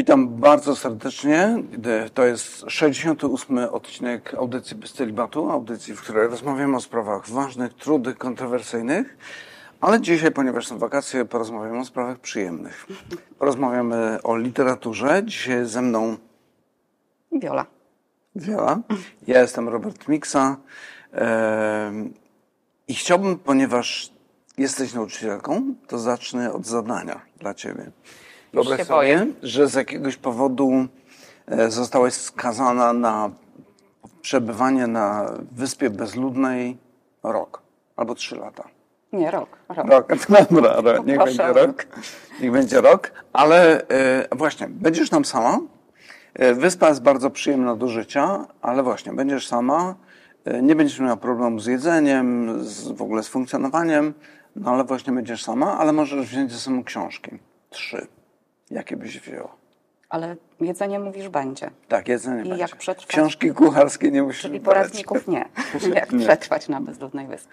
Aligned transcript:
Witam 0.00 0.28
bardzo 0.28 0.76
serdecznie. 0.76 1.62
To 2.14 2.24
jest 2.24 2.64
68. 2.68 3.58
odcinek 3.58 4.34
audycji 4.34 4.76
Bez 4.76 4.92
Celibatu, 4.92 5.50
audycji, 5.50 5.94
w 5.94 6.00
której 6.00 6.28
rozmawiamy 6.28 6.76
o 6.76 6.80
sprawach 6.80 7.28
ważnych, 7.28 7.74
trudnych, 7.74 8.18
kontrowersyjnych, 8.18 9.16
ale 9.80 10.00
dzisiaj, 10.00 10.32
ponieważ 10.32 10.66
są 10.66 10.78
wakacje, 10.78 11.24
porozmawiamy 11.24 11.78
o 11.78 11.84
sprawach 11.84 12.18
przyjemnych. 12.18 12.86
Porozmawiamy 13.38 14.18
o 14.22 14.36
literaturze. 14.36 15.22
Dzisiaj 15.24 15.66
ze 15.66 15.82
mną 15.82 16.16
Wiola. 17.32 17.66
Wiola. 18.36 18.80
Ja 19.26 19.40
jestem 19.40 19.68
Robert 19.68 20.08
Miksa 20.08 20.56
i 22.88 22.94
chciałbym, 22.94 23.38
ponieważ 23.38 24.12
jesteś 24.58 24.94
nauczycielką, 24.94 25.74
to 25.86 25.98
zacznę 25.98 26.52
od 26.52 26.66
zadania 26.66 27.20
dla 27.38 27.54
Ciebie. 27.54 27.90
Wyobraź 28.52 28.86
sobie, 28.86 29.26
że 29.42 29.68
z 29.68 29.74
jakiegoś 29.74 30.16
powodu 30.16 30.86
e, 31.46 31.70
zostałeś 31.70 32.14
skazana 32.14 32.92
na 32.92 33.30
przebywanie 34.22 34.86
na 34.86 35.32
wyspie 35.52 35.90
bezludnej 35.90 36.78
rok 37.22 37.62
albo 37.96 38.14
trzy 38.14 38.36
lata. 38.36 38.64
Nie, 39.12 39.30
rok. 39.30 39.48
Rok, 39.68 39.88
rok. 39.88 40.12
dobra, 40.76 40.98
niech 41.06 41.18
będzie 41.18 41.46
rok. 41.46 41.56
rok. 41.56 41.86
Niech 42.40 42.52
będzie 42.52 42.80
rok, 42.80 43.12
ale 43.32 43.88
e, 43.88 44.36
właśnie, 44.36 44.68
będziesz 44.68 45.10
tam 45.10 45.24
sama. 45.24 45.58
E, 46.34 46.54
wyspa 46.54 46.88
jest 46.88 47.02
bardzo 47.02 47.30
przyjemna 47.30 47.76
do 47.76 47.88
życia, 47.88 48.46
ale 48.62 48.82
właśnie, 48.82 49.12
będziesz 49.12 49.46
sama, 49.46 49.94
e, 50.44 50.62
nie 50.62 50.76
będziesz 50.76 51.00
miała 51.00 51.16
problemu 51.16 51.60
z 51.60 51.66
jedzeniem, 51.66 52.58
z, 52.64 52.88
w 52.88 53.02
ogóle 53.02 53.22
z 53.22 53.28
funkcjonowaniem, 53.28 54.14
no 54.56 54.70
ale 54.70 54.84
właśnie 54.84 55.12
będziesz 55.12 55.44
sama, 55.44 55.78
ale 55.78 55.92
możesz 55.92 56.26
wziąć 56.26 56.52
ze 56.52 56.58
sobą 56.58 56.84
książki. 56.84 57.30
Trzy. 57.70 58.06
Jakie 58.70 58.96
byś 58.96 59.20
wzięła? 59.20 59.56
Ale 60.08 60.36
jedzenie 60.60 60.98
mówisz 60.98 61.28
będzie. 61.28 61.70
Tak, 61.88 62.08
jedzenie 62.08 62.40
I 62.40 62.48
będzie. 62.48 62.60
jak 62.62 62.76
przetrwać? 62.76 63.06
Książki 63.06 63.50
kucharskie 63.50 64.10
nie 64.10 64.22
musisz 64.22 64.42
Czyli 64.42 64.60
poradników 64.60 65.28
nie. 65.28 65.48
jak 65.94 66.12
nie. 66.12 66.24
przetrwać 66.26 66.68
na 66.68 66.80
bezludnej 66.80 67.26
wyspie? 67.26 67.52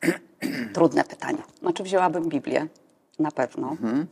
Trudne 0.74 1.04
pytanie. 1.04 1.38
Znaczy 1.60 1.82
wzięłabym 1.82 2.28
Biblię, 2.28 2.66
na 3.18 3.30
pewno. 3.30 3.70
Mhm. 3.70 4.06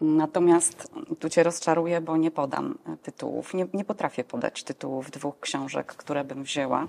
Natomiast 0.00 0.92
tu 1.18 1.28
cię 1.28 1.42
rozczaruję, 1.42 2.00
bo 2.00 2.16
nie 2.16 2.30
podam 2.30 2.78
tytułów. 3.02 3.54
Nie, 3.54 3.66
nie 3.74 3.84
potrafię 3.84 4.24
podać 4.24 4.64
tytułów 4.64 5.10
dwóch 5.10 5.40
książek, 5.40 5.86
które 5.86 6.24
bym 6.24 6.42
wzięła. 6.42 6.88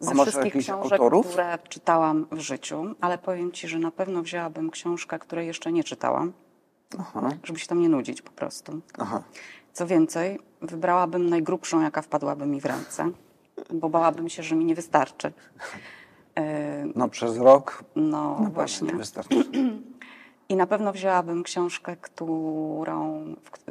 Ze 0.00 0.14
wszystkich 0.14 0.56
książek, 0.56 0.92
autorów? 0.92 1.26
które 1.26 1.58
czytałam 1.68 2.26
w 2.32 2.38
życiu, 2.38 2.94
ale 3.00 3.18
powiem 3.18 3.52
ci, 3.52 3.68
że 3.68 3.78
na 3.78 3.90
pewno 3.90 4.22
wzięłabym 4.22 4.70
książkę, 4.70 5.18
której 5.18 5.46
jeszcze 5.46 5.72
nie 5.72 5.84
czytałam 5.84 6.32
Aha. 6.98 7.30
żeby 7.44 7.58
się 7.58 7.66
tam 7.66 7.80
nie 7.80 7.88
nudzić 7.88 8.22
po 8.22 8.30
prostu. 8.30 8.80
Aha. 8.98 9.22
Co 9.72 9.86
więcej, 9.86 10.38
wybrałabym 10.62 11.30
najgrubszą, 11.30 11.80
jaka 11.80 12.02
wpadłaby 12.02 12.46
mi 12.46 12.60
w 12.60 12.64
ręce, 12.64 13.10
bo 13.70 13.88
bałabym 13.88 14.28
się, 14.28 14.42
że 14.42 14.56
mi 14.56 14.64
nie 14.64 14.74
wystarczy. 14.74 15.32
E, 16.34 16.84
no 16.94 17.08
przez 17.08 17.36
rok 17.36 17.84
no, 17.96 18.50
właśnie. 18.52 18.88
nie 18.88 18.94
wystarczy. 18.94 19.44
I 20.48 20.56
na 20.56 20.66
pewno 20.66 20.92
wzięłabym 20.92 21.42
książkę, 21.42 21.96
którą, 21.96 23.24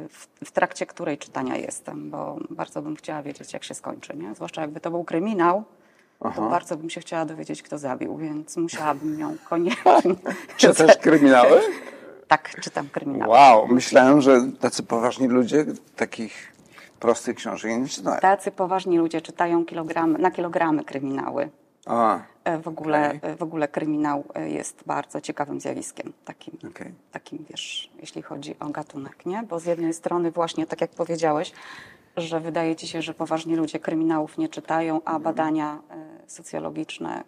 w, 0.08 0.26
w, 0.44 0.52
trakcie 0.52 0.86
której 0.86 1.18
czytania 1.18 1.56
jestem, 1.56 2.10
bo 2.10 2.38
bardzo 2.50 2.82
bym 2.82 2.96
chciała 2.96 3.22
wiedzieć, 3.22 3.52
jak 3.52 3.64
się 3.64 3.74
skończy. 3.74 4.16
Nie? 4.16 4.34
Zwłaszcza 4.34 4.60
jakby 4.60 4.80
to 4.80 4.90
był 4.90 5.04
kryminał, 5.04 5.64
Aha. 6.20 6.42
to 6.42 6.50
bardzo 6.50 6.76
bym 6.76 6.90
się 6.90 7.00
chciała 7.00 7.24
dowiedzieć, 7.24 7.62
kto 7.62 7.78
zabił, 7.78 8.16
więc 8.16 8.56
musiałabym 8.56 9.20
ją 9.20 9.36
koniecznie. 9.48 10.14
Czy 10.56 10.74
też 10.74 10.96
kryminały? 10.96 11.60
Tak, 12.30 12.60
czytam 12.60 12.88
kryminały. 12.88 13.32
Wow, 13.32 13.68
myślałem, 13.68 14.20
że 14.20 14.40
tacy 14.60 14.82
poważni 14.82 15.28
ludzie 15.28 15.64
takich 15.96 16.52
prostych 17.00 17.36
książek 17.36 17.70
nie 17.80 17.88
czytają. 17.88 18.20
Tacy 18.20 18.50
poważni 18.50 18.98
ludzie 18.98 19.20
czytają 19.20 19.64
kilogramy, 19.64 20.18
na 20.18 20.30
kilogramy 20.30 20.84
kryminały. 20.84 21.50
A, 21.86 22.20
e, 22.44 22.58
w, 22.58 22.68
ogóle, 22.68 23.12
okay. 23.16 23.36
w 23.36 23.42
ogóle 23.42 23.68
kryminał 23.68 24.24
e, 24.34 24.50
jest 24.50 24.82
bardzo 24.86 25.20
ciekawym 25.20 25.60
zjawiskiem, 25.60 26.12
takim, 26.24 26.54
okay. 26.70 26.92
takim, 27.12 27.44
wiesz, 27.50 27.90
jeśli 28.00 28.22
chodzi 28.22 28.54
o 28.60 28.68
gatunek, 28.68 29.26
nie? 29.26 29.42
Bo 29.42 29.60
z 29.60 29.64
jednej 29.64 29.94
strony 29.94 30.30
właśnie, 30.30 30.66
tak 30.66 30.80
jak 30.80 30.90
powiedziałeś, 30.90 31.52
że 32.16 32.40
wydaje 32.40 32.76
ci 32.76 32.88
się, 32.88 33.02
że 33.02 33.14
poważni 33.14 33.56
ludzie 33.56 33.78
kryminałów 33.78 34.38
nie 34.38 34.48
czytają, 34.48 35.00
a 35.04 35.18
badania 35.18 35.78
e, 35.90 36.06
socjologiczne 36.26 37.24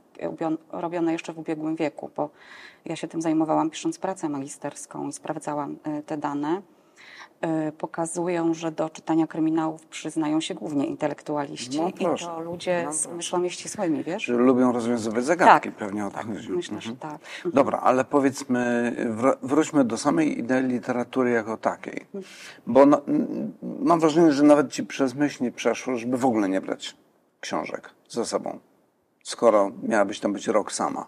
robione 0.72 1.12
jeszcze 1.12 1.32
w 1.32 1.38
ubiegłym 1.38 1.76
wieku, 1.76 2.10
bo 2.16 2.30
ja 2.84 2.96
się 2.96 3.08
tym 3.08 3.22
zajmowałam 3.22 3.70
pisząc 3.70 3.98
pracę 3.98 4.28
magisterską 4.28 5.08
i 5.08 5.12
sprawdzałam 5.12 5.76
e, 5.84 6.02
te 6.02 6.16
dane, 6.16 6.62
e, 7.40 7.72
pokazują, 7.72 8.54
że 8.54 8.72
do 8.72 8.90
czytania 8.90 9.26
kryminałów 9.26 9.86
przyznają 9.86 10.40
się 10.40 10.54
głównie 10.54 10.86
intelektualiści 10.86 11.80
no, 11.80 11.88
i 11.88 11.92
to 11.92 12.40
ludzie 12.40 12.82
no, 12.86 12.92
z 12.92 13.06
myślami 13.06 13.50
ścisłymi, 13.50 14.04
wiesz? 14.04 14.22
Że 14.22 14.34
lubią 14.34 14.72
rozwiązywać 14.72 15.24
zagadki, 15.24 15.68
tak, 15.68 15.78
pewnie 15.78 16.06
o 16.06 16.10
tak, 16.10 16.26
chodzi. 16.26 16.52
Myślę, 16.52 16.74
mhm. 16.74 16.80
że 16.80 17.00
tak. 17.00 17.12
Mhm. 17.12 17.54
Dobra, 17.54 17.78
ale 17.78 18.04
powiedzmy, 18.04 18.92
wróćmy 19.42 19.84
do 19.84 19.96
samej 19.98 20.38
idei 20.38 20.62
literatury 20.66 21.30
jako 21.30 21.56
takiej. 21.56 22.06
Bo 22.66 22.86
no, 22.86 23.00
mam 23.80 24.00
wrażenie, 24.00 24.32
że 24.32 24.42
nawet 24.42 24.72
ci 24.72 24.84
przez 24.84 25.14
myśl 25.14 25.44
nie 25.44 25.52
przeszło, 25.52 25.96
żeby 25.96 26.18
w 26.18 26.24
ogóle 26.24 26.48
nie 26.48 26.60
brać 26.60 26.96
książek 27.40 27.90
ze 28.08 28.24
sobą 28.24 28.58
skoro 29.22 29.70
miałabyś 29.82 30.20
tam 30.20 30.32
być 30.32 30.46
rok 30.46 30.72
sama? 30.72 31.06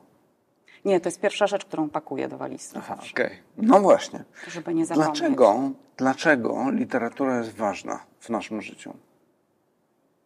Nie, 0.84 1.00
to 1.00 1.08
jest 1.08 1.20
pierwsza 1.20 1.47
rzecz, 1.47 1.64
którą 1.64 1.91
pakuję 1.91 2.28
do 2.28 2.38
walizki. 2.38 2.78
Aha, 2.78 2.97
okej. 2.98 3.26
Okay. 3.26 3.38
No 3.56 3.80
właśnie. 3.80 4.25
Żeby 4.48 4.75
nie 4.75 4.86
zapomnieć. 4.86 5.19
Dlaczego, 5.19 5.70
dlaczego 5.97 6.70
literatura 6.70 7.38
jest 7.38 7.54
ważna 7.54 8.00
w 8.20 8.30
naszym 8.30 8.62
życiu? 8.62 8.94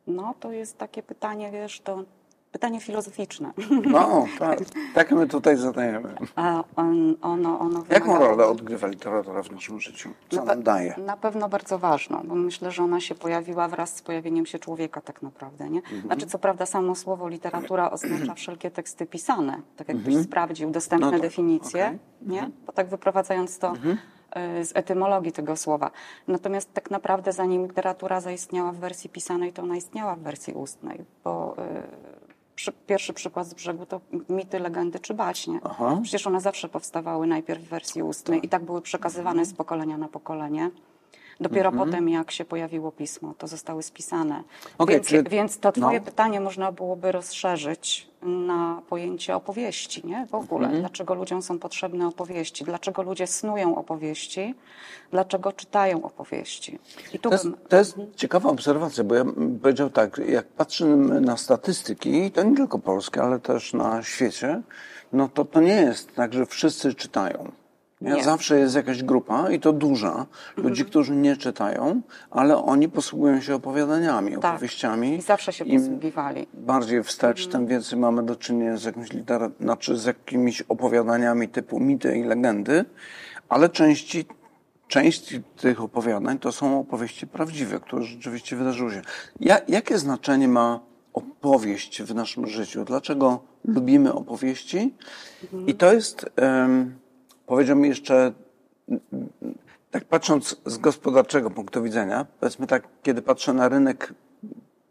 No, 0.06 0.34
to 0.40 0.52
jest 0.52 0.78
takie 0.78 1.02
pytanie, 1.02 1.50
wiesz, 1.50 1.80
to 1.80 2.04
Pytanie 2.52 2.80
filozoficzne. 2.80 3.52
No, 3.86 4.26
tak. 4.38 4.58
Tak 4.94 5.10
my 5.10 5.26
tutaj 5.26 5.56
zadajemy. 5.56 6.14
A 6.36 6.64
on, 6.76 7.16
ono, 7.22 7.60
ono 7.60 7.84
Jaką 7.90 8.18
rolę 8.18 8.46
odgrywa 8.46 8.86
literatura 8.86 9.42
w 9.42 9.52
naszym 9.52 9.80
życiu? 9.80 10.10
Co 10.30 10.44
nam 10.44 10.62
daje? 10.62 10.94
Na 11.06 11.16
pewno 11.16 11.48
bardzo 11.48 11.78
ważną, 11.78 12.22
bo 12.24 12.34
myślę, 12.34 12.70
że 12.70 12.82
ona 12.82 13.00
się 13.00 13.14
pojawiła 13.14 13.68
wraz 13.68 13.96
z 13.96 14.02
pojawieniem 14.02 14.46
się 14.46 14.58
człowieka 14.58 15.00
tak 15.00 15.22
naprawdę. 15.22 15.70
Nie? 15.70 15.78
Mhm. 15.78 16.02
Znaczy, 16.02 16.26
co 16.26 16.38
prawda 16.38 16.66
samo 16.66 16.94
słowo 16.94 17.28
literatura 17.28 17.90
oznacza 17.90 18.34
wszelkie 18.42 18.70
teksty 18.70 19.06
pisane, 19.06 19.62
tak 19.76 19.88
jakbyś 19.88 20.06
mhm. 20.06 20.24
sprawdził 20.24 20.70
dostępne 20.70 21.06
no 21.06 21.12
tak. 21.12 21.20
definicje, 21.20 21.84
okay. 21.86 21.98
nie? 22.22 22.38
Mhm. 22.38 22.52
bo 22.66 22.72
tak 22.72 22.88
wyprowadzając 22.88 23.58
to 23.58 23.68
mhm. 23.68 23.98
y, 24.60 24.64
z 24.64 24.76
etymologii 24.76 25.32
tego 25.32 25.56
słowa. 25.56 25.90
Natomiast 26.28 26.74
tak 26.74 26.90
naprawdę 26.90 27.32
zanim 27.32 27.66
literatura 27.66 28.20
zaistniała 28.20 28.72
w 28.72 28.76
wersji 28.76 29.10
pisanej, 29.10 29.52
to 29.52 29.62
ona 29.62 29.76
istniała 29.76 30.16
w 30.16 30.20
wersji 30.20 30.54
ustnej, 30.54 31.04
bo 31.24 31.56
y, 31.58 32.17
przy, 32.58 32.72
pierwszy 32.72 33.12
przykład 33.12 33.46
z 33.46 33.54
brzegu 33.54 33.86
to 33.86 34.00
mity, 34.28 34.58
legendy 34.58 34.98
czy 34.98 35.14
baśnie. 35.14 35.60
Aha. 35.64 36.00
Przecież 36.02 36.26
one 36.26 36.40
zawsze 36.40 36.68
powstawały 36.68 37.26
najpierw 37.26 37.62
w 37.62 37.68
wersji 37.68 38.02
ustnej 38.02 38.38
tak. 38.38 38.44
i 38.44 38.48
tak 38.48 38.64
były 38.64 38.82
przekazywane 38.82 39.44
z 39.44 39.54
pokolenia 39.54 39.98
na 39.98 40.08
pokolenie. 40.08 40.70
Dopiero 41.40 41.68
mm 41.68 41.80
-hmm. 41.80 41.86
potem, 41.86 42.08
jak 42.08 42.30
się 42.30 42.44
pojawiło 42.44 42.92
pismo, 42.92 43.34
to 43.38 43.46
zostały 43.46 43.82
spisane. 43.82 44.42
Okay, 44.78 44.94
więc, 44.94 45.06
czy... 45.06 45.22
więc 45.22 45.58
to 45.58 45.72
twoje 45.72 46.00
no. 46.00 46.04
pytanie 46.04 46.40
można 46.40 46.72
byłoby 46.72 47.12
rozszerzyć 47.12 48.08
na 48.22 48.82
pojęcie 48.88 49.36
opowieści, 49.36 50.06
nie? 50.06 50.26
W 50.26 50.34
ogóle. 50.34 50.66
Mm 50.66 50.76
-hmm. 50.76 50.80
Dlaczego 50.80 51.14
ludziom 51.14 51.42
są 51.42 51.58
potrzebne 51.58 52.06
opowieści? 52.06 52.64
Dlaczego 52.64 53.02
ludzie 53.02 53.26
snują 53.26 53.76
opowieści? 53.76 54.54
Dlaczego 55.10 55.52
czytają 55.52 56.02
opowieści? 56.02 56.78
I 57.12 57.18
tu 57.18 57.28
to, 57.28 57.34
jest, 57.34 57.44
bym... 57.44 57.56
to 57.68 57.76
jest 57.76 57.96
ciekawa 58.16 58.50
obserwacja, 58.50 59.04
bo 59.04 59.14
ja 59.14 59.24
bym 59.24 59.58
powiedział 59.58 59.90
tak, 59.90 60.20
jak 60.28 60.46
patrzymy 60.46 61.20
na 61.20 61.36
statystyki, 61.36 62.30
to 62.30 62.42
nie 62.42 62.56
tylko 62.56 62.78
polskie, 62.78 63.22
ale 63.22 63.38
też 63.40 63.72
na 63.72 64.02
świecie, 64.02 64.62
no 65.12 65.28
to 65.28 65.44
to 65.44 65.60
nie 65.60 65.80
jest 65.80 66.14
tak, 66.14 66.32
że 66.34 66.46
wszyscy 66.46 66.94
czytają. 66.94 67.52
Nie. 68.00 68.24
Zawsze 68.24 68.58
jest 68.58 68.74
jakaś 68.74 69.02
grupa 69.02 69.50
i 69.50 69.60
to 69.60 69.72
duża 69.72 70.10
mhm. 70.10 70.26
ludzi, 70.56 70.84
którzy 70.84 71.16
nie 71.16 71.36
czytają, 71.36 72.02
ale 72.30 72.56
oni 72.56 72.88
posługują 72.88 73.40
się 73.40 73.54
opowiadaniami, 73.54 74.32
tak. 74.32 74.54
opowieściami. 74.54 75.14
I 75.14 75.22
zawsze 75.22 75.52
się 75.52 75.64
posługiwali. 75.64 76.46
Bardziej 76.54 77.02
wstecz, 77.02 77.44
mhm. 77.44 77.52
tym 77.52 77.66
więcej 77.66 77.98
mamy 77.98 78.22
do 78.22 78.36
czynienia 78.36 78.76
z 78.76 78.84
jakimś 78.84 79.08
literat- 79.08 79.50
znaczy 79.60 79.96
z 79.96 80.04
jakimiś 80.04 80.62
opowiadaniami 80.62 81.48
typu 81.48 81.80
mity 81.80 82.18
i 82.18 82.24
legendy, 82.24 82.84
ale 83.48 83.68
części, 83.68 84.24
część 84.88 85.40
tych 85.56 85.80
opowiadań 85.80 86.38
to 86.38 86.52
są 86.52 86.80
opowieści 86.80 87.26
prawdziwe, 87.26 87.80
które 87.80 88.02
rzeczywiście 88.02 88.56
wydarzyły 88.56 88.92
się. 88.92 89.02
Ja, 89.40 89.60
jakie 89.68 89.98
znaczenie 89.98 90.48
ma 90.48 90.80
opowieść 91.12 92.02
w 92.02 92.14
naszym 92.14 92.46
życiu? 92.46 92.84
Dlaczego 92.84 93.40
lubimy 93.64 94.12
opowieści? 94.12 94.94
Mhm. 95.42 95.66
I 95.66 95.74
to 95.74 95.92
jest... 95.92 96.30
Um, 96.42 97.07
Powiedział 97.48 97.76
mi 97.76 97.88
jeszcze, 97.88 98.32
tak 99.90 100.04
patrząc 100.04 100.56
z 100.66 100.78
gospodarczego 100.78 101.50
punktu 101.50 101.82
widzenia, 101.82 102.26
powiedzmy 102.40 102.66
tak, 102.66 102.88
kiedy 103.02 103.22
patrzę 103.22 103.52
na 103.52 103.68
rynek 103.68 104.14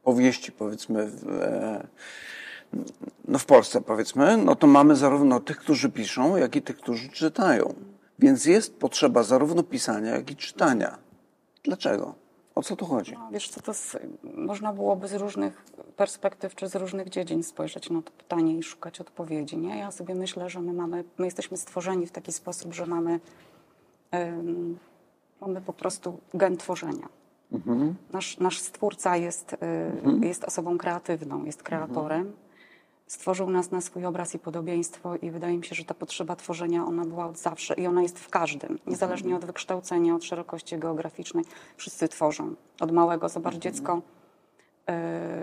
powieści, 0.04 0.52
powiedzmy, 0.52 1.08
w, 1.08 1.30
e, 1.30 1.88
no 3.28 3.40
w 3.40 3.46
Polsce, 3.46 3.82
powiedzmy, 3.82 4.38
no 4.38 4.56
to 4.56 4.68
mamy 4.68 4.96
zarówno 4.96 5.40
tych, 5.40 5.58
którzy 5.58 5.90
piszą, 5.90 6.38
jak 6.38 6.56
i 6.56 6.62
tych, 6.62 6.78
którzy 6.78 7.10
czytają. 7.10 7.74
Więc 8.20 8.46
jest 8.46 8.80
potrzeba 8.80 9.24
zarówno 9.24 9.64
pisania, 9.64 10.16
jak 10.16 10.32
i 10.32 10.36
czytania. 10.36 10.98
Dlaczego? 11.64 12.16
O 12.58 12.64
co 12.64 12.76
tu 12.76 12.86
chodzi? 12.86 13.14
No, 13.14 13.30
wiesz 13.32 13.50
co, 13.50 13.62
to 13.62 13.74
z, 13.74 13.98
można 14.24 14.74
byłoby 14.74 15.08
z 15.08 15.14
różnych 15.14 15.66
perspektyw 15.96 16.56
czy 16.56 16.68
z 16.68 16.76
różnych 16.76 17.10
dziedzin 17.10 17.44
spojrzeć 17.44 17.90
na 17.90 18.02
to 18.02 18.12
pytanie 18.12 18.58
i 18.58 18.64
szukać 18.64 19.02
odpowiedzi. 19.02 19.58
Nie? 19.58 19.78
Ja 19.78 19.92
sobie 19.92 20.16
myślę, 20.16 20.50
że 20.50 20.60
my 20.60 20.74
mamy, 20.74 21.04
my 21.18 21.26
jesteśmy 21.26 21.58
stworzeni 21.58 22.08
w 22.08 22.12
taki 22.12 22.32
sposób, 22.32 22.74
że 22.74 22.86
mamy, 22.86 23.20
ym, 24.16 24.78
mamy 25.42 25.62
po 25.62 25.74
prostu 25.74 26.20
gen 26.34 26.58
tworzenia. 26.58 27.10
Mhm. 27.52 27.96
Nasz, 28.14 28.38
nasz 28.38 28.60
stwórca 28.60 29.18
jest, 29.18 29.54
y, 29.54 29.58
mhm. 30.06 30.24
jest 30.24 30.44
osobą 30.44 30.78
kreatywną, 30.78 31.46
jest 31.46 31.64
kreatorem. 31.64 32.22
Mhm 32.22 32.47
stworzył 33.08 33.50
nas 33.50 33.72
na 33.72 33.82
swój 33.82 34.06
obraz 34.06 34.36
i 34.36 34.40
podobieństwo 34.40 35.16
i 35.16 35.32
wydaje 35.32 35.58
mi 35.58 35.66
się, 35.66 35.76
że 35.76 35.86
ta 35.86 35.94
potrzeba 35.94 36.36
tworzenia, 36.36 36.86
ona 36.86 37.06
była 37.06 37.26
od 37.26 37.38
zawsze 37.38 37.74
i 37.74 37.88
ona 37.88 38.02
jest 38.02 38.20
w 38.20 38.30
każdym, 38.30 38.80
niezależnie 38.88 39.36
od 39.36 39.46
wykształcenia, 39.46 40.16
od 40.16 40.24
szerokości 40.24 40.78
geograficznej. 40.78 41.46
Wszyscy 41.78 42.08
tworzą. 42.08 42.56
Od 42.80 42.92
małego, 42.92 43.30
zobacz, 43.30 43.56
mhm. 43.56 43.62
dziecko, 43.62 44.02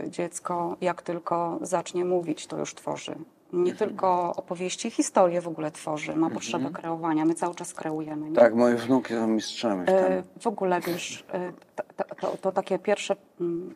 y, 0.07 0.11
dziecko 0.11 0.77
jak 0.81 1.03
tylko 1.03 1.59
zacznie 1.63 2.05
mówić, 2.05 2.47
to 2.47 2.59
już 2.59 2.75
tworzy. 2.75 3.15
Nie 3.53 3.73
mhm. 3.73 3.77
tylko 3.77 4.37
opowieści, 4.37 4.91
historię 4.91 5.41
w 5.41 5.49
ogóle 5.49 5.71
tworzy, 5.71 6.11
ma 6.11 6.15
mhm. 6.15 6.33
potrzebę 6.33 6.71
kreowania. 6.71 7.25
My 7.25 7.35
cały 7.35 7.55
czas 7.55 7.75
kreujemy. 7.75 8.31
Nie? 8.31 8.37
Tak, 8.37 8.55
moje 8.55 8.77
wnuki 8.77 9.15
są 9.15 9.27
mistrzami. 9.27 9.87
W, 9.87 9.89
y, 9.89 10.23
w 10.41 10.47
ogóle, 10.47 10.81
wiesz, 10.81 11.25
y, 11.35 11.53
to, 11.77 12.05
to, 12.21 12.37
to 12.37 12.53
takie 12.53 12.79
pierwsze 12.79 13.17
mm, 13.41 13.75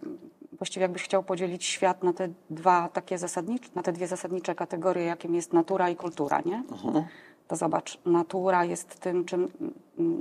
właściwie 0.59 0.85
jakbyś 0.85 1.03
chciał 1.03 1.23
podzielić 1.23 1.65
świat 1.65 2.03
na 2.03 2.13
te 2.13 2.29
dwa 2.51 2.89
takie 2.89 3.19
zasadnicze, 3.19 3.69
na 3.75 3.83
te 3.83 3.93
dwie 3.93 4.07
zasadnicze 4.07 4.55
kategorie, 4.55 5.05
jakim 5.05 5.35
jest 5.35 5.53
natura 5.53 5.91
i 5.91 5.97
kultura, 5.97 6.43
nie? 6.47 6.63
Mhm. 6.73 7.05
To 7.49 7.57
zobacz, 7.57 7.99
natura 8.07 8.65
jest 8.65 9.01
tym, 9.01 9.25
czym, 9.25 9.49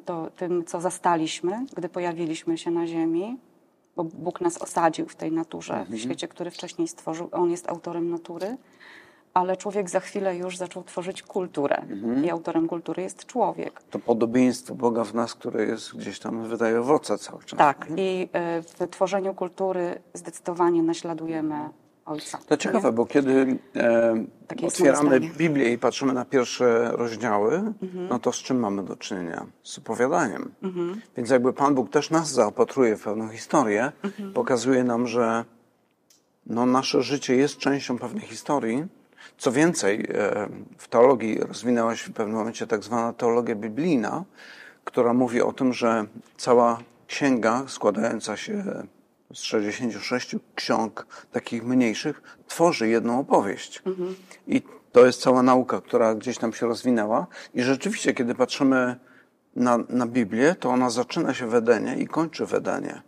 to, 0.05 0.29
tym, 0.35 0.65
co 0.65 0.81
zastaliśmy, 0.81 1.65
gdy 1.75 1.89
pojawiliśmy 1.89 2.57
się 2.57 2.71
na 2.71 2.87
Ziemi, 2.87 3.37
bo 3.95 4.03
Bóg 4.03 4.41
nas 4.41 4.61
osadził 4.61 5.07
w 5.07 5.15
tej 5.15 5.31
naturze, 5.31 5.73
mhm. 5.73 5.97
w 5.97 6.01
świecie, 6.01 6.27
który 6.27 6.51
wcześniej 6.51 6.87
stworzył. 6.87 7.29
On 7.31 7.51
jest 7.51 7.69
autorem 7.69 8.09
natury 8.09 8.57
ale 9.37 9.57
człowiek 9.57 9.89
za 9.89 9.99
chwilę 9.99 10.37
już 10.37 10.57
zaczął 10.57 10.83
tworzyć 10.83 11.23
kulturę 11.23 11.75
mhm. 11.75 12.25
i 12.25 12.29
autorem 12.29 12.67
kultury 12.67 13.03
jest 13.03 13.25
człowiek. 13.25 13.81
To 13.89 13.99
podobieństwo 13.99 14.75
Boga 14.75 15.03
w 15.03 15.13
nas, 15.13 15.33
które 15.33 15.65
jest 15.65 15.97
gdzieś 15.97 16.19
tam, 16.19 16.47
wydaje 16.47 16.79
owoce 16.79 17.17
cały 17.17 17.43
czas. 17.43 17.59
Tak, 17.59 17.87
i 17.97 18.29
e, 18.33 18.61
w 18.61 18.89
tworzeniu 18.91 19.33
kultury 19.33 20.01
zdecydowanie 20.13 20.83
naśladujemy 20.83 21.55
Ojca. 22.05 22.39
To 22.47 22.57
ciekawe, 22.57 22.91
bo 22.91 23.05
kiedy 23.05 23.57
e, 23.75 24.25
otwieramy 24.67 25.19
Biblię 25.19 25.73
i 25.73 25.77
patrzymy 25.77 26.13
na 26.13 26.25
pierwsze 26.25 26.91
rozdziały, 26.91 27.53
mhm. 27.53 28.07
no 28.09 28.19
to 28.19 28.31
z 28.31 28.35
czym 28.35 28.59
mamy 28.59 28.83
do 28.83 28.95
czynienia? 28.95 29.45
Z 29.63 29.77
opowiadaniem. 29.77 30.51
Mhm. 30.63 31.01
Więc 31.17 31.29
jakby 31.29 31.53
Pan 31.53 31.75
Bóg 31.75 31.89
też 31.89 32.09
nas 32.09 32.31
zaopatruje 32.31 32.97
w 32.97 33.03
pewną 33.03 33.29
historię, 33.29 33.91
mhm. 34.03 34.33
pokazuje 34.33 34.83
nam, 34.83 35.07
że 35.07 35.45
no, 36.45 36.65
nasze 36.65 37.01
życie 37.01 37.35
jest 37.35 37.57
częścią 37.57 37.97
pewnej 37.97 38.23
historii, 38.23 38.85
co 39.37 39.51
więcej, 39.51 40.07
e, 40.13 40.49
w 40.77 40.87
teologii 40.87 41.39
rozwinęła 41.39 41.95
się 41.95 42.09
w 42.09 42.13
pewnym 42.13 42.37
momencie 42.37 42.67
tak 42.67 42.83
zwana 42.83 43.13
teologia 43.13 43.55
biblijna, 43.55 44.23
która 44.83 45.13
mówi 45.13 45.41
o 45.41 45.53
tym, 45.53 45.73
że 45.73 46.05
cała 46.37 46.79
księga 47.07 47.63
składająca 47.67 48.37
się 48.37 48.63
z 49.33 49.39
66 49.39 50.35
ksiąg 50.55 51.07
takich 51.31 51.63
mniejszych 51.63 52.21
tworzy 52.47 52.87
jedną 52.87 53.19
opowieść. 53.19 53.81
Mhm. 53.85 54.15
I 54.47 54.61
to 54.91 55.05
jest 55.05 55.21
cała 55.21 55.43
nauka, 55.43 55.81
która 55.81 56.15
gdzieś 56.15 56.37
tam 56.37 56.53
się 56.53 56.67
rozwinęła. 56.67 57.27
I 57.53 57.61
rzeczywiście, 57.61 58.13
kiedy 58.13 58.35
patrzymy 58.35 58.95
na, 59.55 59.77
na 59.89 60.07
Biblię, 60.07 60.55
to 60.55 60.69
ona 60.69 60.89
zaczyna 60.89 61.33
się 61.33 61.47
w 61.47 61.55
Edenie 61.55 61.95
i 61.97 62.07
kończy 62.07 62.45
w 62.45 62.53
Edenie. 62.53 63.01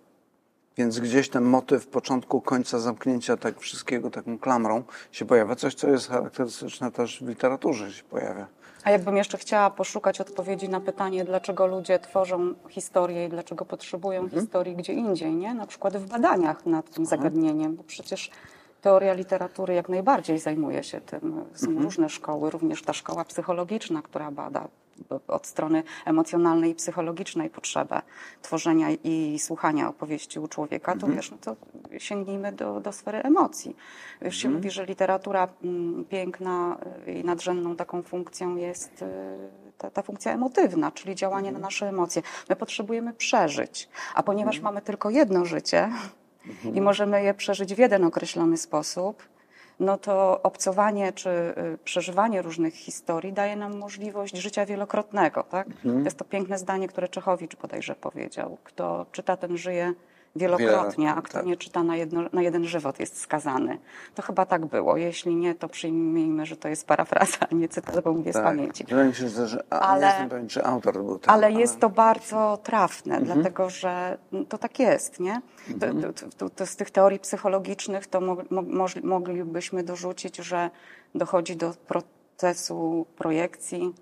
Więc 0.77 0.99
gdzieś 0.99 1.29
ten 1.29 1.43
motyw 1.43 1.87
początku, 1.87 2.41
końca, 2.41 2.79
zamknięcia 2.79 3.37
tak 3.37 3.59
wszystkiego 3.59 4.09
taką 4.09 4.39
klamrą 4.39 4.83
się 5.11 5.25
pojawia. 5.25 5.55
Coś, 5.55 5.75
co 5.75 5.89
jest 5.89 6.09
charakterystyczne 6.09 6.91
też 6.91 7.23
w 7.23 7.27
literaturze 7.27 7.91
się 7.91 8.03
pojawia. 8.03 8.47
A 8.83 8.91
jakbym 8.91 9.17
jeszcze 9.17 9.37
chciała 9.37 9.69
poszukać 9.69 10.21
odpowiedzi 10.21 10.69
na 10.69 10.81
pytanie, 10.81 11.25
dlaczego 11.25 11.67
ludzie 11.67 11.99
tworzą 11.99 12.53
historię 12.69 13.25
i 13.25 13.29
dlaczego 13.29 13.65
potrzebują 13.65 14.21
mhm. 14.21 14.41
historii 14.41 14.75
gdzie 14.75 14.93
indziej, 14.93 15.35
nie? 15.35 15.53
Na 15.53 15.67
przykład 15.67 15.97
w 15.97 16.05
badaniach 16.05 16.65
nad 16.65 16.85
tym 16.85 17.03
mhm. 17.03 17.05
zagadnieniem, 17.05 17.75
bo 17.75 17.83
przecież 17.83 18.31
teoria 18.81 19.13
literatury 19.13 19.73
jak 19.73 19.89
najbardziej 19.89 20.39
zajmuje 20.39 20.83
się 20.83 21.01
tym. 21.01 21.45
Są 21.53 21.67
mhm. 21.67 21.85
różne 21.85 22.09
szkoły, 22.09 22.49
również 22.49 22.83
ta 22.83 22.93
szkoła 22.93 23.25
psychologiczna, 23.25 24.01
która 24.01 24.31
bada 24.31 24.67
od 25.27 25.47
strony 25.47 25.83
emocjonalnej 26.05 26.71
i 26.71 26.75
psychologicznej 26.75 27.49
potrzebę 27.49 28.01
tworzenia 28.41 28.87
i 29.03 29.39
słuchania 29.39 29.89
opowieści 29.89 30.39
u 30.39 30.47
człowieka, 30.47 30.91
to 30.91 31.07
mhm. 31.07 31.15
wiesz, 31.15 31.31
no 31.31 31.37
to 31.37 31.55
sięgnijmy 31.97 32.51
do, 32.51 32.79
do 32.79 32.91
sfery 32.91 33.23
emocji. 33.23 33.75
Już 34.21 34.35
się 34.35 34.47
mhm. 34.47 34.55
mówi, 34.55 34.71
że 34.71 34.85
literatura 34.85 35.47
mm, 35.63 36.05
piękna 36.05 36.77
i 37.07 37.23
nadrzędną 37.23 37.75
taką 37.75 38.03
funkcją 38.03 38.55
jest 38.55 39.01
y, 39.01 39.05
ta, 39.77 39.89
ta 39.89 40.01
funkcja 40.01 40.33
emotywna, 40.33 40.91
czyli 40.91 41.15
działanie 41.15 41.51
na 41.51 41.57
mhm. 41.57 41.61
nasze 41.61 41.89
emocje. 41.89 42.21
My 42.49 42.55
potrzebujemy 42.55 43.13
przeżyć, 43.13 43.89
a 44.15 44.23
ponieważ 44.23 44.59
mamy 44.59 44.81
tylko 44.81 45.09
jedno 45.09 45.45
życie 45.45 45.89
i 46.73 46.81
możemy 46.81 47.23
je 47.23 47.33
przeżyć 47.33 47.75
w 47.75 47.77
jeden 47.77 48.03
określony 48.03 48.57
sposób, 48.57 49.23
no 49.79 49.97
to 49.97 50.41
obcowanie 50.43 51.13
czy 51.13 51.29
y, 51.29 51.77
przeżywanie 51.83 52.41
różnych 52.41 52.73
historii 52.75 53.33
daje 53.33 53.55
nam 53.55 53.77
możliwość 53.77 54.37
życia 54.37 54.65
wielokrotnego. 54.65 55.43
Tak? 55.43 55.67
Mhm. 55.67 55.99
To 55.99 56.05
jest 56.05 56.17
to 56.17 56.25
piękne 56.25 56.57
zdanie, 56.57 56.87
które 56.87 57.07
Czechowicz 57.07 57.55
bodajże 57.55 57.95
powiedział. 57.95 58.57
Kto 58.63 59.05
czyta, 59.11 59.37
ten 59.37 59.57
żyje 59.57 59.93
wielokrotnie, 60.35 61.13
a 61.13 61.21
kto 61.21 61.33
tak. 61.33 61.45
nie 61.45 61.57
czyta 61.57 61.83
na, 61.83 61.95
jedno, 61.95 62.21
na 62.33 62.41
jeden 62.41 62.65
żywot 62.65 62.99
jest 62.99 63.21
skazany. 63.21 63.77
To 64.15 64.21
chyba 64.21 64.45
tak 64.45 64.65
było. 64.65 64.97
Jeśli 64.97 65.35
nie, 65.35 65.55
to 65.55 65.69
przyjmijmy, 65.69 66.45
że 66.45 66.57
to 66.57 66.67
jest 66.67 66.87
parafraza, 66.87 67.37
a 67.51 67.55
nie 67.55 67.69
cytat, 67.69 68.03
bo 68.03 68.13
mówię 68.13 68.33
tak. 68.33 68.43
z 68.43 68.45
pamięci. 68.45 68.85
Że 68.87 69.63
ale, 69.69 70.01
nie 70.01 70.07
jestem 70.07 70.29
pewien, 70.29 70.47
czy 70.47 70.63
autor 70.63 70.93
był 70.93 71.19
ten, 71.19 71.33
ale, 71.33 71.47
ale 71.47 71.59
jest 71.59 71.79
to 71.79 71.89
bardzo 71.89 72.59
trafne, 72.63 73.17
mhm. 73.17 73.33
dlatego 73.33 73.69
że 73.69 74.17
to 74.49 74.57
tak 74.57 74.79
jest, 74.79 75.19
nie? 75.19 75.41
Mhm. 75.69 76.01
To, 76.01 76.07
to, 76.37 76.49
to, 76.49 76.65
z 76.65 76.75
tych 76.75 76.91
teorii 76.91 77.19
psychologicznych 77.19 78.07
to 78.07 78.21
mo, 78.21 78.37
mo, 78.49 78.85
moglibyśmy 79.03 79.83
dorzucić, 79.83 80.37
że 80.37 80.69
dochodzi 81.15 81.55
do 81.55 81.73
procesu 81.87 83.05
projekcji, 83.17 83.93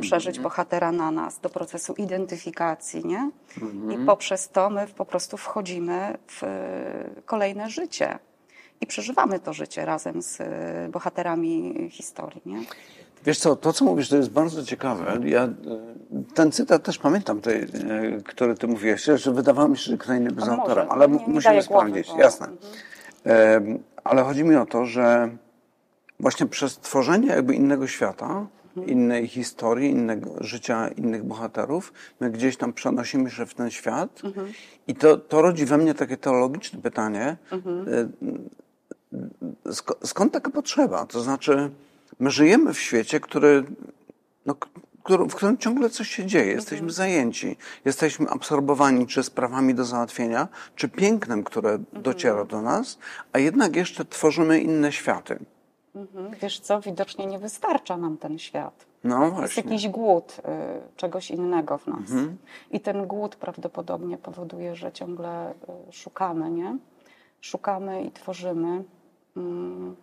przeżyć 0.00 0.36
mhm. 0.36 0.42
bohatera 0.42 0.92
na 0.92 1.10
nas, 1.10 1.40
do 1.40 1.48
procesu 1.48 1.94
identyfikacji, 1.94 3.06
nie? 3.06 3.30
Mhm. 3.62 3.92
I 3.92 4.06
poprzez 4.06 4.48
to 4.48 4.70
my 4.70 4.86
po 4.86 5.04
prostu 5.04 5.36
wchodzimy 5.36 6.18
w 6.26 6.44
e, 6.44 7.22
kolejne 7.24 7.70
życie 7.70 8.18
i 8.80 8.86
przeżywamy 8.86 9.40
to 9.40 9.52
życie 9.52 9.84
razem 9.84 10.22
z 10.22 10.40
e, 10.40 10.88
bohaterami 10.92 11.74
historii, 11.90 12.42
nie? 12.46 12.60
Wiesz 13.24 13.38
co, 13.38 13.56
to 13.56 13.72
co 13.72 13.84
mówisz, 13.84 14.08
to 14.08 14.16
jest 14.16 14.30
bardzo 14.30 14.64
ciekawe. 14.64 15.18
Ja 15.24 15.44
e, 15.44 15.50
ten 16.34 16.52
cytat 16.52 16.82
też 16.82 16.98
pamiętam, 16.98 17.40
który 18.24 18.54
ty 18.54 18.66
mówiłeś, 18.66 19.04
że 19.04 19.32
wydawało 19.32 19.68
mi 19.68 19.78
się, 19.78 19.90
że 19.90 19.98
kto 19.98 20.14
inny 20.14 20.30
był 20.30 20.44
autorem, 20.44 20.90
ale 20.90 21.08
nie, 21.08 21.18
nie 21.18 21.26
musimy 21.26 21.62
sprawdzić, 21.62 22.06
głowy, 22.06 22.18
bo... 22.18 22.24
jasne. 22.24 22.46
Mhm. 22.46 23.82
Ale 24.04 24.22
chodzi 24.22 24.44
mi 24.44 24.56
o 24.56 24.66
to, 24.66 24.86
że 24.86 25.30
właśnie 26.20 26.46
przez 26.46 26.78
tworzenie 26.78 27.28
jakby 27.28 27.54
innego 27.54 27.86
świata, 27.86 28.46
innej 28.86 29.28
historii, 29.28 29.90
innego 29.90 30.34
życia 30.40 30.88
innych 30.88 31.24
bohaterów. 31.24 31.92
My 32.20 32.30
gdzieś 32.30 32.56
tam 32.56 32.72
przenosimy 32.72 33.30
się 33.30 33.46
w 33.46 33.54
ten 33.54 33.70
świat 33.70 34.20
mhm. 34.24 34.52
i 34.86 34.94
to, 34.94 35.16
to 35.16 35.42
rodzi 35.42 35.66
we 35.66 35.78
mnie 35.78 35.94
takie 35.94 36.16
teologiczne 36.16 36.82
pytanie, 36.82 37.36
mhm. 37.50 37.86
skąd 40.04 40.32
taka 40.32 40.50
potrzeba? 40.50 41.06
To 41.06 41.20
znaczy, 41.20 41.70
my 42.18 42.30
żyjemy 42.30 42.74
w 42.74 42.78
świecie, 42.80 43.20
który, 43.20 43.64
no, 44.46 44.54
w 45.28 45.34
którym 45.34 45.58
ciągle 45.58 45.90
coś 45.90 46.08
się 46.08 46.26
dzieje. 46.26 46.52
Jesteśmy 46.52 46.76
mhm. 46.76 46.90
zajęci, 46.90 47.56
jesteśmy 47.84 48.28
absorbowani 48.28 49.06
czy 49.06 49.22
sprawami 49.22 49.74
do 49.74 49.84
załatwienia, 49.84 50.48
czy 50.76 50.88
pięknem, 50.88 51.44
które 51.44 51.78
dociera 51.92 52.44
do 52.44 52.62
nas, 52.62 52.98
a 53.32 53.38
jednak 53.38 53.76
jeszcze 53.76 54.04
tworzymy 54.04 54.60
inne 54.60 54.92
światy. 54.92 55.38
Mhm. 55.98 56.30
Wiesz 56.42 56.60
co, 56.60 56.80
widocznie 56.80 57.26
nie 57.26 57.38
wystarcza 57.38 57.96
nam 57.96 58.16
ten 58.16 58.38
świat. 58.38 58.86
No 59.04 59.18
właśnie. 59.18 59.42
Jest 59.42 59.56
jakiś 59.56 59.88
głód 59.88 60.36
y, 60.38 60.42
czegoś 60.96 61.30
innego 61.30 61.78
w 61.78 61.86
nas. 61.86 61.98
Mhm. 62.00 62.38
I 62.70 62.80
ten 62.80 63.06
głód 63.06 63.36
prawdopodobnie 63.36 64.18
powoduje, 64.18 64.76
że 64.76 64.92
ciągle 64.92 65.50
y, 65.50 65.92
szukamy, 65.92 66.50
nie? 66.50 66.78
Szukamy 67.40 68.02
i 68.02 68.10
tworzymy. 68.10 68.84
Mm. 69.36 69.96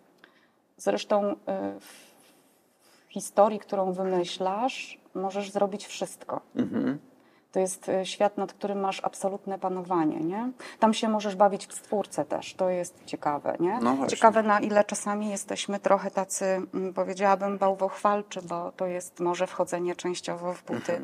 Zresztą 0.78 1.32
y, 1.32 1.36
w 1.80 2.16
historii, 3.10 3.60
którą 3.60 3.94
wymyślasz, 3.94 5.00
możesz 5.14 5.52
zrobić 5.52 5.88
wszystko. 5.88 6.42
Mhm. 6.56 7.00
To 7.56 7.60
jest 7.60 7.90
e, 7.90 8.06
świat, 8.06 8.38
nad 8.38 8.54
którym 8.54 8.80
masz 8.80 9.02
absolutne 9.04 9.60
panowanie, 9.60 10.20
nie? 10.20 10.52
Tam 10.80 10.94
się 10.94 11.10
możesz 11.10 11.36
bawić 11.36 11.68
w 11.68 11.74
stwórcę 11.74 12.26
też, 12.26 12.54
to 12.54 12.70
jest 12.70 13.06
ciekawe, 13.06 13.56
nie? 13.60 13.80
No 13.82 14.08
ciekawe 14.08 14.44
na 14.44 14.60
ile 14.60 14.84
czasami 14.84 15.30
jesteśmy 15.30 15.80
trochę 15.80 16.12
tacy, 16.12 16.46
mm, 16.46 16.94
powiedziałabym, 16.94 17.58
bałwochwalczy, 17.58 18.42
bo 18.42 18.72
to 18.72 18.88
jest 18.88 19.20
może 19.20 19.48
wchodzenie 19.48 19.96
częściowo 19.96 20.54
w 20.54 20.64
buty, 20.64 21.02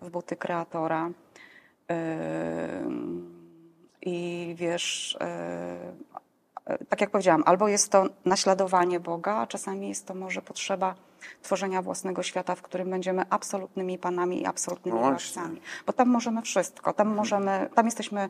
w 0.00 0.10
buty 0.10 0.36
kreatora. 0.36 1.10
Ym, 1.90 3.34
I 4.02 4.54
wiesz, 4.58 5.18
yy, 6.66 6.86
tak 6.88 7.00
jak 7.00 7.10
powiedziałam, 7.10 7.42
albo 7.46 7.68
jest 7.68 7.92
to 7.92 8.06
naśladowanie 8.24 9.00
Boga, 9.00 9.34
a 9.34 9.46
czasami 9.46 9.88
jest 9.88 10.06
to 10.06 10.14
może 10.14 10.42
potrzeba 10.42 10.94
tworzenia 11.42 11.82
własnego 11.82 12.22
świata, 12.22 12.54
w 12.54 12.62
którym 12.62 12.90
będziemy 12.90 13.22
absolutnymi 13.30 13.98
panami 13.98 14.42
i 14.42 14.46
absolutnymi 14.46 14.98
No 15.00 15.08
władcami. 15.08 15.60
Bo 15.86 15.92
tam 15.92 16.08
możemy 16.08 16.42
wszystko. 16.42 16.92
Tam, 16.92 17.14
możemy, 17.14 17.68
tam 17.74 17.86
jesteśmy 17.86 18.28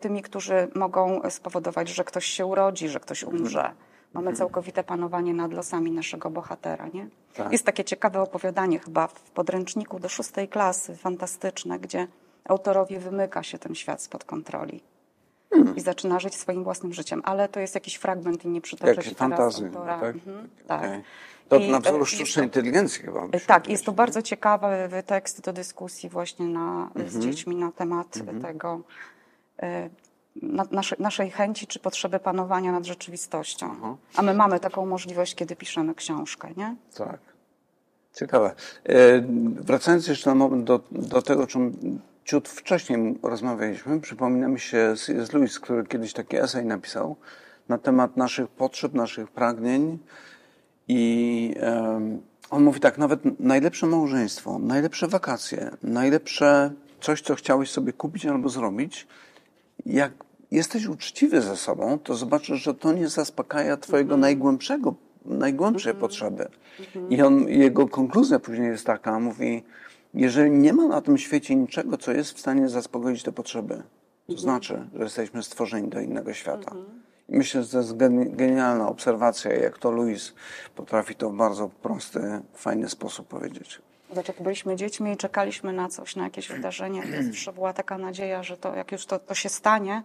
tymi, 0.00 0.22
którzy 0.22 0.68
mogą 0.74 1.20
spowodować, 1.30 1.88
że 1.88 2.04
ktoś 2.04 2.24
się 2.26 2.46
urodzi, 2.46 2.88
że 2.88 3.00
ktoś 3.00 3.22
umrze. 3.24 3.72
Mamy 4.14 4.32
całkowite 4.32 4.84
panowanie 4.84 5.34
nad 5.34 5.52
losami 5.52 5.90
naszego 5.90 6.30
bohatera, 6.30 6.88
nie? 6.94 7.06
Tak. 7.34 7.52
Jest 7.52 7.66
takie 7.66 7.84
ciekawe 7.84 8.20
opowiadanie 8.20 8.78
chyba 8.78 9.06
w 9.06 9.20
podręczniku 9.30 9.98
do 10.00 10.08
szóstej 10.08 10.48
klasy, 10.48 10.96
fantastyczne, 10.96 11.78
gdzie 11.78 12.06
autorowi 12.44 12.98
wymyka 12.98 13.42
się 13.42 13.58
ten 13.58 13.74
świat 13.74 14.02
spod 14.02 14.24
kontroli. 14.24 14.82
I 15.76 15.80
zaczyna 15.80 16.20
żyć 16.20 16.34
swoim 16.34 16.64
własnym 16.64 16.92
życiem, 16.92 17.22
ale 17.24 17.48
to 17.48 17.60
jest 17.60 17.74
jakiś 17.74 17.94
fragment 17.94 18.44
i 18.44 18.48
nie 18.48 18.60
przytoczę 18.60 18.90
Jakieś 18.90 19.08
ci 19.08 19.14
teraz 19.14 19.30
fantazy, 19.30 19.66
autora. 19.66 20.00
tak? 20.00 20.14
Mhm, 20.14 20.48
tak. 20.66 20.80
Okej. 20.80 21.02
To 21.52 21.58
I, 21.58 21.70
na 21.70 21.78
e, 21.78 21.80
wzoru 21.80 22.06
sztucznej 22.06 22.44
inteligencji 22.46 23.02
chyba. 23.02 23.26
musi 23.26 23.46
Tak, 23.46 23.68
jest 23.68 23.84
to 23.84 23.92
bardzo 23.92 24.22
ciekawy 24.22 24.68
tekst 25.06 25.40
do 25.40 25.52
dyskusji 25.52 26.08
właśnie 26.08 26.46
na, 26.46 26.90
z 26.96 27.00
Mhm. 27.00 27.22
dziećmi 27.22 27.56
na 27.56 27.72
temat 27.72 28.18
tego 28.42 28.80
e, 29.62 29.90
na, 30.42 30.64
naszej, 30.70 30.98
naszej 31.00 31.30
chęci 31.30 31.66
czy 31.66 31.78
potrzeby 31.78 32.18
panowania 32.18 32.72
nad 32.72 32.84
rzeczywistością. 32.84 33.96
A 34.16 34.22
my 34.22 34.34
mamy 34.34 34.60
taką 34.60 34.86
możliwość, 34.86 35.34
kiedy 35.34 35.56
piszemy 35.56 35.94
książkę, 35.94 36.48
nie? 36.56 36.76
Tak. 36.96 37.18
Ciekawe. 38.14 38.54
E, 38.84 38.94
Wracając 39.60 40.06
jeszcze 40.08 40.30
na 40.30 40.34
moment 40.34 40.64
do, 40.64 40.80
do 40.92 41.22
tego, 41.22 41.46
czym 41.46 41.72
ciut 42.24 42.48
wcześniej 42.48 43.18
rozmawialiśmy, 43.22 44.00
przypomina 44.00 44.48
mi 44.48 44.60
się 44.60 44.94
C.S. 45.06 45.32
Lewis, 45.32 45.60
który 45.60 45.86
kiedyś 45.86 46.12
taki 46.12 46.36
esej 46.36 46.64
napisał 46.66 47.16
na 47.68 47.78
temat 47.78 48.16
naszych 48.16 48.48
potrzeb, 48.48 48.94
naszych 48.94 49.30
pragnień 49.30 49.98
i 50.88 51.54
on 52.50 52.64
mówi 52.64 52.80
tak, 52.80 52.98
nawet 52.98 53.40
najlepsze 53.40 53.86
małżeństwo, 53.86 54.58
najlepsze 54.58 55.08
wakacje, 55.08 55.70
najlepsze 55.82 56.70
coś, 57.00 57.22
co 57.22 57.34
chciałeś 57.34 57.70
sobie 57.70 57.92
kupić 57.92 58.26
albo 58.26 58.48
zrobić, 58.48 59.06
jak 59.86 60.12
jesteś 60.50 60.86
uczciwy 60.86 61.42
ze 61.42 61.56
sobą, 61.56 61.98
to 61.98 62.14
zobaczysz, 62.14 62.62
że 62.62 62.74
to 62.74 62.92
nie 62.92 63.08
zaspokaja 63.08 63.76
twojego 63.76 64.16
najgłębszego, 64.16 64.94
najgłębszej 65.24 65.94
potrzeby. 65.94 66.48
I 67.10 67.22
on, 67.22 67.48
jego 67.48 67.88
konkluzja 67.88 68.38
później 68.38 68.68
jest 68.68 68.86
taka, 68.86 69.20
mówi, 69.20 69.62
jeżeli 70.14 70.50
nie 70.50 70.72
ma 70.72 70.88
na 70.88 71.00
tym 71.00 71.18
świecie 71.18 71.56
niczego, 71.56 71.96
co 71.96 72.12
jest 72.12 72.32
w 72.32 72.40
stanie 72.40 72.68
zaspokoić 72.68 73.22
te 73.22 73.32
potrzeby, 73.32 73.82
to 74.26 74.38
znaczy, 74.38 74.88
że 74.94 75.02
jesteśmy 75.02 75.42
stworzeni 75.42 75.88
do 75.88 76.00
innego 76.00 76.32
świata. 76.32 76.74
I 77.28 77.36
myślę, 77.36 77.62
że 77.62 77.68
to 77.70 77.78
jest 77.78 77.96
geni- 77.96 78.30
genialna 78.36 78.88
obserwacja, 78.88 79.52
jak 79.52 79.78
to 79.78 79.90
Louis 79.90 80.34
potrafi 80.76 81.14
to 81.14 81.30
w 81.30 81.34
bardzo 81.36 81.68
prosty, 81.68 82.20
fajny 82.54 82.88
sposób 82.88 83.28
powiedzieć. 83.28 83.80
Zobacz, 84.08 84.28
jak 84.28 84.42
byliśmy 84.42 84.76
dziećmi 84.76 85.12
i 85.12 85.16
czekaliśmy 85.16 85.72
na 85.72 85.88
coś, 85.88 86.16
na 86.16 86.24
jakieś 86.24 86.48
wydarzenie, 86.48 87.02
to 87.02 87.22
zawsze 87.32 87.52
była 87.52 87.72
taka 87.72 87.98
nadzieja, 87.98 88.42
że 88.42 88.56
to, 88.56 88.74
jak 88.76 88.92
już 88.92 89.06
to, 89.06 89.18
to 89.18 89.34
się 89.34 89.48
stanie, 89.48 90.02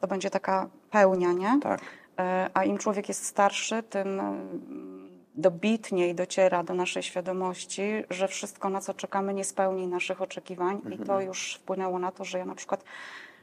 to 0.00 0.06
będzie 0.06 0.30
taka 0.30 0.68
pełnia, 0.90 1.32
nie? 1.32 1.60
Tak. 1.62 1.80
E, 2.18 2.50
A 2.54 2.64
im 2.64 2.78
człowiek 2.78 3.08
jest 3.08 3.24
starszy, 3.26 3.82
tym 3.82 4.20
mm, 4.20 5.08
dobitniej 5.34 6.14
dociera 6.14 6.62
do 6.64 6.74
naszej 6.74 7.02
świadomości, 7.02 7.82
że 8.10 8.28
wszystko, 8.28 8.68
na 8.68 8.80
co 8.80 8.94
czekamy, 8.94 9.34
nie 9.34 9.44
spełni 9.44 9.86
naszych 9.86 10.22
oczekiwań. 10.22 10.80
I 10.94 10.98
to 10.98 11.20
już 11.20 11.54
wpłynęło 11.54 11.98
na 11.98 12.12
to, 12.12 12.24
że 12.24 12.38
ja 12.38 12.44
na 12.44 12.54
przykład 12.54 12.84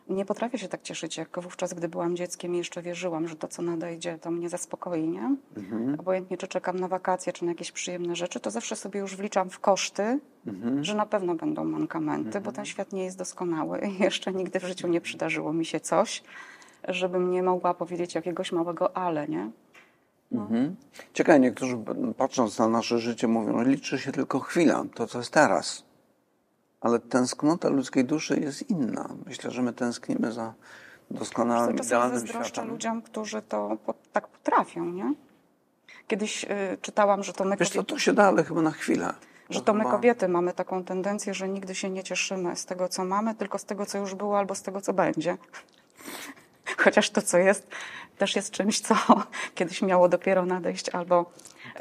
nie 0.10 0.26
potrafię 0.26 0.58
się 0.58 0.68
tak 0.68 0.82
cieszyć, 0.82 1.18
jak 1.18 1.40
wówczas, 1.40 1.74
gdy 1.74 1.88
byłam 1.88 2.16
dzieckiem 2.16 2.56
i 2.56 2.58
jeszcze 2.58 2.82
wierzyłam, 2.82 3.28
że 3.28 3.36
to, 3.36 3.48
co 3.48 3.62
nadejdzie, 3.62 4.18
to 4.18 4.32
mnie 4.32 4.50
zaspokoi, 4.50 5.08
nie? 5.08 5.36
Obojętnie, 6.00 6.38
czy 6.38 6.48
czekam 6.48 6.80
na 6.80 6.88
wakacje, 6.88 7.34
czy 7.34 7.46
na 7.46 7.52
jakieś 7.52 7.72
przyjemne 7.72 8.16
rzeczy, 8.16 8.40
to 8.40 8.52
zawsze 8.52 8.76
sobie 8.76 9.00
już 9.00 9.16
wliczam 9.16 9.50
w 9.50 9.60
koszty, 9.60 10.20
że 10.82 10.96
na 10.96 11.06
pewno 11.06 11.36
będą 11.36 11.66
mankamenty, 11.66 12.42
bo 12.42 12.52
ten 12.52 12.66
świat 12.66 12.94
nie 12.94 13.04
jest 13.04 13.18
doskonały 13.18 13.80
i 13.80 14.00
jeszcze 14.04 14.34
nigdy 14.34 14.60
w 14.60 14.64
życiu 14.64 14.88
nie 14.88 15.02
przydarzyło 15.02 15.54
mi 15.54 15.66
się 15.66 15.80
coś, 15.80 16.24
żebym 16.88 17.32
nie 17.32 17.44
mogła 17.44 17.74
powiedzieć 17.74 18.16
jakiegoś 18.16 18.52
małego 18.52 18.98
ale, 18.98 19.28
nie? 19.28 19.52
Mhm. 20.32 20.76
Ciekawe, 21.14 21.40
niektórzy 21.40 21.78
patrząc 22.18 22.60
na 22.60 22.68
nasze 22.68 23.00
życie 23.00 23.28
mówią, 23.28 23.64
liczy 23.64 24.00
się 24.00 24.12
tylko 24.12 24.40
chwila, 24.40 24.84
to 24.94 25.08
co 25.08 25.18
jest 25.18 25.34
teraz. 25.34 25.91
Ale 26.82 27.00
tęsknota 27.00 27.70
ludzkiej 27.70 28.06
duszy 28.06 28.40
jest 28.40 28.70
inna. 28.70 29.10
Myślę, 29.26 29.52
że 29.52 29.62
my 29.62 29.74
tęsknimy 29.74 30.32
za 30.32 30.54
doskonałym, 31.12 31.78
Czasem 31.78 31.88
idealnym 31.88 32.28
światem. 32.28 32.68
ludziom, 32.70 33.02
którzy 33.02 33.42
to 33.42 33.78
po, 33.86 33.94
tak 34.14 34.28
potrafią, 34.28 34.86
nie? 34.86 35.14
Kiedyś 36.08 36.44
y, 36.44 36.48
czytałam, 36.82 37.24
że 37.24 37.34
to 37.34 37.46
my 37.46 37.58
Wiesz 37.58 37.70
to 37.88 38.00
się 38.00 38.14
da, 38.14 38.28
ale 38.28 38.44
chyba 38.44 38.62
na 38.62 38.72
chwilę. 38.72 39.14
że 39.50 39.62
to 39.62 39.74
my 39.74 39.80
chyba- 39.80 39.92
kobiety 39.92 40.28
mamy 40.28 40.54
taką 40.54 40.84
tendencję, 40.84 41.34
że 41.34 41.50
nigdy 41.50 41.76
się 41.76 41.90
nie 41.90 42.04
cieszymy 42.04 42.56
z 42.56 42.66
tego, 42.66 42.90
co 42.90 43.06
mamy, 43.06 43.36
tylko 43.36 43.58
z 43.58 43.66
tego, 43.66 43.86
co 43.86 43.98
już 43.98 44.16
było, 44.16 44.40
albo 44.40 44.56
z 44.56 44.62
tego, 44.62 44.82
co 44.82 44.94
będzie. 44.94 45.38
Chociaż 46.84 47.10
to, 47.10 47.22
co 47.22 47.38
jest, 47.38 47.68
też 48.18 48.36
jest 48.36 48.52
czymś, 48.52 48.80
co 48.82 48.96
kiedyś 49.56 49.82
miało 49.82 50.10
dopiero 50.10 50.46
nadejść, 50.46 50.90
albo 50.90 51.32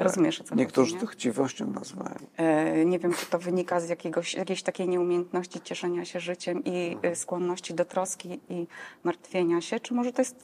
rozumiesz, 0.03 0.41
o 0.41 0.43
co 0.43 0.55
Niektórzy 0.55 0.91
chodzi, 0.93 1.05
to 1.05 1.11
chciwością 1.11 1.67
nazywają. 1.71 2.15
nie? 2.39 2.45
E, 2.45 2.85
Nie 2.85 2.99
wiem, 2.99 3.13
czy 3.13 3.25
to 3.25 3.39
wynika 3.39 3.79
z 3.79 3.89
jakiegoś, 3.89 4.33
jakiejś 4.33 4.63
takiej 4.63 4.87
nieumiejętności 4.89 5.61
cieszenia 5.61 6.05
się 6.05 6.19
życiem 6.19 6.63
i 6.65 6.97
y, 7.05 7.15
skłonności 7.15 7.73
do 7.73 7.85
troski 7.85 8.39
i 8.49 8.67
martwienia 9.03 9.61
się, 9.61 9.79
czy 9.79 9.93
może 9.93 10.13
to 10.13 10.21
jest 10.21 10.35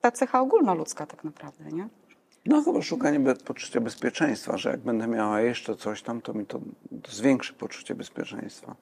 ta- 0.00 0.10
cecha 0.10 0.40
ogólnoludzka 0.40 1.06
tak 1.06 1.24
naprawdę, 1.24 1.64
nie? 1.64 1.88
No 2.46 2.62
chyba 2.62 2.82
szukanie 2.82 3.34
poczucia 3.34 3.80
bezpieczeństwa, 3.80 4.56
że 4.58 4.70
jak 4.70 4.80
będę 4.80 5.06
miała 5.08 5.40
jeszcze 5.40 5.76
coś 5.76 6.02
tam, 6.02 6.20
to 6.20 6.34
mi 6.34 6.46
to, 6.46 6.60
to 7.02 7.12
zwiększy 7.12 7.52
poczucie 7.52 7.94
bezpieczeństwa. 7.94 8.76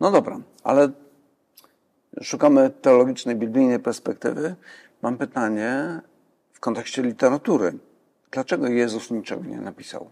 No 0.00 0.10
dobra, 0.10 0.40
ale 0.64 0.90
szukamy 2.22 2.70
teologicznej, 2.70 3.36
biblijnej 3.36 3.78
perspektywy. 3.78 4.54
Mam 5.02 5.16
pytanie 5.18 6.00
w 6.52 6.60
kontekście 6.60 7.02
literatury. 7.02 7.78
Dlaczego 8.30 8.66
Jezus 8.66 9.10
niczego 9.10 9.44
nie 9.44 9.60
napisał? 9.60 10.10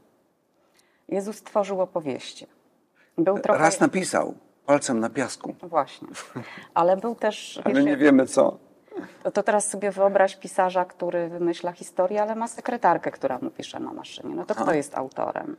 Jezus 1.08 1.36
stworzył 1.36 1.80
opowieści. 1.80 2.46
Był 3.18 3.38
trochę... 3.38 3.60
Raz 3.60 3.80
napisał, 3.80 4.34
palcem 4.66 5.00
na 5.00 5.10
piasku, 5.10 5.54
Właśnie. 5.62 6.08
Ale 6.74 6.96
był 6.96 7.14
też... 7.14 7.60
ale 7.64 7.74
wiesz, 7.74 7.84
nie 7.84 7.96
wiemy 7.96 8.26
co. 8.26 8.58
To, 9.22 9.30
to 9.30 9.42
teraz 9.42 9.70
sobie 9.70 9.90
wyobraź 9.90 10.36
pisarza, 10.36 10.84
który 10.84 11.28
wymyśla 11.28 11.72
historię, 11.72 12.22
ale 12.22 12.34
ma 12.34 12.48
sekretarkę, 12.48 13.10
która 13.10 13.38
mu 13.42 13.50
pisze 13.50 13.80
na 13.80 13.92
maszynie. 13.92 14.34
No 14.34 14.44
to 14.44 14.54
kto 14.54 14.72
jest 14.74 14.94
autorem? 14.94 15.56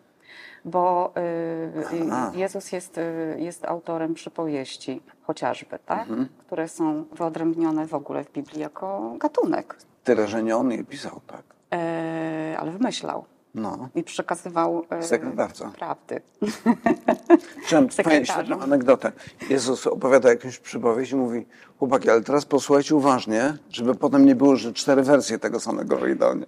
Bo 0.65 1.13
y, 1.17 2.35
y, 2.35 2.37
Jezus 2.37 2.71
jest, 2.71 2.97
y, 2.97 3.35
jest 3.39 3.65
autorem 3.65 4.13
przypowieści 4.13 5.01
chociażby, 5.21 5.79
tak? 5.85 6.09
Mhm. 6.09 6.29
które 6.39 6.67
są 6.67 7.05
wyodrębnione 7.11 7.87
w 7.87 7.93
ogóle 7.93 8.23
w 8.23 8.31
Biblii 8.31 8.61
jako 8.61 9.15
gatunek. 9.19 9.77
Tyle, 10.03 10.27
że 10.27 10.43
nie 10.43 10.57
on 10.57 10.71
je 10.71 10.83
pisał, 10.83 11.21
tak. 11.27 11.58
E, 11.73 12.55
ale 12.59 12.71
wymyślał 12.71 13.25
No. 13.55 13.89
i 13.95 14.03
przekazywał 14.03 14.85
e, 14.89 15.03
Sekretarca. 15.03 15.71
prawdy. 15.77 16.21
Sekretarzem. 17.89 18.25
świetną 18.25 18.59
anegdotę. 18.59 19.11
Jezus 19.49 19.87
opowiada 19.87 20.29
jakąś 20.29 20.59
przypowieść 20.59 21.11
i 21.11 21.15
mówi, 21.15 21.45
chłopaki, 21.79 22.09
ale 22.09 22.21
teraz 22.21 22.45
posłuchajcie 22.45 22.95
uważnie, 22.95 23.57
żeby 23.69 23.95
potem 23.95 24.25
nie 24.25 24.35
było, 24.35 24.55
że 24.55 24.73
cztery 24.73 25.03
wersje 25.03 25.39
tego 25.39 25.59
samego 25.59 25.97
wyjdą. 25.97 26.35
Nie? 26.35 26.45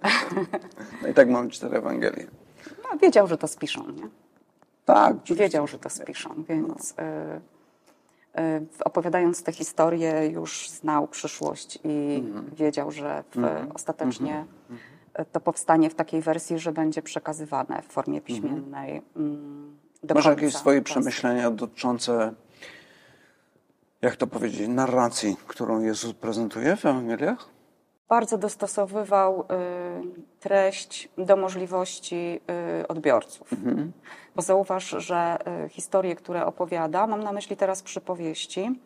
No 1.02 1.08
i 1.08 1.14
tak 1.14 1.28
mamy 1.28 1.50
cztery 1.50 1.76
Ewangelie. 1.78 2.26
No, 2.82 2.98
wiedział, 2.98 3.26
że 3.26 3.38
to 3.38 3.48
spiszą, 3.48 3.90
nie? 3.90 4.08
Tak, 4.84 5.16
wiedział, 5.24 5.66
że 5.66 5.78
to 5.78 5.90
spiszą, 5.90 6.44
więc 6.48 6.90
y, 6.90 6.94
y, 8.40 8.66
opowiadając 8.84 9.42
tę 9.42 9.52
historię 9.52 10.26
już 10.26 10.70
znał 10.70 11.08
przyszłość 11.08 11.78
i 11.84 12.22
wiedział, 12.56 12.90
że 12.90 13.24
w, 13.34 13.66
ostatecznie 13.74 14.44
y, 14.70 14.74
to 15.32 15.40
powstanie 15.40 15.90
w 15.90 15.94
takiej 15.94 16.22
wersji, 16.22 16.58
że 16.58 16.72
będzie 16.72 17.02
przekazywane 17.02 17.82
w 17.82 17.86
formie 17.86 18.20
piśmiennej. 18.20 19.02
mm, 19.16 19.78
Do 20.02 20.14
Masz 20.14 20.24
jakieś 20.24 20.54
swoje 20.54 20.82
przemyślenia 20.82 21.50
dotyczące, 21.50 22.32
jak 24.02 24.16
to 24.16 24.26
powiedzieć, 24.26 24.68
narracji, 24.68 25.36
którą 25.46 25.80
Jezus 25.80 26.12
prezentuje 26.12 26.76
w 26.76 26.86
Ewangeliach? 26.86 27.52
bardzo 28.12 28.38
dostosowywał 28.38 29.40
y, 29.40 29.44
treść 30.40 31.08
do 31.18 31.36
możliwości 31.36 32.40
y, 32.80 32.88
odbiorców. 32.88 33.52
Mhm. 33.52 33.92
Bo 34.36 34.42
zauważ, 34.42 34.94
że 34.98 35.38
y, 35.66 35.68
historie, 35.68 36.16
które 36.16 36.46
opowiada, 36.46 37.06
mam 37.06 37.22
na 37.22 37.32
myśli 37.32 37.56
teraz 37.56 37.82
przypowieści, 37.82 38.80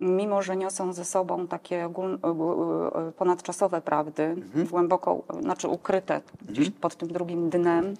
mimo 0.00 0.42
że 0.42 0.56
niosą 0.56 0.92
ze 0.92 1.04
sobą 1.04 1.46
takie 1.46 1.86
ogól, 1.86 2.14
y, 2.14 3.08
y, 3.08 3.12
ponadczasowe 3.12 3.80
prawdy, 3.80 4.22
Mhm. 4.22 4.66
głęboko, 4.66 5.22
znaczy 5.40 5.68
ukryte 5.68 6.20
gdzieś 6.48 6.70
pod 6.70 6.96
tym 6.96 7.08
drugim 7.08 7.50
dnem, 7.50 7.94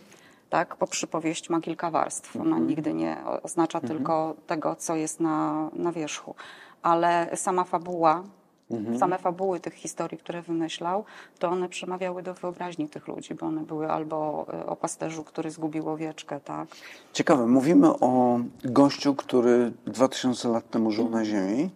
tak, 0.51 0.77
bo 0.81 0.87
przypowieść 0.87 1.51
ma 1.51 1.61
kilka 1.61 1.91
warstw. 1.91 2.37
Ona 2.37 2.45
Mhm. 2.45 2.67
nigdy 2.67 2.95
nie 2.95 3.17
oznacza 3.43 3.81
tylko 3.81 4.35
tego, 4.47 4.77
co 4.77 4.95
jest 4.97 5.21
na, 5.21 5.69
na 5.73 5.93
wierzchu. 5.93 6.35
Ale 6.83 7.31
sama 7.37 7.65
fabuła, 7.65 8.23
Mhm. 8.71 8.99
same 8.99 9.19
fabuły 9.19 9.61
tych 9.61 9.75
historii, 9.75 10.19
które 10.19 10.43
wymyślał, 10.43 11.05
to 11.39 11.49
one 11.49 11.69
przemawiały 11.69 12.23
do 12.23 12.35
wyobraźni 12.35 12.89
tych 12.89 13.09
ludzi, 13.09 13.35
bo 13.35 13.47
one 13.47 13.63
były 13.63 13.91
albo 13.91 14.47
y, 14.63 14.67
o 14.67 14.77
pasterzu, 14.77 15.25
który 15.25 15.51
zgubił 15.51 15.89
owieczkę, 15.89 16.41
tak? 16.41 16.69
Ciekawe, 17.13 17.47
mówimy 17.47 17.89
o 17.89 18.41
gościu, 18.65 19.15
który 19.15 19.73
2000 19.87 20.49
lat 20.49 20.71
temu 20.71 20.91
żył 20.91 21.11
na 21.11 21.25
Ziemi 21.25 21.71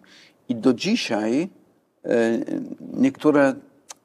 i 0.49 0.55
do 0.55 0.75
dzisiaj 0.75 1.49
e, 2.05 2.09
niektóre 2.93 3.55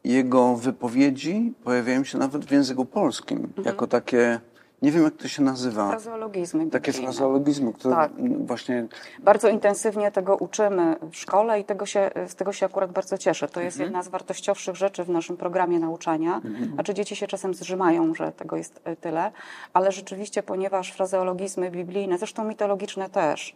jego 0.03 0.55
wypowiedzi 0.55 1.53
pojawiają 1.63 2.03
się 2.03 2.17
nawet 2.17 2.46
w 2.46 2.51
języku 2.51 2.86
polskim, 2.86 3.53
jako 3.65 3.88
takie, 3.88 4.39
nie 4.81 4.91
wiem 4.91 5.03
jak 5.03 5.15
to 5.15 5.27
się 5.27 5.43
nazywa, 5.43 5.89
Frazeologizmy. 5.89 6.67
takie 6.69 6.93
frazeologizmy, 6.93 7.74
które 7.74 7.95
Tak. 7.95 8.12
właśnie 8.45 8.88
Bardzo 9.19 9.50
intensywnie 9.50 10.12
tego 10.12 10.36
uczymy 10.38 10.95
w 11.12 11.15
szkole 11.17 11.59
i 11.59 11.63
tego 11.63 11.86
się, 11.86 12.12
z 12.27 12.36
tego 12.36 12.53
się 12.53 12.65
akurat 12.65 12.91
bardzo 12.91 13.17
cieszę. 13.17 13.48
To 13.48 13.62
jest 13.62 13.77
Mhm. 13.77 13.88
jedna 13.89 14.03
z 14.03 14.07
wartościowszych 14.07 14.75
rzeczy 14.75 15.03
w 15.03 15.09
naszym 15.09 15.38
programie 15.38 15.79
nauczania. 15.79 16.41
Znaczy 16.74 16.93
dzieci 16.93 17.15
się 17.15 17.27
czasem 17.27 17.53
zrzymają, 17.53 18.15
że 18.15 18.31
tego 18.31 18.55
jest 18.55 18.81
y, 18.88 18.95
tyle, 18.95 19.31
ale 19.74 19.91
rzeczywiście, 19.91 20.43
ponieważ 20.43 20.91
frazeologizmy 20.91 21.71
biblijne, 21.71 22.17
zresztą 22.17 22.43
mitologiczne 22.43 23.09
też, 23.09 23.55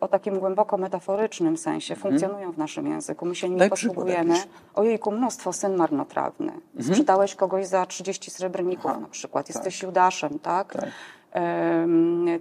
o 0.00 0.08
takim 0.08 0.38
głęboko 0.38 0.78
metaforycznym 0.78 1.56
sensie 1.56 1.96
funkcjonują 1.96 2.52
w 2.52 2.58
naszym 2.58 2.86
języku. 2.86 3.26
My 3.26 3.34
się 3.34 3.48
nimi 3.48 3.62
Mhm. 3.62 3.70
Daj 3.70 3.78
posługujemy. 3.78 4.34
Mhm. 4.34 4.48
Ojejku, 4.74 5.12
mnóstwo, 5.12 5.52
syn 5.52 5.76
marnotrawny. 5.76 6.52
Sprzedałeś 6.80 7.34
kogoś 7.34 7.66
za 7.66 7.86
30 7.86 8.30
srebrników 8.30 8.90
Aha, 8.90 9.00
na 9.00 9.08
przykład. 9.08 9.48
Jesteś 9.48 9.82
Judaszem, 9.82 10.38
tak? 10.38 10.72
Tak. 10.72 10.90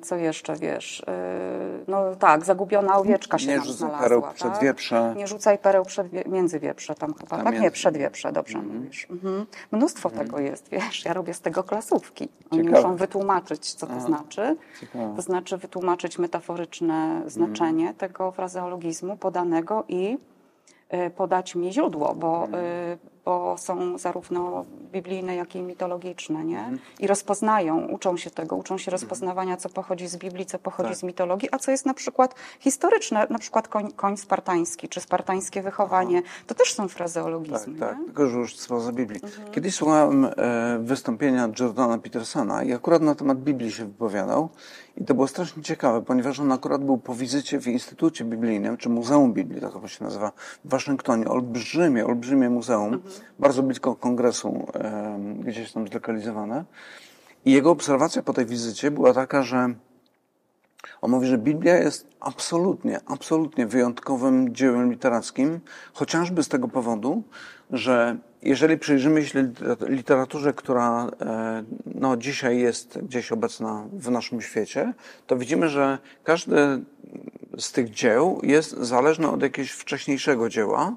Co 0.01 0.15
jeszcze 0.15 0.55
wiesz? 0.55 1.03
Yy, 1.07 1.85
No 1.87 2.15
tak, 2.15 2.45
zagubiona 2.45 2.97
owieczka 2.97 3.37
się 3.39 3.47
Nie 3.47 3.55
tam 3.55 3.63
rzucaj 3.65 3.77
znalazła. 3.77 4.03
pereł 4.03 4.21
tak? 4.21 4.33
przed 4.33 4.57
wieprze. 4.59 5.13
Nie 5.17 5.27
rzucaj 5.27 5.57
pereł 5.57 5.85
przed 5.85 6.27
między 6.27 6.59
wieprze 6.59 6.95
tam 6.95 7.13
chyba. 7.13 7.29
Tam 7.35 7.45
tak? 7.45 7.53
Nie, 7.53 7.59
między- 7.61 7.73
przed 7.73 7.97
wieprze, 7.97 8.31
dobrze 8.31 8.57
mówisz. 8.57 9.07
Mhm. 9.09 9.45
Mnóstwo 9.71 10.09
tego 10.09 10.39
jest, 10.39 10.69
wiesz. 10.69 11.05
Ja 11.05 11.13
robię 11.13 11.33
z 11.33 11.41
tego 11.41 11.63
klasówki. 11.63 12.29
Oni 12.51 12.63
Ciekawe. 12.63 12.81
muszą 12.81 12.95
wytłumaczyć, 12.95 13.73
co 13.73 13.87
to 13.87 13.99
znaczy. 14.01 14.57
Ciekawe. 14.81 15.13
To 15.15 15.21
znaczy 15.21 15.57
wytłumaczyć 15.57 16.19
metaforyczne 16.19 17.21
znaczenie 17.27 17.93
tego 17.93 18.31
frazeologizmu 18.31 19.17
podanego 19.17 19.83
i 19.87 20.17
podać 21.15 21.55
mi 21.55 21.73
źródło, 21.73 22.15
bo, 22.15 22.47
y, 22.47 22.97
bo 23.25 23.55
są 23.57 23.97
zarówno 23.97 24.65
biblijne, 24.91 25.35
jak 25.35 25.55
i 25.55 25.61
mitologiczne, 25.61 26.43
nie? 26.45 26.71
I 26.99 27.07
rozpoznają, 27.07 27.87
uczą 27.87 28.17
się 28.17 28.29
tego, 28.31 28.55
uczą 28.55 28.77
się 28.77 28.91
rozpoznawania, 28.91 29.57
co 29.57 29.69
pochodzi 29.69 30.07
z 30.07 30.17
Biblii, 30.17 30.45
co 30.45 30.59
pochodzi 30.59 30.89
Tak. 30.89 30.97
z 30.97 31.03
mitologii, 31.03 31.49
a 31.51 31.57
co 31.59 31.71
jest 31.71 31.85
na 31.85 31.93
przykład 31.93 32.35
historyczne, 32.59 33.27
na 33.29 33.39
przykład 33.39 33.67
koń, 33.67 33.91
koń 33.91 34.17
spartański, 34.17 34.89
czy 34.89 35.01
spartańskie 35.01 35.61
wychowanie, 35.61 36.21
to 36.47 36.55
też 36.55 36.73
są 36.73 36.83
Tak, 36.83 36.91
frazeologizmy, 36.97 37.79
tak, 37.79 37.99
nie? 37.99 38.05
tylko 38.05 38.27
że 38.29 38.37
już 38.37 38.57
spoza 38.57 38.91
Biblii. 38.91 39.19
Mhm. 39.23 39.51
Kiedyś 39.51 39.75
słuchałem 39.75 40.25
e, 40.25 40.31
wystąpienia 40.81 41.49
Jordana 41.59 41.97
Petersona 41.97 42.63
i 42.63 42.73
akurat 42.73 43.01
na 43.01 43.15
temat 43.15 43.37
Biblii 43.39 43.71
się 43.71 43.85
wypowiadał 43.85 44.49
i 44.97 45.05
to 45.05 45.13
było 45.13 45.27
strasznie 45.27 45.63
ciekawe, 45.63 46.01
ponieważ 46.01 46.39
on 46.39 46.51
akurat 46.51 46.83
był 46.83 46.97
po 46.97 47.15
wizycie 47.15 47.59
w 47.59 47.67
Instytucie 47.67 48.25
Biblijnym, 48.25 48.77
czy 48.77 48.89
Muzeum 48.89 49.33
Biblii, 49.33 49.61
tak 49.61 49.71
to 49.73 49.87
się 49.87 50.03
nazywa, 50.03 50.31
w 50.65 50.69
Waszyngtonie. 50.69 51.27
Olbrzymie, 51.27 52.05
olbrzymie 52.05 52.49
muzeum, 52.49 52.93
Mhm. 52.93 53.13
bardzo 53.39 53.63
blisko 53.63 53.95
kongresu, 53.95 54.67
e, 54.73 55.19
gdzieś 55.39 55.71
tam 55.71 55.87
zlokalizowane. 55.87 56.65
I 57.45 57.51
jego 57.51 57.71
obserwacja 57.71 58.23
po 58.23 58.33
tej 58.33 58.45
wizycie 58.45 58.91
była 58.91 59.13
taka, 59.13 59.43
że 59.43 59.73
on 61.01 61.11
mówi, 61.11 61.27
że 61.27 61.37
Biblia 61.37 61.75
jest 61.77 62.07
absolutnie, 62.19 62.99
absolutnie 63.05 63.67
wyjątkowym 63.67 64.55
dziełem 64.55 64.91
literackim, 64.91 65.59
chociażby 65.93 66.43
z 66.43 66.47
tego 66.47 66.67
powodu, 66.67 67.23
że 67.71 68.17
jeżeli 68.45 68.77
przyjrzymy 68.77 69.25
się 69.25 69.43
liter- 69.43 69.89
literaturze, 69.89 70.53
która 70.53 71.11
e, 71.21 71.63
no, 71.85 72.17
dzisiaj 72.17 72.59
jest 72.59 72.99
gdzieś 73.03 73.31
obecna 73.31 73.87
w 73.93 74.11
naszym 74.11 74.41
świecie, 74.41 74.93
to 75.27 75.37
widzimy, 75.37 75.69
że 75.69 75.97
każde 76.23 76.79
z 77.57 77.71
tych 77.71 77.89
dzieł 77.89 78.39
jest 78.43 78.71
zależne 78.71 79.29
od 79.29 79.41
jakiegoś 79.41 79.71
wcześniejszego 79.71 80.49
dzieła, 80.49 80.95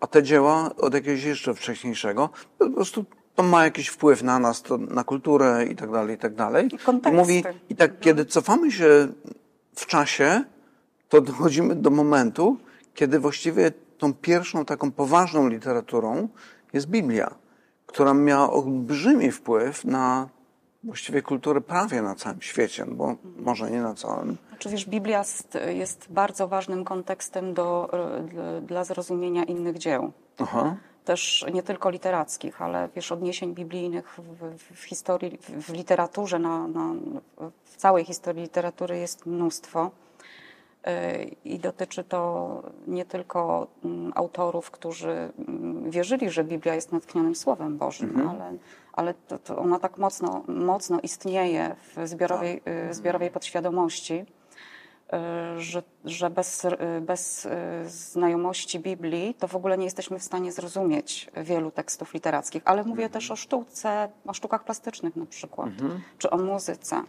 a 0.00 0.06
te 0.06 0.22
dzieła 0.22 0.70
od 0.76 0.94
jakiegoś 0.94 1.24
jeszcze 1.24 1.54
wcześniejszego. 1.54 2.30
Po 2.58 2.70
prostu 2.70 3.04
to 3.34 3.42
ma 3.42 3.64
jakiś 3.64 3.88
wpływ 3.88 4.22
na 4.22 4.38
nas, 4.38 4.62
to, 4.62 4.78
na 4.78 5.04
kulturę 5.04 5.66
i 5.70 5.76
tak 5.76 5.90
dalej, 5.90 6.14
i 6.14 6.18
tak 6.18 6.34
dalej. 6.34 6.74
I 6.74 6.78
konteksty. 6.78 7.16
mówi, 7.16 7.44
i 7.68 7.76
tak, 7.76 8.00
kiedy 8.00 8.24
cofamy 8.24 8.72
się 8.72 9.08
w 9.74 9.86
czasie, 9.86 10.44
to 11.08 11.20
dochodzimy 11.20 11.74
do 11.74 11.90
momentu, 11.90 12.56
kiedy 12.94 13.18
właściwie 13.18 13.72
tą 13.98 14.14
pierwszą 14.14 14.64
taką 14.64 14.90
poważną 14.90 15.48
literaturą 15.48 16.28
jest 16.72 16.86
Biblia, 16.86 17.34
która 17.86 18.14
miała 18.14 18.50
olbrzymi 18.52 19.30
wpływ 19.32 19.84
na 19.84 20.28
właściwie 20.84 21.22
kulturę 21.22 21.60
prawie 21.60 22.02
na 22.02 22.14
całym 22.14 22.42
świecie, 22.42 22.84
no 22.88 22.94
bo 22.94 23.16
może 23.36 23.70
nie 23.70 23.82
na 23.82 23.94
całym. 23.94 24.36
Znaczy, 24.48 24.68
wiesz, 24.68 24.86
Biblia 24.86 25.18
jest, 25.18 25.58
jest 25.68 26.06
bardzo 26.12 26.48
ważnym 26.48 26.84
kontekstem 26.84 27.54
do, 27.54 27.90
dla- 28.62 28.84
zrozumienia 28.84 29.44
innych 29.44 29.78
dzieł. 29.78 30.12
Aha. 30.38 30.76
Też 31.04 31.46
nie 31.52 31.62
tylko 31.62 31.90
literackich, 31.90 32.62
ale 32.62 32.88
wiesz, 32.96 33.12
odniesień 33.12 33.54
biblijnych 33.54 34.18
w, 34.18 34.74
w, 34.74 34.84
historii, 34.84 35.38
w, 35.38 35.50
w 35.66 35.72
literaturze, 35.72 36.38
na, 36.38 36.68
na, 36.68 36.94
w 37.64 37.76
całej 37.76 38.04
historii 38.04 38.42
literatury 38.42 38.98
jest 38.98 39.26
mnóstwo. 39.26 39.90
E, 40.84 41.24
I 41.24 41.58
dotyczy 41.58 42.04
to 42.04 42.62
nie 42.86 43.04
tylko 43.04 43.66
mm, 43.84 44.12
autorów, 44.14 44.70
którzy 44.70 45.32
mm, 45.48 45.90
wierzyli, 45.90 46.30
że 46.30 46.44
Biblia 46.44 46.74
jest 46.74 46.92
natchnionym 46.92 47.34
Słowem 47.34 47.78
Bożym, 47.78 48.28
ale, 48.28 48.54
ale 48.92 49.14
to, 49.14 49.38
to 49.38 49.58
ona 49.58 49.78
tak 49.78 49.98
mocno, 49.98 50.44
mocno 50.48 51.00
istnieje 51.00 51.76
w 51.96 52.08
zbiorowej, 52.08 52.62
y, 52.90 52.94
zbiorowej 52.94 53.30
podświadomości, 53.30 54.14
y, 54.14 55.60
że, 55.60 55.82
że 56.04 56.30
bez, 56.30 56.66
bez 57.00 57.48
znajomości 57.86 58.80
Biblii 58.80 59.34
to 59.34 59.48
w 59.48 59.56
ogóle 59.56 59.78
nie 59.78 59.84
jesteśmy 59.84 60.18
w 60.18 60.22
stanie 60.22 60.52
zrozumieć 60.52 61.30
wielu 61.36 61.70
tekstów 61.70 62.14
literackich. 62.14 62.62
Ale 62.64 62.84
mówię 62.84 63.08
też 63.08 63.30
o 63.30 63.36
sztuce, 63.36 64.08
o 64.26 64.34
sztukach 64.34 64.64
plastycznych 64.64 65.16
na 65.16 65.26
przykład, 65.26 65.70
czy 66.18 66.30
o 66.30 66.38
muzyce. 66.38 67.02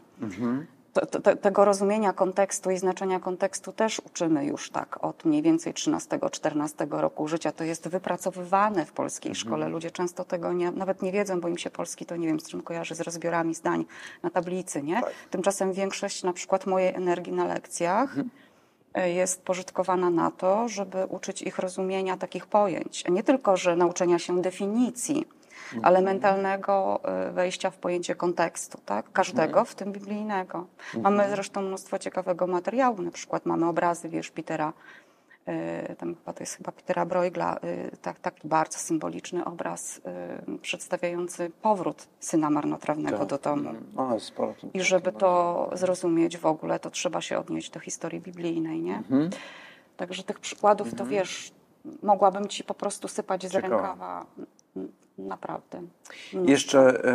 To, 0.94 1.06
to, 1.06 1.22
te- 1.22 1.36
tego 1.36 1.66
rozumienia 1.66 2.14
kontekstu 2.14 2.72
i 2.72 2.78
znaczenia 2.78 3.20
kontekstu 3.20 3.72
też 3.72 4.00
uczymy 4.06 4.46
już 4.46 4.70
tak 4.70 5.04
od 5.04 5.26
mniej 5.26 5.42
więcej 5.42 5.74
13-14 5.74 7.00
roku 7.00 7.28
życia. 7.28 7.52
To 7.52 7.64
jest 7.64 7.88
wypracowywane 7.88 8.86
w 8.86 8.92
polskiej 8.92 9.36
szkole. 9.36 9.70
Ludzie 9.70 9.92
często 9.92 10.24
tego 10.24 10.54
nie, 10.54 10.72
nawet 10.72 11.02
nie 11.02 11.12
wiedzą, 11.12 11.42
bo 11.42 11.48
im 11.48 11.58
się 11.58 11.70
polski 11.70 12.06
to 12.06 12.16
nie 12.16 12.28
wiem 12.28 12.40
z 12.40 12.50
czym 12.50 12.62
kojarzy, 12.62 12.96
z 12.96 13.02
rozbiorami 13.02 13.56
zdań 13.56 13.86
na 14.24 14.30
tablicy, 14.30 14.84
nie? 14.84 15.02
Tymczasem 15.30 15.74
większość 15.74 16.24
na 16.24 16.34
przykład 16.34 16.66
mojej 16.66 16.94
energii 16.96 17.34
na 17.34 17.46
lekcjach 17.46 18.18
y, 18.18 19.10
jest 19.10 19.44
pożytkowana 19.44 20.10
na 20.10 20.32
to, 20.32 20.68
żeby 20.68 21.06
uczyć 21.06 21.42
ich 21.42 21.60
rozumienia 21.60 22.18
takich 22.18 22.46
pojęć. 22.46 23.04
Nie 23.10 23.24
tylko, 23.24 23.58
że 23.58 23.76
nauczenia 23.76 24.20
się 24.20 24.42
definicji, 24.42 25.28
ale 25.84 26.02
mentalnego 26.02 27.02
y, 27.30 27.32
wejścia 27.32 27.72
w 27.72 27.78
pojęcie 27.78 28.16
kontekstu, 28.16 28.80
tak? 28.86 29.12
Każdego, 29.12 29.66
w 29.66 29.76
tym 29.76 29.92
biblijnego. 29.92 30.66
Mamy 31.02 31.30
zresztą 31.30 31.62
mnóstwo 31.62 32.00
ciekawego 32.00 32.48
materiału, 32.48 33.02
na 33.02 33.12
przykład 33.12 33.46
mamy 33.46 33.68
obrazy, 33.68 34.10
wiesz, 34.10 34.32
Petera, 34.32 34.74
y, 35.92 35.96
tam 35.96 36.16
chyba 36.16 36.34
to 36.34 36.44
jest 36.44 36.56
chyba 36.58 36.72
Petera 36.72 37.06
Bruegla, 37.06 37.58
y, 37.64 37.98
tak, 38.02 38.20
taki 38.20 38.48
bardzo 38.48 38.78
symboliczny 38.78 39.46
obraz 39.46 40.02
przedstawiający 40.62 41.52
powrót 41.62 42.08
syna 42.20 42.50
marnotrawnego 42.50 43.26
do 43.26 43.38
domu. 43.38 43.70
No, 43.96 44.14
jest 44.14 44.26
sporo. 44.26 44.54
I 44.74 44.82
żeby 44.82 45.12
to 45.12 45.70
zrozumieć 45.74 46.38
w 46.38 46.46
ogóle, 46.46 46.80
to 46.80 46.90
trzeba 46.90 47.22
się 47.22 47.40
odnieść 47.40 47.70
do 47.70 47.80
historii 47.80 48.22
biblijnej, 48.22 48.82
nie? 48.82 48.96
Mhm. 48.96 49.30
Także 49.98 50.24
tych 50.24 50.40
przykładów 50.40 50.96
to 50.96 51.06
wiesz, 51.06 51.52
mogłabym 52.04 52.48
ci 52.48 52.64
po 52.64 52.74
prostu 52.74 53.08
sypać 53.08 53.48
z 53.48 53.52
Ciekawe. 53.52 53.76
rękawa. 53.76 54.26
Naprawdę. 55.28 55.82
Jeszcze 56.46 57.06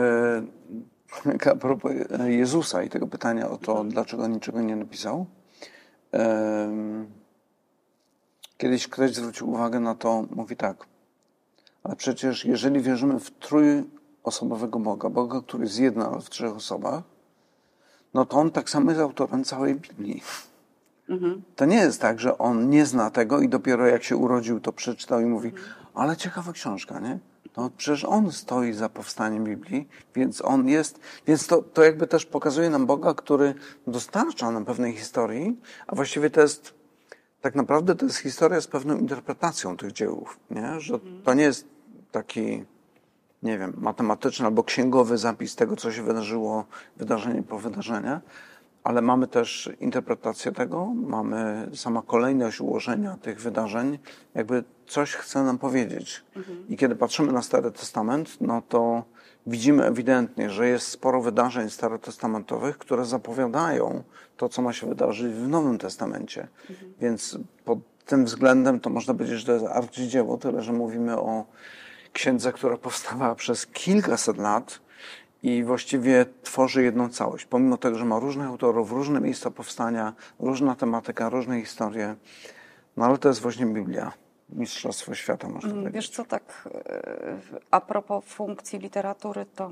e, 1.44 1.50
a 1.52 1.54
propos 1.56 1.92
e, 2.20 2.32
Jezusa 2.32 2.82
i 2.82 2.88
tego 2.88 3.06
pytania 3.06 3.50
o 3.50 3.58
to, 3.58 3.72
Mhm. 3.72 3.88
dlaczego 3.88 4.26
niczego 4.26 4.60
nie 4.62 4.76
napisał. 4.76 5.26
Em, 6.12 7.06
Kiedyś 8.58 8.88
ktoś 8.88 9.14
zwrócił 9.14 9.50
uwagę 9.50 9.80
na 9.80 9.94
to, 9.94 10.24
mówi 10.30 10.56
tak. 10.56 10.86
Ale 11.82 11.96
przecież 11.96 12.44
jeżeli 12.44 12.80
wierzymy 12.80 13.20
w 13.20 13.30
trójosobowego 13.30 14.78
Boga, 14.78 15.10
Boga, 15.10 15.40
który 15.40 15.64
jest 15.64 15.78
jeden, 15.78 16.02
ale 16.02 16.20
w 16.20 16.30
trzech 16.30 16.54
osobach, 16.56 17.02
no 18.14 18.26
to 18.26 18.36
on 18.36 18.50
tak 18.50 18.70
samo 18.70 18.90
jest 18.90 19.02
autorem 19.02 19.44
całej 19.44 19.74
Biblii. 19.74 20.22
Mhm. 21.08 21.42
To 21.56 21.64
nie 21.64 21.76
jest 21.76 22.00
tak, 22.00 22.20
że 22.20 22.38
on 22.38 22.70
nie 22.70 22.86
zna 22.86 23.10
tego 23.10 23.40
i 23.40 23.48
dopiero 23.48 23.86
jak 23.86 24.02
się 24.02 24.16
urodził, 24.16 24.60
to 24.60 24.72
przeczytał 24.72 25.20
i 25.20 25.24
mówi, 25.24 25.52
ale 25.94 26.16
ciekawa 26.16 26.52
książka, 26.52 27.00
nie? 27.00 27.18
No 27.56 27.70
przecież 27.76 28.04
on 28.04 28.32
stoi 28.32 28.72
za 28.72 28.88
powstaniem 28.88 29.44
Biblii, 29.44 29.88
więc 30.14 30.42
on 30.44 30.68
jest, 30.68 31.00
więc 31.26 31.46
to, 31.46 31.62
to 31.62 31.84
jakby 31.84 32.06
też 32.06 32.26
pokazuje 32.26 32.70
nam 32.70 32.86
Boga, 32.86 33.14
który 33.14 33.54
dostarcza 33.86 34.50
nam 34.50 34.64
pewnej 34.64 34.92
historii, 34.92 35.60
a 35.86 35.94
właściwie 35.94 36.30
to 36.30 36.40
jest, 36.40 36.74
tak 37.40 37.54
naprawdę 37.54 37.94
to 37.94 38.06
jest 38.06 38.18
historia 38.18 38.60
z 38.60 38.66
pewną 38.66 38.98
interpretacją 38.98 39.76
tych 39.76 39.92
dziełów, 39.92 40.38
nie? 40.50 40.80
Że 40.80 40.98
to 41.24 41.34
nie 41.34 41.42
jest 41.42 41.68
taki, 42.12 42.64
nie 43.42 43.58
wiem, 43.58 43.72
matematyczny 43.76 44.46
albo 44.46 44.64
księgowy 44.64 45.18
zapis 45.18 45.56
tego, 45.56 45.76
co 45.76 45.92
się 45.92 46.02
wydarzyło, 46.02 46.64
wydarzenie 46.96 47.42
po 47.42 47.58
wydarzeniu, 47.58 48.20
ale 48.86 49.02
mamy 49.02 49.26
też 49.26 49.70
interpretację 49.80 50.52
tego, 50.52 50.86
mamy 50.94 51.68
sama 51.74 52.02
kolejność 52.02 52.60
ułożenia 52.60 53.16
tych 53.22 53.40
wydarzeń, 53.40 53.98
jakby 54.34 54.64
coś 54.86 55.12
chce 55.12 55.42
nam 55.42 55.58
powiedzieć. 55.58 56.24
Mhm. 56.36 56.68
I 56.68 56.76
kiedy 56.76 56.96
patrzymy 56.96 57.32
na 57.32 57.42
Stary 57.42 57.70
Testament, 57.72 58.40
no 58.40 58.62
to 58.68 59.02
widzimy 59.46 59.84
ewidentnie, 59.84 60.50
że 60.50 60.68
jest 60.68 60.88
sporo 60.88 61.22
wydarzeń 61.22 61.70
starotestamentowych, 61.70 62.78
które 62.78 63.04
zapowiadają 63.04 64.02
to, 64.36 64.48
co 64.48 64.62
ma 64.62 64.72
się 64.72 64.86
wydarzyć 64.86 65.32
w 65.32 65.48
Nowym 65.48 65.78
Testamencie. 65.78 66.48
Mhm. 66.70 66.92
Więc 67.00 67.38
pod 67.64 67.78
tym 68.06 68.24
względem 68.24 68.80
to 68.80 68.90
można 68.90 69.14
powiedzieć, 69.14 69.38
że 69.38 69.46
to 69.46 69.52
jest 69.52 69.66
arcydzieło, 69.66 70.38
tyle 70.38 70.62
że 70.62 70.72
mówimy 70.72 71.20
o 71.20 71.44
księdze, 72.12 72.52
która 72.52 72.76
powstawała 72.76 73.34
przez 73.34 73.66
kilkaset 73.66 74.38
lat, 74.38 74.85
i 75.46 75.64
właściwie 75.64 76.26
tworzy 76.42 76.82
jedną 76.82 77.08
całość. 77.08 77.44
Pomimo 77.44 77.76
tego, 77.76 77.98
że 77.98 78.04
ma 78.04 78.18
różnych 78.18 78.46
autorów, 78.46 78.92
różne 78.92 79.20
miejsca 79.20 79.50
powstania, 79.50 80.12
różna 80.40 80.74
tematyka, 80.74 81.28
różne 81.28 81.60
historie, 81.60 82.16
no 82.96 83.04
ale 83.04 83.18
to 83.18 83.28
jest 83.28 83.40
właśnie 83.40 83.66
Biblia. 83.66 84.12
Mistrzostwo 84.48 85.14
świata, 85.14 85.48
można 85.48 85.70
mm, 85.70 85.82
powiedzieć. 85.82 85.94
Wiesz 85.94 86.10
co, 86.10 86.24
tak 86.24 86.68
e, 86.74 87.38
a 87.70 87.80
propos 87.80 88.24
funkcji 88.24 88.78
literatury, 88.78 89.46
to 89.54 89.66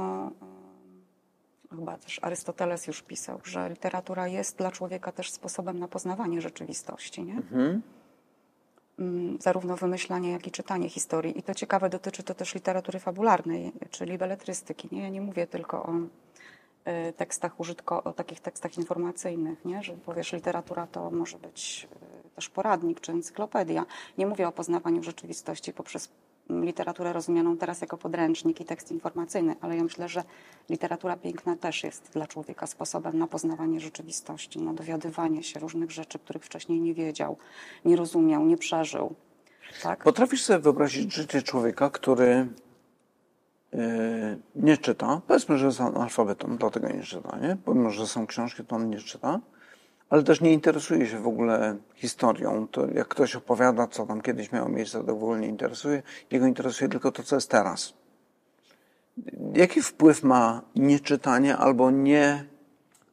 e, 1.72 1.76
chyba 1.76 1.96
też 1.96 2.20
Arystoteles 2.22 2.86
już 2.86 3.02
pisał, 3.02 3.40
że 3.44 3.68
literatura 3.68 4.28
jest 4.28 4.58
dla 4.58 4.70
człowieka 4.70 5.12
też 5.12 5.30
sposobem 5.30 5.78
na 5.78 5.88
poznawanie 5.88 6.40
rzeczywistości, 6.40 7.22
nie? 7.22 7.34
Mhm. 7.34 7.82
Mm, 8.98 9.38
zarówno 9.40 9.76
wymyślanie, 9.76 10.30
jak 10.30 10.46
i 10.46 10.50
czytanie 10.50 10.88
historii. 10.88 11.38
I 11.38 11.42
to 11.42 11.54
ciekawe, 11.54 11.90
dotyczy 11.90 12.22
to 12.22 12.34
też 12.34 12.54
literatury 12.54 12.98
fabularnej, 12.98 13.72
czyli 13.90 14.18
beletrystyki. 14.18 14.88
Nie? 14.92 15.02
Ja 15.02 15.08
nie 15.08 15.20
mówię 15.20 15.46
tylko 15.46 15.82
o 15.82 15.92
e, 16.84 17.12
tekstach 17.12 17.60
użytko, 17.60 18.04
o 18.04 18.12
takich 18.12 18.40
tekstach 18.40 18.78
informacyjnych, 18.78 19.64
nie? 19.64 19.82
że 19.82 19.92
powiesz, 19.92 20.32
literatura 20.32 20.86
to 20.86 21.10
może 21.10 21.38
być 21.38 21.88
e, 22.26 22.30
też 22.34 22.48
poradnik 22.48 23.00
czy 23.00 23.12
encyklopedia. 23.12 23.86
Nie 24.18 24.26
mówię 24.26 24.48
o 24.48 24.52
poznawaniu 24.52 25.02
rzeczywistości 25.02 25.72
poprzez 25.72 26.08
literaturę 26.50 27.12
rozumianą 27.12 27.56
teraz 27.56 27.80
jako 27.80 27.98
podręcznik 27.98 28.60
i 28.60 28.64
tekst 28.64 28.92
informacyjny, 28.92 29.56
ale 29.60 29.76
ja 29.76 29.82
myślę, 29.82 30.08
że 30.08 30.24
literatura 30.68 31.16
piękna 31.16 31.56
też 31.56 31.84
jest 31.84 32.10
dla 32.12 32.26
człowieka 32.26 32.66
sposobem 32.66 33.18
na 33.18 33.26
poznawanie 33.26 33.80
rzeczywistości, 33.80 34.62
na 34.62 34.74
dowiadywanie 34.74 35.42
się 35.42 35.60
różnych 35.60 35.90
rzeczy, 35.90 36.18
których 36.18 36.44
wcześniej 36.44 36.80
nie 36.80 36.94
wiedział, 36.94 37.36
nie 37.84 37.96
rozumiał, 37.96 38.46
nie 38.46 38.56
przeżył. 38.56 39.14
Tak? 39.82 40.04
Potrafisz 40.04 40.44
sobie 40.44 40.58
wyobrazić 40.58 41.14
życie 41.14 41.42
człowieka, 41.42 41.90
który 41.90 42.48
yy, 43.72 43.80
nie 44.56 44.76
czyta, 44.76 45.20
powiedzmy, 45.26 45.58
że 45.58 45.66
jest 45.66 45.80
analfabetą, 45.80 46.56
dlatego 46.56 46.88
nie 46.88 47.02
czyta, 47.02 47.38
nie? 47.38 47.56
Pomimo, 47.64 47.90
że 47.90 48.06
są 48.06 48.26
książki, 48.26 48.64
to 48.64 48.76
on 48.76 48.90
nie 48.90 48.98
czyta 48.98 49.40
ale 50.14 50.22
też 50.22 50.40
nie 50.40 50.52
interesuje 50.52 51.06
się 51.06 51.18
w 51.18 51.26
ogóle 51.26 51.76
historią. 51.94 52.68
To 52.68 52.86
jak 52.86 53.08
ktoś 53.08 53.36
opowiada, 53.36 53.86
co 53.86 54.06
tam 54.06 54.20
kiedyś 54.20 54.52
miało 54.52 54.68
miejsce, 54.68 55.04
to 55.04 55.06
w 55.06 55.22
ogóle 55.22 55.40
nie 55.40 55.48
interesuje. 55.48 56.02
Jego 56.30 56.46
interesuje 56.46 56.90
tylko 56.90 57.12
to, 57.12 57.22
co 57.22 57.36
jest 57.36 57.50
teraz. 57.50 57.94
Jaki 59.54 59.82
wpływ 59.82 60.22
ma 60.22 60.62
nieczytanie 60.76 61.56
albo 61.56 61.90
nie 61.90 62.44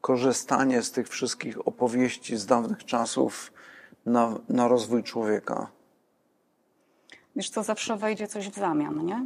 korzystanie 0.01 0.81
z 0.81 0.91
tych 0.91 1.09
wszystkich 1.09 1.67
opowieści 1.67 2.37
z 2.37 2.45
dawnych 2.45 2.85
czasów 2.85 3.53
na, 4.05 4.39
na 4.49 4.67
rozwój 4.67 5.03
człowieka? 5.03 5.67
Wiesz 7.35 7.49
co, 7.49 7.63
zawsze 7.63 7.97
wejdzie 7.97 8.27
coś 8.27 8.49
w 8.49 8.55
zamian, 8.55 9.05
nie? 9.05 9.25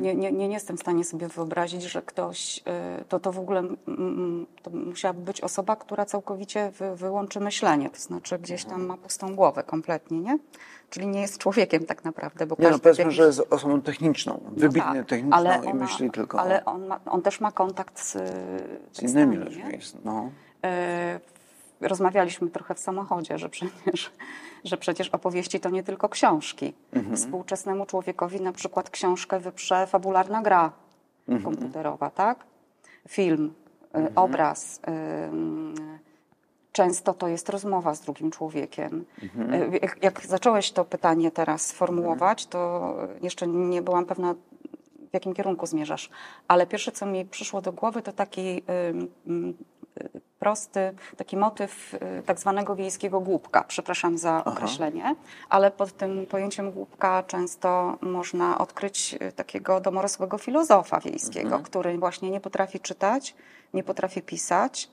Nie, 0.00 0.14
nie, 0.14 0.32
nie 0.32 0.48
jestem 0.48 0.76
w 0.76 0.80
stanie 0.80 1.04
sobie 1.04 1.28
wyobrazić, 1.28 1.82
że 1.82 2.02
ktoś, 2.02 2.58
y, 2.58 3.04
to, 3.04 3.20
to 3.20 3.32
w 3.32 3.38
ogóle 3.38 3.62
to 4.62 4.70
musiałaby 4.70 5.20
być 5.20 5.40
osoba, 5.40 5.76
która 5.76 6.04
całkowicie 6.04 6.70
wy, 6.70 6.96
wyłączy 6.96 7.40
myślenie, 7.40 7.90
to 7.90 7.98
znaczy 7.98 8.38
gdzieś 8.38 8.64
tam 8.64 8.86
ma 8.86 8.96
pustą 8.96 9.34
głowę 9.36 9.62
kompletnie, 9.62 10.20
nie? 10.20 10.38
Czyli 10.90 11.06
nie 11.06 11.20
jest 11.20 11.38
człowiekiem 11.38 11.86
tak 11.86 12.04
naprawdę. 12.04 12.46
Bo 12.46 12.56
nie, 12.58 12.70
no 12.70 12.78
powiedzmy, 12.78 13.04
jakiś... 13.04 13.16
że 13.16 13.26
jest 13.26 13.42
osobą 13.50 13.82
techniczną, 13.82 14.40
no 14.44 14.50
wybitnie 14.50 14.82
tak, 14.82 15.06
techniczną 15.06 15.36
ale 15.36 15.56
i 15.56 15.68
ona, 15.68 15.74
myśli 15.74 16.10
tylko 16.10 16.40
Ale 16.40 16.64
on, 16.64 16.86
ma, 16.86 17.00
on 17.06 17.22
też 17.22 17.40
ma 17.40 17.52
kontakt 17.52 18.00
z, 18.00 18.12
z 18.92 19.02
innymi 19.02 19.36
ludźmi. 19.36 19.64
No. 20.04 20.30
Rozmawialiśmy 21.92 22.50
trochę 22.50 22.74
w 22.74 22.78
samochodzie, 22.78 23.38
że 23.38 23.48
przecież 23.48 24.10
że 24.64 24.76
przecież 24.76 25.08
opowieści 25.08 25.60
to 25.60 25.70
nie 25.70 25.82
tylko 25.82 26.08
książki. 26.08 26.74
Mhm. 26.92 27.16
Współczesnemu 27.16 27.86
człowiekowi 27.86 28.40
na 28.40 28.52
przykład 28.52 28.90
książkę 28.90 29.40
wyprze 29.40 29.86
fabularna 29.86 30.42
gra 30.42 30.72
mhm. 31.28 31.44
komputerowa, 31.44 32.10
tak? 32.10 32.44
Film, 33.08 33.54
y, 33.82 33.98
mhm. 33.98 34.18
obraz. 34.18 34.80
Często 36.72 37.14
to 37.14 37.28
jest 37.28 37.48
rozmowa 37.48 37.94
z 37.94 38.00
drugim 38.00 38.30
człowiekiem. 38.30 39.04
Mhm. 39.22 39.74
Y, 39.74 39.78
jak, 39.82 40.02
jak, 40.02 40.26
zacząłeś 40.26 40.72
to 40.72 40.84
pytanie 40.84 41.30
teraz 41.30 41.66
sformułować, 41.66 42.46
to 42.46 42.94
jeszcze 43.22 43.46
nie 43.46 43.82
byłam 43.82 44.06
pewna, 44.06 44.34
w 45.10 45.12
jakim 45.12 45.34
kierunku 45.34 45.66
zmierzasz. 45.66 46.10
Ale 46.48 46.66
pierwsze, 46.66 46.92
co 46.92 47.06
mi 47.06 47.24
przyszło 47.24 47.60
do 47.60 47.72
głowy, 47.72 48.02
to 48.02 48.12
taki 48.12 48.62
prosty 50.42 50.94
taki 51.16 51.36
motyw 51.36 51.94
y, 51.94 52.22
tak 52.26 52.40
zwanego 52.40 52.76
wiejskiego 52.76 53.20
głupka. 53.20 53.64
Przepraszam 53.68 54.18
za 54.18 54.30
Aha. 54.30 54.44
określenie, 54.44 55.14
ale 55.48 55.70
pod 55.70 55.96
tym 55.96 56.26
pojęciem 56.26 56.70
głupka 56.70 57.22
często 57.22 57.98
można 58.00 58.58
odkryć 58.58 59.16
y, 59.22 59.32
takiego 59.32 59.80
domorosłego 59.80 60.38
filozofa 60.38 61.00
wiejskiego, 61.00 61.46
mhm. 61.46 61.62
który 61.62 61.98
właśnie 61.98 62.30
nie 62.30 62.40
potrafi 62.40 62.80
czytać, 62.80 63.34
nie 63.74 63.82
potrafi 63.82 64.22
pisać. 64.22 64.90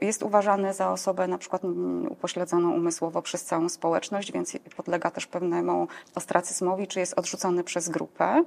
Y, 0.00 0.04
jest 0.06 0.22
uważany 0.22 0.74
za 0.74 0.92
osobę 0.92 1.28
na 1.28 1.38
przykład 1.38 1.62
upośledzoną 2.10 2.72
umysłowo 2.72 3.22
przez 3.22 3.44
całą 3.44 3.68
społeczność, 3.68 4.32
więc 4.32 4.58
podlega 4.76 5.10
też 5.10 5.26
pewnemu 5.26 5.88
ostracyzmowi, 6.14 6.86
czy 6.86 7.00
jest 7.00 7.18
odrzucony 7.18 7.64
przez 7.64 7.88
grupę. 7.88 8.44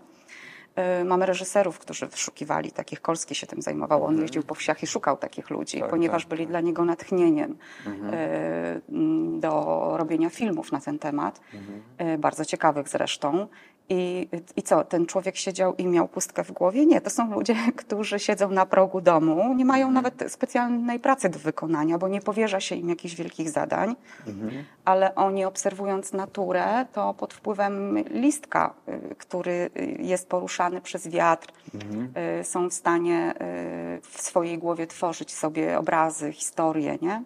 Y, 1.01 1.05
mamy 1.05 1.25
reżyserów, 1.25 1.79
którzy 1.79 2.07
wyszukiwali 2.07 2.71
takich, 2.71 3.01
Kolski 3.01 3.35
się 3.35 3.47
tym 3.47 3.61
zajmował, 3.61 3.99
on 4.03 4.09
mhm. 4.09 4.21
jeździł 4.21 4.43
po 4.43 4.55
wsiach 4.55 4.83
i 4.83 4.87
szukał 4.87 5.17
takich 5.17 5.49
ludzi, 5.49 5.79
tak, 5.79 5.89
ponieważ 5.89 6.23
tak, 6.23 6.29
byli 6.29 6.43
tak. 6.43 6.49
dla 6.49 6.61
niego 6.61 6.85
natchnieniem 6.85 7.57
mhm. 7.85 8.13
Y, 8.13 8.81
do 9.39 9.93
robienia 9.97 10.29
filmów 10.29 10.71
na 10.71 10.81
ten 10.81 10.99
temat, 10.99 11.41
mhm. 11.53 12.13
Y, 12.13 12.17
bardzo 12.17 12.45
ciekawych 12.45 12.89
zresztą. 12.89 13.47
I, 13.91 14.27
I 14.55 14.63
co, 14.63 14.83
ten 14.83 15.05
człowiek 15.05 15.35
siedział 15.35 15.75
i 15.75 15.87
miał 15.87 16.07
pustkę 16.07 16.43
w 16.43 16.51
głowie? 16.51 16.85
Nie, 16.85 17.01
to 17.01 17.09
są 17.09 17.33
ludzie, 17.33 17.55
którzy 17.75 18.19
siedzą 18.19 18.49
na 18.49 18.65
progu 18.65 19.01
domu, 19.01 19.53
nie 19.53 19.65
mają 19.65 19.87
mhm. 19.87 20.03
nawet 20.03 20.31
specjalnej 20.31 20.99
pracy 20.99 21.29
do 21.29 21.39
wykonania, 21.39 21.97
bo 21.97 22.07
nie 22.07 22.21
powierza 22.21 22.59
się 22.59 22.75
im 22.75 22.89
jakichś 22.89 23.15
wielkich 23.15 23.49
zadań, 23.49 23.95
mhm. 24.27 24.63
ale 24.85 25.15
oni 25.15 25.45
obserwując 25.45 26.13
naturę, 26.13 26.85
to 26.93 27.13
pod 27.13 27.33
wpływem 27.33 27.97
listka, 28.09 28.73
y, 29.11 29.15
który 29.15 29.69
jest 29.99 30.29
poruszany 30.29 30.81
przez 30.81 31.07
wiatr, 31.07 31.53
mhm. 31.73 32.13
Y, 32.39 32.43
są 32.43 32.69
w 32.69 32.73
stanie 32.73 33.33
y, 33.97 34.01
w 34.01 34.21
swojej 34.21 34.57
głowie 34.57 34.87
tworzyć 34.87 35.33
sobie 35.33 35.77
obrazy, 35.79 36.31
historie, 36.31 36.97
nie? 37.01 37.23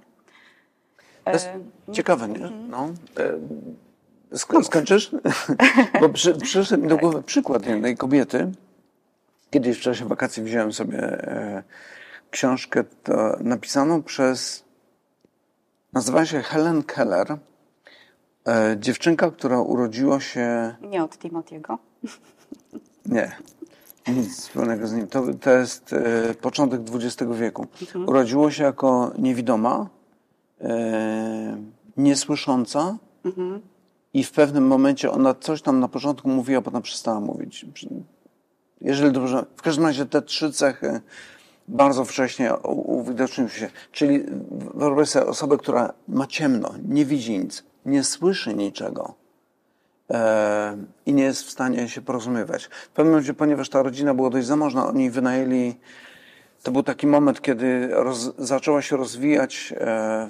To 1.23 1.31
jest 1.31 1.49
ciekawe, 1.91 2.27
nie? 2.27 2.35
Mhm. 2.35 2.69
No. 2.69 2.89
Sk 4.33 4.53
skończysz? 4.63 5.11
Bo 6.01 6.09
przy, 6.09 6.33
przyszedł 6.33 6.83
mi 6.83 6.89
do 6.89 6.97
głowy 6.97 7.23
przykład 7.23 7.65
jednej 7.65 7.97
kobiety. 7.97 8.51
Kiedyś 9.49 9.77
w 9.77 9.81
czasie 9.81 10.05
wakacji 10.05 10.43
wziąłem 10.43 10.73
sobie 10.73 10.99
e, 10.99 11.63
książkę 12.31 12.83
to, 13.03 13.37
napisaną 13.39 14.03
przez, 14.03 14.63
nazywa 15.93 16.25
się 16.25 16.41
Helen 16.41 16.83
Keller. 16.83 17.37
E, 18.47 18.75
dziewczynka, 18.79 19.31
która 19.31 19.59
urodziła 19.59 20.19
się... 20.19 20.75
Nie 20.81 21.03
od 21.03 21.17
Timotiego. 21.17 21.79
Nie. 23.05 23.35
Nic 24.07 24.41
wspólnego 24.41 24.87
z 24.87 24.93
nim. 24.93 25.07
To, 25.07 25.23
to 25.41 25.51
jest 25.51 25.93
e, 25.93 26.33
początek 26.33 26.81
XX 26.93 27.31
wieku. 27.33 27.67
Mhm. 27.81 28.09
Urodziło 28.09 28.51
się 28.51 28.63
jako 28.63 29.11
niewidoma, 29.17 29.89
e, 30.61 31.57
niesłysząca, 31.97 32.97
mhm 33.25 33.61
i 34.15 34.23
w 34.23 34.31
pewnym 34.31 34.67
momencie 34.67 35.11
ona 35.11 35.33
coś 35.33 35.61
tam 35.61 35.79
na 35.79 35.87
początku 35.87 36.29
mówiła, 36.29 36.61
potem 36.61 36.81
przestała 36.81 37.19
mówić. 37.19 37.65
Jeżeli 38.81 39.11
dobrze, 39.11 39.45
w 39.55 39.61
każdym 39.61 39.85
razie 39.85 40.05
te 40.05 40.21
trzy 40.21 40.51
cechy 40.51 41.01
bardzo 41.67 42.05
wcześnie 42.05 42.53
uwidoczniły 42.85 43.49
się. 43.49 43.69
Czyli 43.91 44.23
wyobraź 44.75 45.09
sobie 45.09 45.25
osobę, 45.25 45.57
która 45.57 45.93
ma 46.07 46.27
ciemno, 46.27 46.73
nie 46.87 47.05
widzi 47.05 47.39
nic, 47.39 47.63
nie 47.85 48.03
słyszy 48.03 48.53
niczego 48.53 49.13
e, 50.11 50.77
i 51.05 51.13
nie 51.13 51.23
jest 51.23 51.43
w 51.43 51.49
stanie 51.49 51.89
się 51.89 52.01
porozumiewać. 52.01 52.65
W 52.65 52.89
pewnym 52.89 53.13
momencie, 53.13 53.33
ponieważ 53.33 53.69
ta 53.69 53.83
rodzina 53.83 54.13
była 54.13 54.29
dość 54.29 54.47
zamożna, 54.47 54.87
oni 54.87 55.09
wynajęli, 55.09 55.75
to 56.63 56.71
był 56.71 56.83
taki 56.83 57.07
moment, 57.07 57.41
kiedy 57.41 57.87
roz, 57.91 58.35
zaczęła 58.37 58.81
się 58.81 58.97
rozwijać 58.97 59.73
e, 59.77 60.27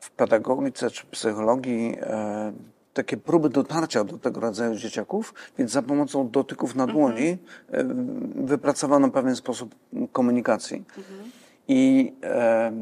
w 0.00 0.10
pedagogice 0.10 0.90
czy 0.90 1.06
psychologii 1.06 1.96
e, 2.00 2.52
takie 2.94 3.16
próby 3.16 3.48
dotarcia 3.48 4.04
do 4.04 4.18
tego 4.18 4.40
rodzaju 4.40 4.74
dzieciaków, 4.74 5.34
więc 5.58 5.70
za 5.70 5.82
pomocą 5.82 6.30
dotyków 6.30 6.74
na 6.74 6.86
dłoni 6.86 7.38
mhm. 7.72 8.46
wypracowano 8.46 9.10
pewien 9.10 9.36
sposób 9.36 9.74
komunikacji. 10.12 10.84
Mhm. 10.98 11.30
I 11.68 12.12
e, 12.22 12.72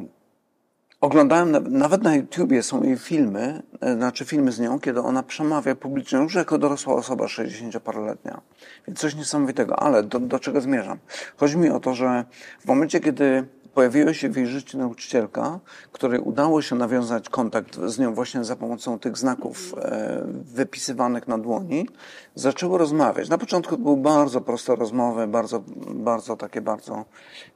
oglądałem, 1.00 1.78
nawet 1.78 2.02
na 2.02 2.16
YouTubie 2.16 2.62
są 2.62 2.82
jej 2.82 2.98
filmy, 2.98 3.62
e, 3.80 3.94
znaczy 3.94 4.24
filmy 4.24 4.52
z 4.52 4.60
nią, 4.60 4.80
kiedy 4.80 5.00
ona 5.00 5.22
przemawia 5.22 5.74
publicznie 5.74 6.18
już 6.18 6.34
jako 6.34 6.58
dorosła 6.58 6.94
osoba 6.94 7.24
60-paroletnia. 7.24 8.40
Więc 8.86 8.98
coś 8.98 9.14
niesamowitego. 9.14 9.82
Ale 9.82 10.02
do, 10.02 10.20
do 10.20 10.38
czego 10.38 10.60
zmierzam? 10.60 10.98
Chodzi 11.36 11.58
mi 11.58 11.70
o 11.70 11.80
to, 11.80 11.94
że 11.94 12.24
w 12.60 12.66
momencie, 12.66 13.00
kiedy 13.00 13.46
pojawiła 13.74 14.14
się 14.14 14.28
w 14.28 14.36
jej 14.36 14.46
życiu 14.46 14.78
nauczycielka, 14.78 15.60
której 15.92 16.20
udało 16.20 16.62
się 16.62 16.76
nawiązać 16.76 17.28
kontakt 17.28 17.80
z 17.80 17.98
nią 17.98 18.14
właśnie 18.14 18.44
za 18.44 18.56
pomocą 18.56 18.98
tych 18.98 19.18
znaków 19.18 19.74
e, 19.78 20.22
wypisywanych 20.54 21.28
na 21.28 21.38
dłoni. 21.38 21.88
Zaczęły 22.34 22.78
rozmawiać. 22.78 23.28
Na 23.28 23.38
początku 23.38 23.78
były 23.78 23.96
bardzo 23.96 24.40
proste 24.40 24.76
rozmowy, 24.76 25.26
bardzo, 25.26 25.62
bardzo 25.94 26.36
takie 26.36 26.60
bardzo 26.60 27.04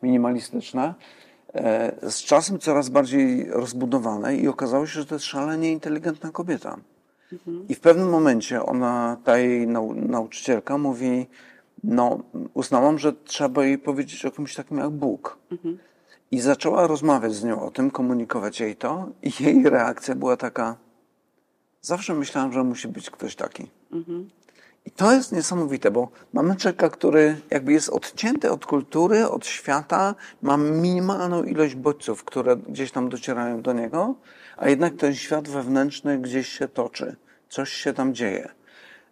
minimalistyczne. 0.03 0.95
E, 1.55 2.11
z 2.11 2.23
czasem 2.23 2.59
coraz 2.59 2.89
bardziej 2.89 3.51
rozbudowane 3.51 4.37
i 4.37 4.49
okazało 4.49 4.87
się, 4.87 5.01
że 5.01 5.07
to 5.07 5.15
jest 5.15 5.25
szalenie 5.25 5.73
inteligentna 5.73 6.31
kobieta. 6.31 6.77
I 7.69 7.75
w 7.75 7.81
pewnym 7.81 8.09
momencie 8.09 8.63
ona, 8.63 9.17
ta 9.25 9.39
jej 9.39 9.67
nau 9.67 9.95
nauczycielka 9.95 10.79
mówi, 10.79 11.27
no 11.85 12.19
uznałam, 12.55 12.99
że 12.99 13.13
trzeba 13.13 13.65
jej 13.65 13.79
powiedzieć 13.79 14.25
o 14.25 14.31
kimś 14.31 14.55
takim 14.55 14.79
jak 14.79 14.91
Bóg. 14.91 15.39
Mhm. 15.51 15.79
I 16.37 16.41
zaczęła 16.41 16.87
rozmawiać 16.87 17.35
z 17.35 17.45
nią 17.45 17.63
o 17.63 17.71
tym, 17.71 17.91
komunikować 17.91 18.61
jej 18.61 18.77
to, 18.77 19.09
i 19.23 19.45
jej 19.45 19.63
reakcja 19.63 20.15
była 20.15 20.37
taka: 20.37 20.77
Zawsze 21.83 22.15
myślałam, 22.15 22.53
że 22.53 22.65
musi 22.65 22.89
być 22.89 23.11
ktoś 23.11 23.37
taki. 23.37 23.71
Mhm. 23.93 24.31
I 24.87 24.91
to 24.91 25.13
jest 25.13 25.33
niesamowite, 25.33 25.91
bo 25.91 26.09
mamy 26.33 26.57
człowieka, 26.57 26.89
który 26.89 27.41
jakby 27.51 27.73
jest 27.73 27.89
odcięty 27.89 28.51
od 28.51 28.67
kultury, 28.67 29.29
od 29.29 29.47
świata, 29.47 30.15
ma 30.43 30.57
minimalną 30.57 31.45
ilość 31.45 31.75
bodźców, 31.75 32.25
które 32.25 32.57
gdzieś 32.57 32.93
tam 32.93 33.09
docierają 33.09 33.63
do 33.63 33.73
niego, 33.73 34.15
a 34.57 34.69
jednak 34.69 34.97
ten 34.97 35.15
świat 35.15 35.49
wewnętrzny 35.49 36.19
gdzieś 36.19 36.49
się 36.49 36.69
toczy, 36.69 37.17
coś 37.49 37.73
się 37.73 37.93
tam 37.93 38.15
dzieje. 38.15 38.49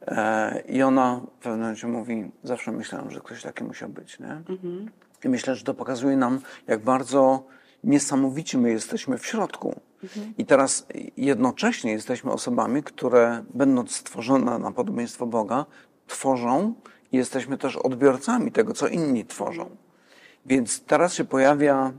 E, 0.06 0.62
I 0.68 0.82
ona 0.82 1.20
w 1.40 1.42
pewnym 1.42 1.60
momencie 1.60 1.86
mówi: 1.86 2.30
Zawsze 2.42 2.72
myślałam, 2.72 3.10
że 3.10 3.20
ktoś 3.20 3.42
taki 3.42 3.64
musiał 3.64 3.88
być. 3.88 4.18
Nie? 4.18 4.42
Mhm. 4.48 4.90
I 5.24 5.28
myślę, 5.28 5.54
że 5.54 5.64
to 5.64 5.74
pokazuje 5.74 6.16
nam, 6.16 6.40
jak 6.66 6.82
bardzo 6.82 7.44
niesamowici 7.84 8.58
my 8.58 8.70
jesteśmy 8.70 9.18
w 9.18 9.26
środku. 9.26 9.80
Mhm. 10.02 10.34
I 10.38 10.46
teraz 10.46 10.86
jednocześnie 11.16 11.92
jesteśmy 11.92 12.32
osobami, 12.32 12.82
które 12.82 13.44
będąc 13.54 13.96
stworzone 13.96 14.58
na 14.58 14.72
podobieństwo 14.72 15.26
Boga, 15.26 15.66
tworzą 16.06 16.74
i 17.12 17.16
jesteśmy 17.16 17.58
też 17.58 17.76
odbiorcami 17.76 18.52
tego, 18.52 18.72
co 18.72 18.88
inni 18.88 19.24
tworzą. 19.24 19.76
Więc 20.46 20.80
teraz 20.80 21.14
się 21.14 21.24
pojawia 21.24 21.92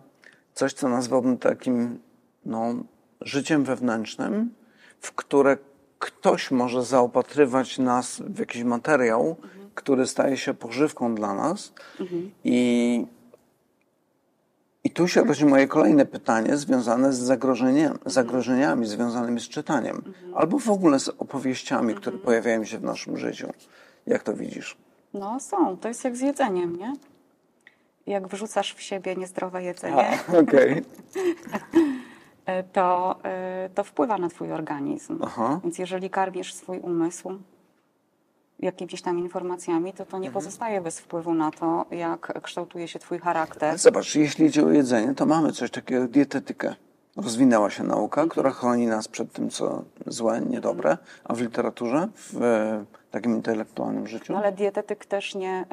coś, 0.53 0.73
co 0.73 0.89
nazwałbym 0.89 1.37
takim 1.37 1.99
no, 2.45 2.75
życiem 3.21 3.63
wewnętrznym, 3.63 4.53
w 4.99 5.11
które 5.11 5.57
ktoś 5.99 6.51
może 6.51 6.83
zaopatrywać 6.83 7.77
nas 7.77 8.21
w 8.25 8.39
jakiś 8.39 8.63
materiał, 8.63 9.37
mhm. 9.43 9.64
Który 9.75 10.07
staje 10.07 10.37
się 10.37 10.53
pożywką 10.53 11.15
dla 11.15 11.33
nas 11.33 11.73
mhm. 11.99 12.31
i 12.43 13.05
i 14.85 14.89
tu 14.89 15.07
się 15.07 15.23
rodzi 15.23 15.45
moje 15.45 15.67
kolejne 15.67 16.05
pytanie 16.05 16.57
związane 16.57 17.13
z 17.13 17.17
zagrożeniami, 17.17 17.97
zagrożeniami 18.05 18.85
związanymi 18.85 19.39
z 19.39 19.49
czytaniem, 19.49 19.95
mhm. 19.95 20.35
albo 20.35 20.59
w 20.59 20.69
ogóle 20.69 20.99
z 20.99 21.09
opowieściami, 21.09 21.87
mhm. 21.87 22.01
które 22.01 22.17
pojawiają 22.17 22.63
się 22.63 22.77
w 22.77 22.83
naszym 22.83 23.17
życiu. 23.17 23.53
Jak 24.07 24.23
to 24.23 24.33
widzisz? 24.33 24.77
No 25.13 25.39
są, 25.39 25.77
to 25.77 25.87
jest 25.87 26.03
jak 26.03 26.15
z 26.15 26.21
jedzeniem, 26.21 26.75
nie? 26.75 26.93
Jak 28.07 28.27
wrzucasz 28.27 28.73
w 28.73 28.81
siebie 28.81 29.15
niezdrowe 29.15 29.63
jedzenie, 29.63 30.19
okay. 30.41 30.81
to, 32.73 33.19
e, 33.23 33.69
to 33.75 33.83
wpływa 33.83 34.17
na 34.17 34.29
twój 34.29 34.51
organizm. 34.51 35.19
Aha. 35.23 35.59
Więc 35.63 35.77
jeżeli 35.77 36.09
karmisz 36.09 36.53
swój 36.53 36.79
umysł 36.79 37.39
jakimiś 38.59 39.01
tam 39.01 39.19
informacjami, 39.19 39.93
to 39.93 40.05
to 40.05 40.19
nie 40.19 40.27
mhm. 40.27 40.33
pozostaje 40.33 40.81
bez 40.81 40.99
wpływu 40.99 41.33
na 41.33 41.51
to, 41.51 41.85
jak 41.91 42.41
kształtuje 42.41 42.87
się 42.87 42.99
twój 42.99 43.19
charakter. 43.19 43.77
Zobacz, 43.77 44.15
jeśli 44.15 44.45
idzie 44.45 44.65
o 44.65 44.69
jedzenie, 44.69 45.15
to 45.15 45.25
mamy 45.25 45.51
coś 45.51 45.71
takiego 45.71 46.01
jak 46.01 46.11
dietetykę. 46.11 46.75
Rozwinęła 47.15 47.69
się 47.69 47.83
nauka, 47.83 48.21
mhm. 48.21 48.29
która 48.29 48.51
chroni 48.51 48.87
nas 48.87 49.07
przed 49.07 49.33
tym, 49.33 49.49
co 49.49 49.83
złe, 50.07 50.41
niedobre, 50.41 50.97
a 51.23 51.33
w 51.33 51.41
literaturze, 51.41 52.07
w 52.15 52.39
takim 53.15 53.35
intelektualnym 53.35 54.07
życiu. 54.07 54.37
Ale 54.37 54.51
dietetyk 54.51 55.05
też 55.05 55.35
nie 55.35 55.65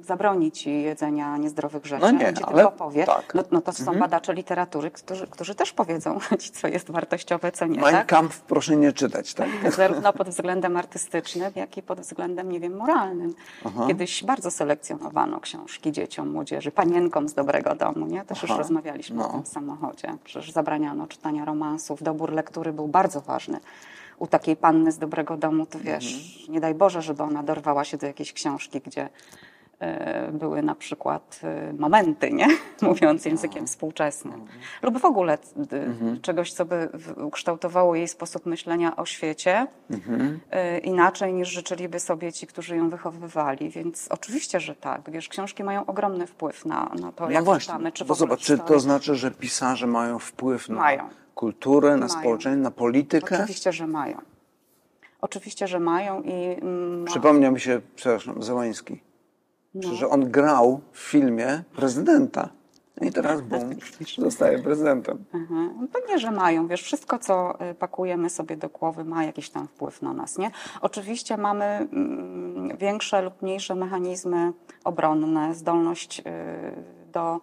y, 0.00 0.04
zabroni 0.04 0.52
ci 0.52 0.82
jedzenia 0.82 1.36
niezdrowych 1.36 1.86
rzeczy. 1.86 2.02
No 2.02 2.10
nie, 2.10 2.28
On 2.28 2.34
ci 2.34 2.44
ale, 2.44 2.56
tylko 2.56 2.72
powie. 2.72 3.06
Tak. 3.06 3.34
No, 3.34 3.42
no 3.50 3.60
to 3.60 3.72
są 3.72 3.82
mhm. 3.82 3.98
badacze 3.98 4.34
literatury, 4.34 4.90
którzy, 4.90 5.26
którzy 5.26 5.54
też 5.54 5.72
powiedzą 5.72 6.18
ci, 6.40 6.50
co 6.50 6.68
jest 6.68 6.90
wartościowe, 6.90 7.52
co 7.52 7.66
nie. 7.66 7.80
Mein 7.80 7.94
tak? 7.94 8.06
Kampf 8.06 8.40
proszę 8.40 8.76
nie 8.76 8.92
czytać, 8.92 9.34
tak? 9.34 9.48
Zarówno 9.76 10.12
pod 10.12 10.28
względem 10.28 10.76
artystycznym, 10.76 11.52
jak 11.54 11.76
i 11.76 11.82
pod 11.82 12.00
względem, 12.00 12.52
nie 12.52 12.60
wiem, 12.60 12.76
moralnym. 12.76 13.34
Aha. 13.64 13.84
Kiedyś 13.86 14.24
bardzo 14.24 14.50
selekcjonowano 14.50 15.40
książki 15.40 15.92
dzieciom, 15.92 16.30
młodzieży, 16.30 16.70
panienkom 16.70 17.28
z 17.28 17.34
dobrego 17.34 17.74
domu, 17.74 18.06
nie? 18.06 18.24
Też 18.24 18.38
Aha. 18.38 18.46
już 18.48 18.58
rozmawialiśmy 18.58 19.16
no. 19.16 19.28
o 19.28 19.32
tym 19.32 19.42
w 19.42 19.48
samochodzie. 19.48 20.16
Przecież 20.24 20.52
zabraniano 20.52 21.06
czytania 21.06 21.44
romansów, 21.44 22.02
dobór 22.02 22.32
lektury 22.32 22.72
był 22.72 22.88
bardzo 22.88 23.20
ważny 23.20 23.60
u 24.18 24.26
takiej 24.26 24.56
panny 24.56 24.92
z 24.92 24.98
dobrego 24.98 25.36
domu, 25.36 25.66
to 25.66 25.78
wiesz, 25.78 26.14
mhm. 26.14 26.52
nie 26.52 26.60
daj 26.60 26.74
Boże, 26.74 27.02
żeby 27.02 27.22
ona 27.22 27.42
dorwała 27.42 27.84
się 27.84 27.96
do 27.96 28.06
jakiejś 28.06 28.32
książki, 28.32 28.80
gdzie 28.80 29.08
e, 29.78 30.32
były 30.32 30.62
na 30.62 30.74
przykład 30.74 31.40
e, 31.42 31.72
momenty, 31.72 32.32
nie? 32.32 32.46
mówiąc 32.82 33.24
językiem 33.24 33.66
współczesnym. 33.66 34.34
Mhm. 34.34 34.60
Lub 34.82 34.98
w 34.98 35.04
ogóle 35.04 35.38
mhm. 35.72 36.20
czegoś, 36.20 36.52
co 36.52 36.64
by 36.64 36.88
ukształtowało 37.16 37.94
jej 37.94 38.08
sposób 38.08 38.46
myślenia 38.46 38.96
o 38.96 39.06
świecie. 39.06 39.66
E, 40.50 40.78
inaczej 40.78 41.34
niż 41.34 41.48
życzyliby 41.48 42.00
sobie 42.00 42.32
ci, 42.32 42.46
którzy 42.46 42.76
ją 42.76 42.90
wychowywali. 42.90 43.70
Więc 43.70 44.08
oczywiście, 44.10 44.60
że 44.60 44.74
tak. 44.74 45.10
Wiesz, 45.10 45.28
książki 45.28 45.64
mają 45.64 45.86
ogromny 45.86 46.26
wpływ 46.26 46.64
na, 46.64 46.90
na 47.00 47.12
to, 47.12 47.24
no 47.24 47.30
jak 47.30 47.44
właśnie, 47.44 47.66
czytamy. 47.66 47.92
Czy 47.92 48.04
bo 48.04 48.14
zobacz, 48.14 48.40
czy 48.40 48.58
to 48.58 48.80
znaczy, 48.80 49.14
że 49.14 49.30
pisarze 49.30 49.86
mają 49.86 50.18
wpływ 50.18 50.68
na... 50.68 50.76
Mają 50.76 51.08
kulturę, 51.34 51.90
na 51.90 52.06
mają. 52.06 52.20
społeczeństwo, 52.20 52.62
na 52.62 52.70
politykę? 52.70 53.34
Oczywiście, 53.42 53.72
że 53.72 53.86
mają. 53.86 54.18
Oczywiście, 55.20 55.66
że 55.66 55.80
mają 55.80 56.22
i... 56.22 56.60
Mm, 56.60 57.04
Przypomniał 57.04 57.52
mi 57.52 57.60
się, 57.60 57.80
przepraszam, 57.96 58.42
Załański, 58.42 59.00
no. 59.74 59.94
że 59.94 60.08
on 60.08 60.30
grał 60.30 60.80
w 60.92 60.98
filmie 60.98 61.62
prezydenta. 61.76 62.48
I 63.00 63.12
teraz 63.12 63.40
bum, 63.40 63.70
zostaje 64.18 64.58
prezydentem. 64.58 65.24
Mhm. 65.34 65.74
No 65.80 65.86
pewnie, 65.92 66.18
że 66.18 66.30
mają. 66.30 66.68
Wiesz, 66.68 66.82
wszystko, 66.82 67.18
co 67.18 67.58
y, 67.70 67.74
pakujemy 67.74 68.30
sobie 68.30 68.56
do 68.56 68.68
głowy, 68.68 69.04
ma 69.04 69.24
jakiś 69.24 69.50
tam 69.50 69.68
wpływ 69.68 70.02
na 70.02 70.12
nas, 70.12 70.38
nie? 70.38 70.50
Oczywiście 70.80 71.36
mamy 71.36 71.64
mm, 71.64 72.76
większe 72.76 73.22
lub 73.22 73.42
mniejsze 73.42 73.74
mechanizmy 73.74 74.52
obronne, 74.84 75.54
zdolność 75.54 76.20
y, 76.20 76.22
do 77.12 77.40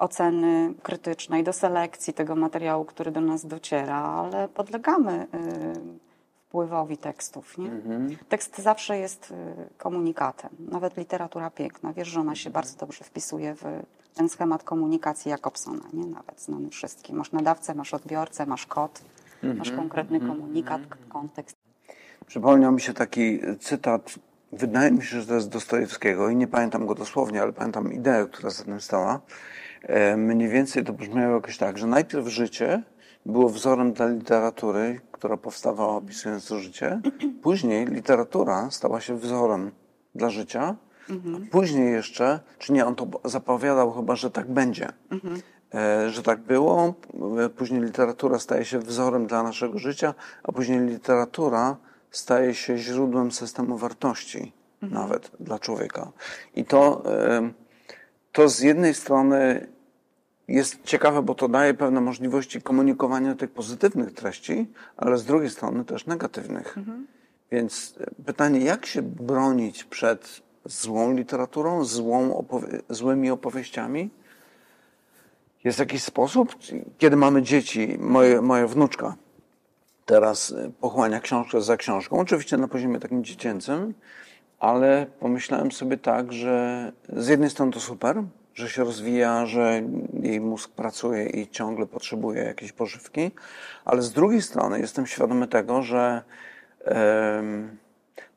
oceny 0.00 0.74
krytycznej, 0.82 1.44
do 1.44 1.52
selekcji 1.52 2.14
tego 2.14 2.36
materiału, 2.36 2.84
który 2.84 3.10
do 3.10 3.20
nas 3.20 3.46
dociera, 3.46 3.96
ale 3.96 4.48
podlegamy 4.48 5.22
y, 5.22 6.00
wpływowi 6.48 6.96
tekstów. 6.96 7.58
Nie? 7.58 7.70
Mhm. 7.70 8.16
Tekst 8.28 8.58
zawsze 8.58 8.98
jest 8.98 9.30
y, 9.30 9.34
komunikatem. 9.78 10.50
Nawet 10.58 10.96
literatura 10.96 11.50
piękna. 11.50 11.92
Wiesz, 11.92 12.08
że 12.08 12.20
ona 12.20 12.34
się 12.34 12.50
bardzo 12.50 12.78
dobrze 12.78 13.04
wpisuje 13.04 13.54
w 13.54 13.64
ten 14.14 14.28
schemat 14.28 14.62
komunikacji 14.62 15.30
Jakobsona, 15.30 15.84
nie? 15.92 16.06
nawet 16.06 16.40
znany 16.40 16.70
wszystkim. 16.70 17.16
Masz 17.16 17.32
nadawcę, 17.32 17.74
masz 17.74 17.94
odbiorcę, 17.94 18.46
masz 18.46 18.66
kod, 18.66 19.02
mhm. 19.34 19.58
masz 19.58 19.72
konkretny 19.72 20.16
mhm. 20.16 20.36
komunikat, 20.36 20.80
kontekst. 21.08 21.56
Przypomniał 22.26 22.72
mi 22.72 22.80
się 22.80 22.94
taki 22.94 23.40
cytat, 23.60 24.14
wydaje 24.52 24.90
mi 24.90 25.02
się, 25.02 25.20
że 25.20 25.26
to 25.26 25.34
jest 25.34 25.48
Dostojewskiego 25.48 26.28
i 26.28 26.36
nie 26.36 26.46
pamiętam 26.46 26.86
go 26.86 26.94
dosłownie, 26.94 27.42
ale 27.42 27.52
pamiętam 27.52 27.92
ideę, 27.92 28.26
która 28.26 28.50
za 28.50 28.64
tym 28.64 28.80
stała. 28.80 29.20
E, 29.82 30.16
mniej 30.16 30.48
więcej 30.48 30.84
to 30.84 30.92
brzmiało 30.92 31.34
jakoś 31.34 31.58
tak, 31.58 31.78
że 31.78 31.86
najpierw 31.86 32.28
życie, 32.28 32.82
było 33.26 33.48
wzorem 33.48 33.92
dla 33.92 34.06
literatury, 34.08 35.00
która 35.12 35.36
powstawała 35.36 35.96
opisując 35.96 36.46
to 36.46 36.58
życie. 36.58 37.00
Później 37.42 37.86
literatura 37.86 38.70
stała 38.70 39.00
się 39.00 39.16
wzorem 39.16 39.70
dla 40.14 40.30
życia. 40.30 40.76
A 41.10 41.50
później 41.50 41.92
jeszcze, 41.92 42.40
czy 42.58 42.72
nie, 42.72 42.86
on 42.86 42.94
to 42.94 43.06
zapowiadał 43.24 43.92
chyba, 43.92 44.16
że 44.16 44.30
tak 44.30 44.50
będzie. 44.50 44.88
E, 45.74 46.10
że 46.10 46.22
tak 46.22 46.40
było. 46.40 46.94
E, 47.44 47.48
Później 47.48 47.80
literatura 47.80 48.38
staje 48.38 48.64
się 48.64 48.78
wzorem 48.78 49.26
dla 49.26 49.42
naszego 49.42 49.78
życia, 49.78 50.14
a 50.42 50.52
później 50.52 50.80
literatura 50.80 51.76
staje 52.10 52.54
się 52.54 52.78
źródłem 52.78 53.32
systemu 53.32 53.76
wartości 53.76 54.52
nawet 54.82 55.30
dla 55.40 55.58
człowieka. 55.58 56.12
I 56.54 56.64
to, 56.64 57.02
e, 57.06 57.50
to 58.32 58.48
z 58.48 58.60
jednej 58.60 58.94
strony 58.94 59.66
jest 60.48 60.84
ciekawe, 60.84 61.22
bo 61.22 61.34
to 61.34 61.48
daje 61.48 61.74
pewne 61.74 62.00
możliwości 62.00 62.62
komunikowania 62.62 63.34
tych 63.34 63.50
pozytywnych 63.50 64.12
treści, 64.12 64.66
ale 64.96 65.18
z 65.18 65.24
drugiej 65.24 65.50
strony 65.50 65.84
też 65.84 66.06
negatywnych. 66.06 66.76
Więc 67.52 67.94
e, 68.00 68.24
pytanie, 68.24 68.60
jak 68.60 68.86
się 68.86 69.02
bronić 69.02 69.84
przed 69.84 70.42
złą 70.64 71.14
literaturą, 71.14 71.84
złą 71.84 72.30
opowie- 72.30 72.82
złymi 72.88 73.30
opowieściami? 73.30 74.10
Jest 75.64 75.78
jakiś 75.78 76.02
sposób? 76.02 76.54
Kiedy 76.98 77.16
mamy 77.16 77.42
dzieci, 77.42 77.96
moje, 78.00 78.40
moja 78.42 78.66
wnuczka 78.66 79.14
teraz 80.06 80.52
e, 80.52 80.70
pochłania 80.80 81.20
książkę 81.20 81.60
za 81.60 81.76
książką, 81.76 82.18
oczywiście 82.18 82.56
na 82.56 82.68
poziomie 82.68 82.98
takim 82.98 83.24
dziecięcym, 83.24 83.94
ale 84.60 85.06
pomyślałem 85.20 85.72
sobie 85.72 85.96
tak, 85.96 86.32
że 86.32 86.92
z 87.08 87.28
jednej 87.28 87.50
strony 87.50 87.72
to 87.72 87.80
super, 87.80 88.22
że 88.54 88.68
się 88.68 88.84
rozwija, 88.84 89.46
że 89.46 89.82
jej 90.22 90.40
mózg 90.40 90.70
pracuje 90.70 91.26
i 91.26 91.48
ciągle 91.48 91.86
potrzebuje 91.86 92.42
jakiejś 92.42 92.72
pożywki, 92.72 93.30
ale 93.84 94.02
z 94.02 94.12
drugiej 94.12 94.42
strony 94.42 94.80
jestem 94.80 95.06
świadomy 95.06 95.48
tego, 95.48 95.82
że 95.82 96.22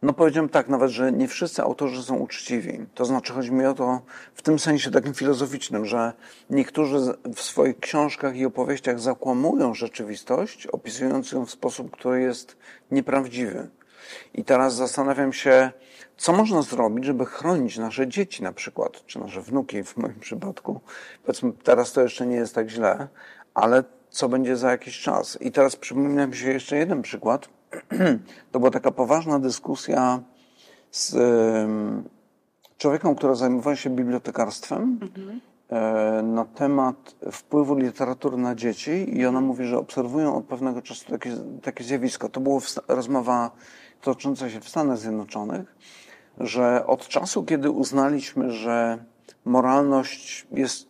no 0.01 0.13
powiedziałem 0.13 0.49
tak 0.49 0.69
nawet, 0.69 0.89
że 0.89 1.12
nie 1.12 1.27
wszyscy 1.27 1.62
autorzy 1.62 2.03
są 2.03 2.15
uczciwi. 2.15 2.86
To 2.93 3.05
znaczy 3.05 3.33
chodzi 3.33 3.51
mi 3.51 3.65
o 3.65 3.73
to 3.73 4.01
w 4.33 4.41
tym 4.41 4.59
sensie 4.59 4.91
takim 4.91 5.13
filozoficznym, 5.13 5.86
że 5.86 6.13
niektórzy 6.49 6.97
w 7.36 7.41
swoich 7.41 7.79
książkach 7.79 8.36
i 8.36 8.45
opowieściach 8.45 8.99
zakłamują 8.99 9.73
rzeczywistość, 9.73 10.67
opisując 10.67 11.31
ją 11.31 11.45
w 11.45 11.51
sposób, 11.51 11.91
który 11.91 12.21
jest 12.21 12.57
nieprawdziwy. 12.91 13.67
I 14.34 14.43
teraz 14.43 14.76
zastanawiam 14.76 15.34
się, 15.34 15.71
co 16.17 16.34
można 16.34 16.62
zrobić, 16.62 17.06
żeby 17.06 17.26
chronić 17.26 17.78
nasze 17.78 18.08
dzieci 18.08 18.43
na 18.43 18.54
przykład, 18.54 19.06
czy 19.06 19.19
nasze 19.19 19.41
wnuki 19.41 19.84
w 19.84 19.97
moim 19.97 20.19
przypadku. 20.28 20.82
Powiedzmy, 21.26 21.52
teraz 21.63 21.91
to 21.91 22.02
jeszcze 22.02 22.26
nie 22.26 22.36
jest 22.36 22.56
tak 22.56 22.69
źle, 22.69 23.08
ale 23.54 23.84
co 24.10 24.30
będzie 24.30 24.58
za 24.58 24.71
jakiś 24.71 24.99
czas? 24.99 25.38
I 25.41 25.52
teraz 25.52 25.76
przypomina 25.76 26.28
mi 26.28 26.36
się 26.36 26.52
jeszcze 26.52 26.78
jeden 26.78 27.02
przykład. 27.02 27.49
To 28.52 28.60
była 28.60 28.71
taka 28.71 28.91
poważna 28.91 29.39
dyskusja 29.39 30.19
z 30.91 31.15
em, 31.15 32.04
człowiekiem, 32.78 33.15
który 33.15 33.36
zajmował 33.36 33.76
się 33.76 33.89
bibliotekarstwem 33.89 34.99
e, 35.69 36.21
na 36.23 36.45
temat 36.45 37.15
wpływu 37.32 37.76
literatury 37.76 38.38
na 38.38 38.56
dzieci 38.56 39.17
i 39.17 39.26
ona 39.26 39.41
mówi, 39.41 39.65
że 39.65 39.78
obserwują 39.78 40.38
od 40.38 40.45
pewnego 40.45 40.82
czasu 40.82 41.12
takie, 41.12 41.32
takie 41.62 41.84
zjawisko. 41.84 42.30
To 42.30 42.39
była 42.39 42.60
rozmowa 42.88 43.52
tocząca 44.03 44.49
się 44.49 44.59
w 44.59 44.69
Stanach 44.69 44.97
Zjednoczonych, 44.97 45.75
że 46.37 46.87
od 46.87 47.07
czasu, 47.07 47.43
kiedy 47.43 47.71
uznaliśmy, 47.71 48.51
że 48.51 49.03
moralność 49.45 50.47
jest 50.51 50.87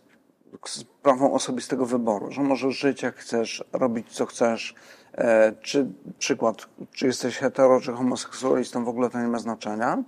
sprawą 0.66 1.32
osobistego 1.32 1.86
wyboru, 1.86 2.32
że 2.32 2.42
możesz 2.42 2.78
żyć 2.78 3.02
jak 3.02 3.16
chcesz, 3.16 3.64
robić 3.72 4.12
co 4.12 4.26
chcesz, 4.26 4.74
e, 5.14 5.52
czy 5.62 5.86
przykład, 6.18 6.66
czy 6.92 7.06
jesteś 7.06 7.36
hetero, 7.36 7.80
czy 7.80 7.92
homoseksualistą, 7.92 8.84
w 8.84 8.88
ogóle 8.88 9.10
to 9.10 9.20
nie 9.20 9.28
ma 9.28 9.38
znaczenia, 9.38 10.02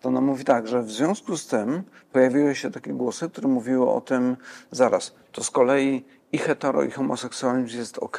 to 0.00 0.08
ona 0.08 0.20
mówi 0.20 0.44
tak, 0.44 0.68
że 0.68 0.82
w 0.82 0.90
związku 0.90 1.36
z 1.36 1.46
tym 1.46 1.82
pojawiły 2.12 2.54
się 2.54 2.70
takie 2.70 2.92
głosy, 2.92 3.30
które 3.30 3.48
mówiły 3.48 3.90
o 3.90 4.00
tym, 4.00 4.36
zaraz, 4.70 5.14
to 5.32 5.44
z 5.44 5.50
kolei 5.50 6.04
i 6.32 6.38
hetero, 6.38 6.82
i 6.82 6.90
homoseksualizm 6.90 7.78
jest 7.78 7.98
ok, 7.98 8.18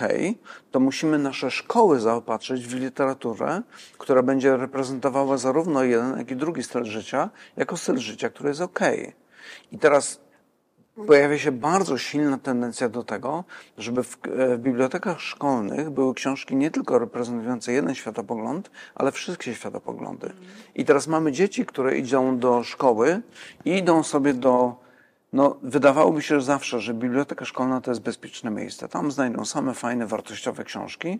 to 0.71 0.79
musimy 0.79 1.19
nasze 1.19 1.51
szkoły 1.51 1.99
zaopatrzyć 1.99 2.67
w 2.67 2.75
literaturę, 2.75 3.61
która 3.97 4.23
będzie 4.23 4.57
reprezentowała 4.57 5.37
zarówno 5.37 5.83
jeden, 5.83 6.17
jak 6.17 6.31
i 6.31 6.35
drugi 6.35 6.63
styl 6.63 6.83
życia, 6.85 7.29
jako 7.57 7.77
styl 7.77 7.97
życia, 7.97 8.29
który 8.29 8.49
jest 8.49 8.61
ok. 8.61 8.79
I 9.71 9.77
teraz 9.77 10.21
pojawia 11.07 11.37
się 11.37 11.51
bardzo 11.51 11.97
silna 11.97 12.37
tendencja 12.37 12.89
do 12.89 13.03
tego, 13.03 13.43
żeby 13.77 14.03
w, 14.03 14.17
e, 14.25 14.57
w 14.57 14.59
bibliotekach 14.59 15.21
szkolnych 15.21 15.89
były 15.89 16.13
książki 16.13 16.55
nie 16.55 16.71
tylko 16.71 16.99
reprezentujące 16.99 17.71
jeden 17.73 17.95
światopogląd, 17.95 18.71
ale 18.95 19.11
wszystkie 19.11 19.55
światopoglądy. 19.55 20.33
I 20.75 20.85
teraz 20.85 21.07
mamy 21.07 21.31
dzieci, 21.31 21.65
które 21.65 21.97
idą 21.97 22.37
do 22.37 22.63
szkoły 22.63 23.21
i 23.65 23.77
idą 23.77 24.03
sobie 24.03 24.33
do 24.33 24.75
no, 25.33 25.57
wydawałoby 25.61 26.21
się 26.21 26.41
zawsze, 26.41 26.79
że 26.79 26.93
biblioteka 26.93 27.45
szkolna 27.45 27.81
to 27.81 27.91
jest 27.91 28.01
bezpieczne 28.01 28.51
miejsce. 28.51 28.87
Tam 28.87 29.11
znajdą 29.11 29.45
same 29.45 29.73
fajne, 29.73 30.07
wartościowe 30.07 30.63
książki. 30.63 31.19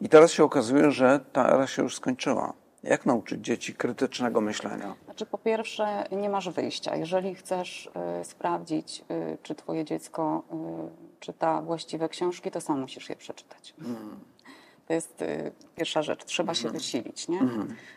I 0.00 0.08
teraz 0.08 0.32
się 0.32 0.44
okazuje, 0.44 0.90
że 0.90 1.20
ta 1.32 1.48
era 1.48 1.66
się 1.66 1.82
już 1.82 1.96
skończyła. 1.96 2.52
Jak 2.82 3.06
nauczyć 3.06 3.44
dzieci 3.44 3.74
krytycznego 3.74 4.40
myślenia? 4.40 4.94
Znaczy, 5.04 5.26
po 5.26 5.38
pierwsze, 5.38 6.08
nie 6.12 6.28
masz 6.28 6.48
wyjścia. 6.48 6.96
Jeżeli 6.96 7.34
chcesz 7.34 7.90
y, 8.20 8.24
sprawdzić, 8.24 9.04
y, 9.10 9.38
czy 9.42 9.54
twoje 9.54 9.84
dziecko 9.84 10.42
y, 11.16 11.20
czyta 11.20 11.62
właściwe 11.62 12.08
książki, 12.08 12.50
to 12.50 12.60
sam 12.60 12.80
musisz 12.80 13.08
je 13.08 13.16
przeczytać. 13.16 13.74
To 14.88 14.92
jest 14.92 15.22
y, 15.22 15.52
pierwsza 15.76 16.02
rzecz. 16.02 16.24
Trzeba 16.24 16.54
się 16.54 16.70
wysilić, 16.70 17.28
nie? 17.28 17.40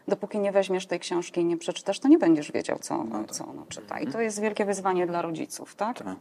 Dopóki 0.07 0.39
nie 0.39 0.51
weźmiesz 0.51 0.85
tej 0.87 0.99
książki 0.99 1.41
i 1.41 1.45
nie 1.45 1.57
przeczytasz, 1.57 1.99
to 1.99 2.07
nie 2.07 2.17
będziesz 2.17 2.51
wiedział, 2.51 2.79
co, 2.79 3.05
co 3.29 3.47
ona 3.47 3.65
czyta. 3.69 3.99
I 3.99 4.07
to 4.07 4.21
jest 4.21 4.41
wielkie 4.41 4.65
wyzwanie 4.65 5.07
dla 5.07 5.21
rodziców, 5.21 5.75
tak? 5.75 5.97
Tak. 5.97 6.15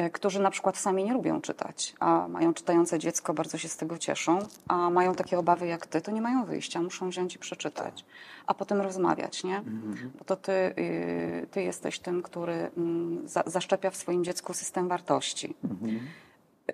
Y, 0.00 0.10
Którzy 0.10 0.40
na 0.40 0.50
przykład 0.50 0.76
sami 0.76 1.04
nie 1.04 1.12
lubią 1.12 1.40
czytać, 1.40 1.94
a 2.00 2.28
mają 2.28 2.54
czytające 2.54 2.98
dziecko, 2.98 3.34
bardzo 3.34 3.58
się 3.58 3.68
z 3.68 3.76
tego 3.76 3.98
cieszą, 3.98 4.38
a 4.68 4.90
mają 4.90 5.14
takie 5.14 5.38
obawy 5.38 5.66
jak 5.66 5.86
ty, 5.86 6.00
to 6.00 6.10
nie 6.10 6.22
mają 6.22 6.44
wyjścia, 6.44 6.82
muszą 6.82 7.08
wziąć 7.10 7.34
i 7.36 7.38
przeczytać, 7.38 8.04
a 8.46 8.54
potem 8.54 8.80
rozmawiać, 8.80 9.44
nie? 9.44 9.62
Bo 10.18 10.24
to 10.24 10.36
ty, 10.36 10.52
y, 10.52 11.46
ty 11.50 11.62
jesteś 11.62 11.98
tym, 11.98 12.22
który 12.22 12.70
mm, 12.76 13.28
za, 13.28 13.42
zaszczepia 13.46 13.90
w 13.90 13.96
swoim 13.96 14.24
dziecku 14.24 14.54
system 14.54 14.88
wartości. 14.88 15.54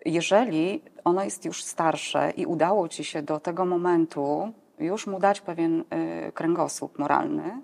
Jeżeli 0.05 0.83
ono 1.05 1.25
jest 1.25 1.45
już 1.45 1.65
starsze 1.65 2.31
i 2.31 2.47
udało 2.47 2.89
ci 2.89 3.05
się 3.05 3.23
do 3.23 3.41
tego 3.41 3.65
momentu 3.65 4.53
już 4.79 5.07
mu 5.07 5.19
dać 5.19 5.41
pewien 5.41 5.81
y, 5.81 6.33
kręgosłup 6.33 6.99
moralny, 6.99 7.63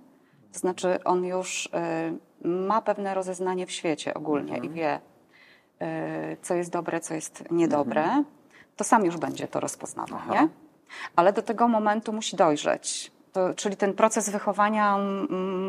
to 0.53 0.59
znaczy 0.59 1.05
on 1.05 1.25
już 1.25 1.67
y, 1.67 2.49
ma 2.49 2.83
pewne 2.83 3.15
rozeznanie 3.15 3.67
w 3.67 3.71
świecie 3.71 4.15
ogólnie 4.15 4.59
i 4.59 4.71
wie, 4.71 5.01
y, 5.83 6.37
co 6.43 6.55
jest 6.55 6.71
dobre, 6.71 7.01
co 7.01 7.15
jest 7.15 7.45
niedobre, 7.51 8.25
to 8.77 8.85
sam 8.85 9.05
już 9.05 9.17
będzie 9.17 9.49
to 9.49 9.61
rozpoznawał, 9.61 10.21
nie? 10.31 10.49
Ale 11.17 11.33
do 11.33 11.43
tego 11.43 11.69
momentu 11.69 12.13
musi 12.13 12.37
dojrzeć. 12.37 13.13
To, 13.33 13.55
czyli 13.55 13.77
ten 13.77 13.95
proces 13.95 14.31
wychowania 14.31 14.99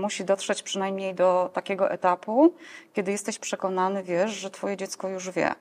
musi 0.01 0.25
dotrzeć 0.25 0.63
przynajmniej 0.63 1.15
do 1.15 1.49
takiego 1.53 1.91
etapu, 1.91 2.53
kiedy 2.93 3.11
jesteś 3.11 3.39
przekonany, 3.39 4.03
wiesz, 4.03 4.31
że 4.31 4.49
twoje 4.49 4.77
dziecko 4.77 5.09
już 5.09 5.31
wie. 5.31 5.55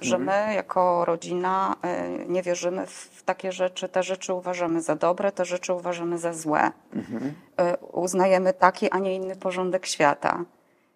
Że 0.00 0.18
my 0.18 0.54
jako 0.54 1.04
rodzina 1.04 1.76
y, 2.22 2.26
nie 2.28 2.42
wierzymy 2.42 2.86
w 2.86 3.22
takie 3.24 3.52
rzeczy, 3.52 3.88
te 3.88 4.02
rzeczy 4.02 4.34
uważamy 4.34 4.82
za 4.82 4.96
dobre, 4.96 5.32
te 5.32 5.44
rzeczy 5.44 5.72
uważamy 5.72 6.18
za 6.18 6.32
złe. 6.32 6.70
Y, 6.96 7.86
Uznajemy 7.92 8.52
taki, 8.52 8.90
a 8.90 8.98
nie 8.98 9.14
inny 9.14 9.36
porządek 9.36 9.86
świata. 9.86 10.44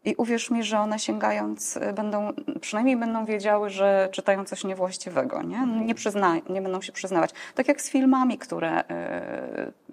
I 0.04 0.14
uwierz 0.14 0.50
mi, 0.50 0.62
że 0.62 0.80
one 0.80 0.98
sięgając 0.98 1.76
y, 1.76 1.92
będą, 1.92 2.32
przynajmniej 2.60 2.96
będą 2.96 3.24
wiedziały, 3.24 3.70
że 3.70 4.08
czytają 4.12 4.44
coś 4.44 4.64
niewłaściwego, 4.64 5.42
nie? 5.42 5.66
Nie, 5.84 5.94
przyzna, 5.94 6.36
nie 6.50 6.62
będą 6.62 6.80
się 6.80 6.92
przyznawać. 6.92 7.30
Tak 7.54 7.68
jak 7.68 7.82
z 7.82 7.90
filmami, 7.90 8.38
które, 8.38 8.84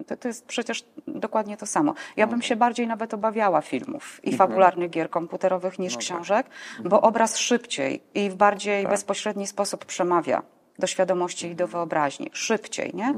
to, 0.06 0.16
to 0.16 0.28
jest 0.28 0.46
przecież 0.46 0.84
dokładnie 1.06 1.56
to 1.56 1.66
samo. 1.66 1.94
Ja 2.16 2.26
bym 2.26 2.42
się 2.42 2.56
bardziej 2.56 2.86
nawet 2.86 3.14
obawiała 3.14 3.60
filmów 3.60 4.20
i 4.24 4.36
fabularnych 4.36 4.90
gier 4.90 5.10
komputerowych 5.10 5.78
niż 5.78 5.96
książek, 5.96 6.46
bo 6.84 7.00
obraz 7.00 7.36
szybciej 7.36 8.02
i 8.14 8.30
w 8.30 8.34
bardziej 8.34 8.86
bezpośredni 8.86 9.46
sposób 9.46 9.84
przemawia 9.84 10.42
do 10.78 10.86
świadomości 10.86 11.46
i 11.46 11.54
do 11.54 11.68
wyobraźni. 11.68 12.30
Szybciej, 12.32 12.94
nie? 12.94 13.14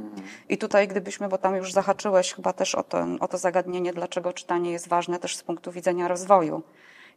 I 0.48 0.58
tutaj 0.58 0.88
gdybyśmy, 0.88 1.28
bo 1.28 1.38
tam 1.38 1.56
już 1.56 1.72
zahaczyłeś 1.72 2.34
chyba 2.34 2.52
też 2.52 2.74
o 2.74 2.82
to, 2.82 3.06
o 3.20 3.28
to 3.28 3.38
zagadnienie, 3.38 3.92
dlaczego 3.92 4.32
czytanie 4.32 4.72
jest 4.72 4.88
ważne 4.88 5.18
też 5.18 5.36
z 5.36 5.42
punktu 5.42 5.72
widzenia 5.72 6.08
rozwoju 6.08 6.62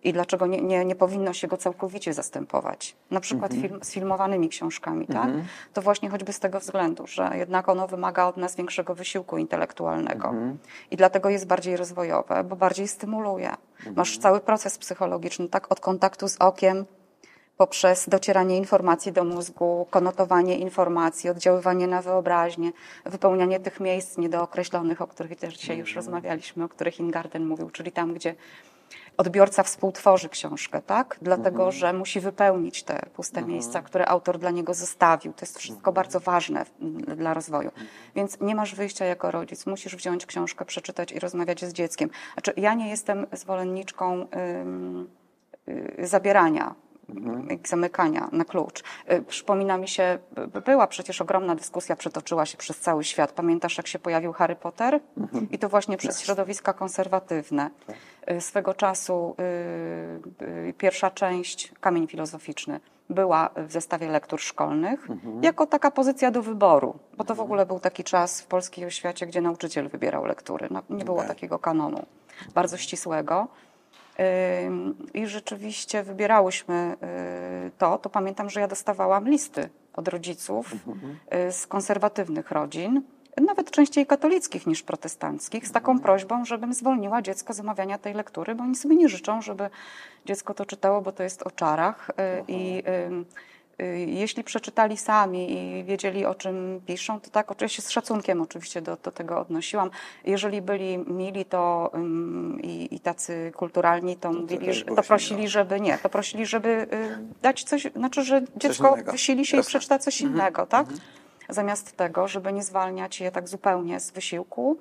i 0.03 0.13
dlaczego 0.13 0.47
nie, 0.47 0.61
nie, 0.61 0.85
nie 0.85 0.95
powinno 0.95 1.33
się 1.33 1.47
go 1.47 1.57
całkowicie 1.57 2.13
zastępować. 2.13 2.95
Na 3.11 3.19
przykład 3.19 3.53
film, 3.53 3.79
z 3.83 3.91
filmowanymi 3.91 4.49
książkami, 4.49 5.07
tak? 5.07 5.29
To 5.73 5.81
właśnie 5.81 6.09
choćby 6.09 6.33
z 6.33 6.39
tego 6.39 6.59
względu, 6.59 7.07
że 7.07 7.31
jednak 7.33 7.69
ono 7.69 7.87
wymaga 7.87 8.25
od 8.25 8.37
nas 8.37 8.55
większego 8.55 8.95
wysiłku 8.95 9.37
intelektualnego 9.37 10.33
i 10.91 10.97
dlatego 10.97 11.29
jest 11.29 11.47
bardziej 11.47 11.77
rozwojowe, 11.77 12.43
bo 12.43 12.55
bardziej 12.55 12.87
stymuluje. 12.87 13.53
Masz 13.95 14.17
cały 14.17 14.39
proces 14.39 14.77
psychologiczny, 14.77 15.49
tak? 15.49 15.71
Od 15.71 15.79
kontaktu 15.79 16.27
z 16.27 16.37
okiem, 16.37 16.85
poprzez 17.57 18.09
docieranie 18.09 18.57
informacji 18.57 19.11
do 19.11 19.23
mózgu, 19.23 19.87
konotowanie 19.89 20.57
informacji, 20.57 21.29
oddziaływanie 21.29 21.87
na 21.87 22.01
wyobraźnię, 22.01 22.71
wypełnianie 23.05 23.59
tych 23.59 23.79
miejsc 23.79 24.17
niedookreślonych, 24.17 25.01
o 25.01 25.07
których 25.07 25.39
też 25.39 25.57
dzisiaj 25.57 25.77
już 25.77 25.95
rozmawialiśmy, 25.95 26.63
o 26.63 26.69
których 26.69 26.99
Ingarden 26.99 27.45
mówił, 27.45 27.69
czyli 27.69 27.91
tam, 27.91 28.13
gdzie 28.13 28.35
odbiorca 29.21 29.63
współtworzy 29.63 30.29
książkę, 30.29 30.81
tak? 30.81 31.17
Dlatego, 31.21 31.63
mhm. 31.63 31.71
że 31.71 31.93
musi 31.93 32.19
wypełnić 32.19 32.83
te 32.83 33.05
puste 33.13 33.37
mhm. 33.37 33.53
miejsca, 33.53 33.81
które 33.81 34.05
autor 34.05 34.37
dla 34.37 34.51
niego 34.51 34.73
zostawił. 34.73 35.33
To 35.33 35.41
jest 35.41 35.59
wszystko 35.59 35.91
mhm. 35.91 35.95
bardzo 35.95 36.19
ważne 36.19 36.65
dla 37.17 37.33
rozwoju. 37.33 37.69
Mhm. 37.69 37.87
Więc 38.15 38.39
nie 38.41 38.55
masz 38.55 38.75
wyjścia 38.75 39.05
jako 39.05 39.31
rodzic. 39.31 39.65
Musisz 39.65 39.95
wziąć 39.95 40.25
książkę, 40.25 40.65
przeczytać 40.65 41.11
i 41.11 41.19
rozmawiać 41.19 41.65
z 41.65 41.73
dzieckiem. 41.73 42.09
Znaczy, 42.33 42.53
ja 42.57 42.73
nie 42.73 42.89
jestem 42.89 43.27
zwolenniczką 43.31 44.27
y, 45.99 46.07
zabierania 46.07 46.75
mhm. 47.09 47.59
zamykania 47.67 48.29
na 48.31 48.45
klucz. 48.45 48.83
Y, 49.11 49.21
przypomina 49.21 49.77
mi 49.77 49.87
się, 49.87 50.19
była 50.65 50.87
przecież 50.87 51.21
ogromna 51.21 51.55
dyskusja, 51.55 51.95
przetoczyła 51.95 52.45
się 52.45 52.57
przez 52.57 52.79
cały 52.79 53.03
świat. 53.03 53.31
Pamiętasz, 53.31 53.77
jak 53.77 53.87
się 53.87 53.99
pojawił 53.99 54.33
Harry 54.33 54.55
Potter? 54.55 54.99
Mhm. 55.17 55.47
I 55.51 55.59
to 55.59 55.69
właśnie 55.69 55.97
przez 55.97 56.21
środowiska 56.21 56.73
konserwatywne. 56.73 57.69
Tak. 57.87 57.95
Y, 58.31 58.41
swego 58.41 58.73
czasu 58.73 59.35
y, 60.69 60.73
pierwsza 60.73 61.11
część, 61.11 61.71
Kamień 61.79 62.07
Filozoficzny, 62.07 62.79
była 63.09 63.49
w 63.67 63.71
zestawie 63.71 64.09
lektur 64.09 64.41
szkolnych, 64.41 65.09
mhm. 65.09 65.43
jako 65.43 65.65
taka 65.65 65.91
pozycja 65.91 66.31
do 66.31 66.41
wyboru, 66.41 66.99
bo 67.17 67.23
to 67.23 67.35
w 67.35 67.39
ogóle 67.39 67.65
był 67.65 67.79
taki 67.79 68.03
czas 68.03 68.41
w 68.41 68.45
polskiej 68.47 68.85
oświacie, 68.85 69.27
gdzie 69.27 69.41
nauczyciel 69.41 69.89
wybierał 69.89 70.25
lektury. 70.25 70.67
No, 70.71 70.81
nie 70.89 71.05
było 71.05 71.17
tak. 71.17 71.27
takiego 71.27 71.59
kanonu 71.59 72.05
bardzo 72.53 72.77
ścisłego. 72.77 73.47
I 75.13 75.27
rzeczywiście 75.27 76.03
wybierałyśmy 76.03 76.95
y, 77.67 77.71
to, 77.77 77.97
to 77.97 78.09
pamiętam, 78.09 78.49
że 78.49 78.59
ja 78.59 78.67
dostawałam 78.67 79.29
listy 79.29 79.69
od 79.93 80.07
rodziców 80.07 80.73
mhm. 80.87 81.17
y, 81.47 81.51
z 81.51 81.67
konserwatywnych 81.67 82.51
rodzin, 82.51 83.01
nawet 83.41 83.71
częściej 83.71 84.05
katolickich 84.05 84.67
niż 84.67 84.83
protestanckich, 84.83 85.67
z 85.67 85.71
taką 85.71 85.91
mhm. 85.91 86.03
prośbą, 86.03 86.45
żebym 86.45 86.73
zwolniła 86.73 87.21
dziecko 87.21 87.53
z 87.53 87.59
omawiania 87.59 87.97
tej 87.97 88.13
lektury, 88.13 88.55
bo 88.55 88.63
oni 88.63 88.75
sobie 88.75 88.95
nie 88.95 89.09
życzą, 89.09 89.41
żeby 89.41 89.69
dziecko 90.25 90.53
to 90.53 90.65
czytało, 90.65 91.01
bo 91.01 91.11
to 91.11 91.23
jest 91.23 91.43
o 91.43 91.51
czarach 91.51 92.09
y, 92.09 92.13
i 92.47 92.83
jeśli 94.05 94.43
przeczytali 94.43 94.97
sami 94.97 95.51
i 95.51 95.83
wiedzieli 95.83 96.25
o 96.25 96.35
czym 96.35 96.81
piszą, 96.85 97.19
to 97.19 97.29
tak, 97.29 97.51
oczywiście 97.51 97.81
z 97.81 97.89
szacunkiem 97.89 98.41
oczywiście 98.41 98.81
do, 98.81 98.97
do 99.03 99.11
tego 99.11 99.39
odnosiłam. 99.39 99.89
Jeżeli 100.25 100.61
byli 100.61 100.97
mili 100.97 101.45
to 101.45 101.91
i, 102.63 102.95
i, 102.95 102.99
tacy 102.99 103.51
kulturalni, 103.55 104.15
to, 104.15 104.33
mówili, 104.33 104.73
że, 104.73 104.85
to 104.85 105.03
prosili, 105.03 105.47
żeby 105.47 105.81
nie, 105.81 105.97
to 105.97 106.09
prosili, 106.09 106.45
żeby 106.45 106.69
y, 106.69 106.87
dać 107.41 107.63
coś, 107.63 107.87
znaczy, 107.95 108.23
że 108.23 108.41
dziecko 108.57 108.97
wysili 109.11 109.45
się 109.45 109.57
Jasne. 109.57 109.69
i 109.69 109.69
przeczyta 109.69 109.99
coś 109.99 110.21
mhm. 110.21 110.39
innego, 110.39 110.65
tak? 110.65 110.81
Mhm. 110.81 110.99
Zamiast 111.49 111.97
tego, 111.97 112.27
żeby 112.27 112.53
nie 112.53 112.63
zwalniać 112.63 113.19
je 113.19 113.31
tak 113.31 113.49
zupełnie 113.49 113.99
z 113.99 114.11
wysiłku, 114.11 114.77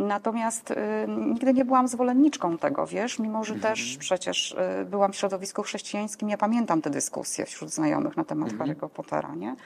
Natomiast 0.00 0.70
y, 0.70 0.76
nigdy 1.08 1.54
nie 1.54 1.64
byłam 1.64 1.88
zwolenniczką 1.88 2.58
tego, 2.58 2.86
wiesz, 2.86 3.18
mimo 3.18 3.44
że 3.44 3.54
mhm. 3.54 3.74
też 3.74 3.96
przecież 3.96 4.52
y, 4.52 4.84
byłam 4.84 5.12
w 5.12 5.16
środowisku 5.16 5.62
chrześcijańskim, 5.62 6.28
ja 6.28 6.36
pamiętam 6.36 6.82
te 6.82 6.90
dyskusje 6.90 7.46
wśród 7.46 7.70
znajomych 7.70 8.16
na 8.16 8.24
temat 8.24 8.52
mhm. 8.52 8.70
Harry'ego 8.70 8.88
Pottera, 8.88 9.34
nie? 9.34 9.56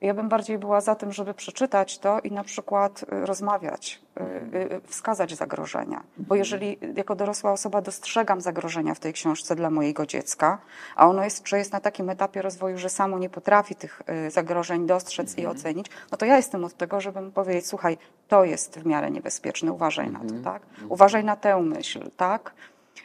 Ja 0.00 0.14
bym 0.14 0.28
bardziej 0.28 0.58
była 0.58 0.80
za 0.80 0.94
tym, 0.94 1.12
żeby 1.12 1.34
przeczytać 1.34 1.98
to 1.98 2.20
i 2.20 2.32
na 2.32 2.44
przykład 2.44 3.02
y, 3.02 3.26
rozmawiać, 3.26 4.00
y, 4.20 4.56
y, 4.56 4.80
wskazać 4.86 5.34
zagrożenia. 5.34 6.02
Bo 6.16 6.22
mhm. 6.22 6.38
jeżeli 6.38 6.78
jako 6.96 7.16
dorosła 7.16 7.52
osoba 7.52 7.82
dostrzegam 7.82 8.40
zagrożenia 8.40 8.94
w 8.94 9.00
tej 9.00 9.12
książce 9.12 9.56
dla 9.56 9.70
mojego 9.70 10.06
dziecka, 10.06 10.58
a 10.96 11.08
ono 11.08 11.24
jest, 11.24 11.48
że 11.48 11.58
jest 11.58 11.72
na 11.72 11.80
takim 11.80 12.10
etapie 12.10 12.42
rozwoju, 12.42 12.78
że 12.78 12.88
samo 12.88 13.18
nie 13.18 13.30
potrafi 13.30 13.74
tych 13.74 14.02
zagrożeń 14.28 14.86
dostrzec 14.86 15.38
i 15.38 15.40
mhm. 15.40 15.56
ocenić, 15.56 15.86
no 16.12 16.18
to 16.18 16.26
ja 16.26 16.36
jestem 16.36 16.64
od 16.64 16.76
tego, 16.76 17.00
żeby 17.00 17.20
mu 17.20 17.30
powiedzieć, 17.30 17.66
słuchaj, 17.66 17.98
to 18.28 18.44
jest 18.44 18.78
w 18.78 18.86
miarę 18.86 19.10
niebezpieczne, 19.10 19.72
uważaj 19.72 20.10
na 20.10 20.18
to, 20.18 20.24
mhm. 20.24 20.42
tak? 20.42 20.62
Uważaj 20.88 21.24
na 21.24 21.36
tę 21.36 21.62
myśl, 21.62 22.10
tak? 22.16 22.54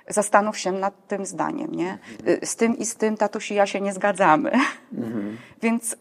Zastanów 0.07 0.57
się 0.57 0.71
nad 0.71 1.07
tym 1.07 1.25
zdaniem, 1.25 1.75
nie? 1.75 1.97
Y, 2.27 2.45
z 2.45 2.55
tym 2.55 2.77
i 2.77 2.85
z 2.85 2.95
tym, 2.95 3.17
tatusi, 3.17 3.55
ja 3.55 3.65
się 3.65 3.81
nie 3.81 3.93
zgadzamy. 3.93 4.51
Mhm. 4.93 5.37
Więc 5.61 5.93
y, 5.93 5.97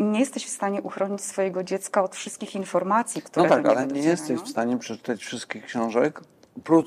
nie 0.00 0.20
jesteś 0.20 0.46
w 0.46 0.50
stanie 0.50 0.82
uchronić 0.82 1.20
swojego 1.20 1.64
dziecka 1.64 2.02
od 2.02 2.16
wszystkich 2.16 2.54
informacji, 2.54 3.22
które 3.22 3.48
No 3.48 3.56
tak, 3.56 3.66
ale 3.66 3.86
nie 3.86 4.00
jesteś 4.00 4.40
w 4.40 4.48
stanie 4.48 4.78
przeczytać 4.78 5.24
wszystkich 5.24 5.64
książek, 5.64 6.20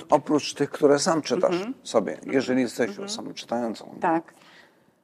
oprócz 0.09 0.53
tych, 0.53 0.69
które 0.69 0.99
sam 0.99 1.21
czytasz 1.21 1.55
mhm. 1.55 1.73
sobie, 1.83 2.17
jeżeli 2.25 2.61
jesteś 2.61 2.89
mhm. 2.89 3.05
osobą 3.05 3.33
czytającą. 3.33 3.97
Tak. 4.01 4.33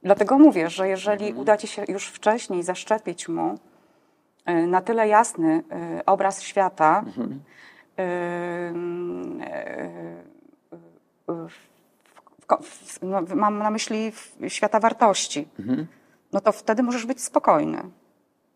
Dlatego 0.04 0.40
mówię, 0.40 0.70
że 0.70 0.88
jeżeli 0.88 1.26
mhm. 1.26 1.42
uda 1.42 1.58
ci 1.58 1.68
się 1.68 1.84
już 1.88 2.08
wcześniej 2.08 2.64
zaszczepić 2.64 3.28
mu 3.28 3.60
y, 4.50 4.68
na 4.68 4.82
tyle 4.82 5.08
jasny 5.08 5.64
obraz 6.06 6.42
świata, 6.42 7.04
mhm 7.08 7.40
no, 13.02 13.22
mam 13.36 13.58
na 13.58 13.72
myśli 13.72 14.12
świata 14.48 14.80
wartości, 14.80 15.48
mhm. 15.60 15.88
no 16.34 16.42
to 16.42 16.52
wtedy 16.52 16.84
możesz 16.84 17.06
być 17.06 17.22
spokojny, 17.22 17.82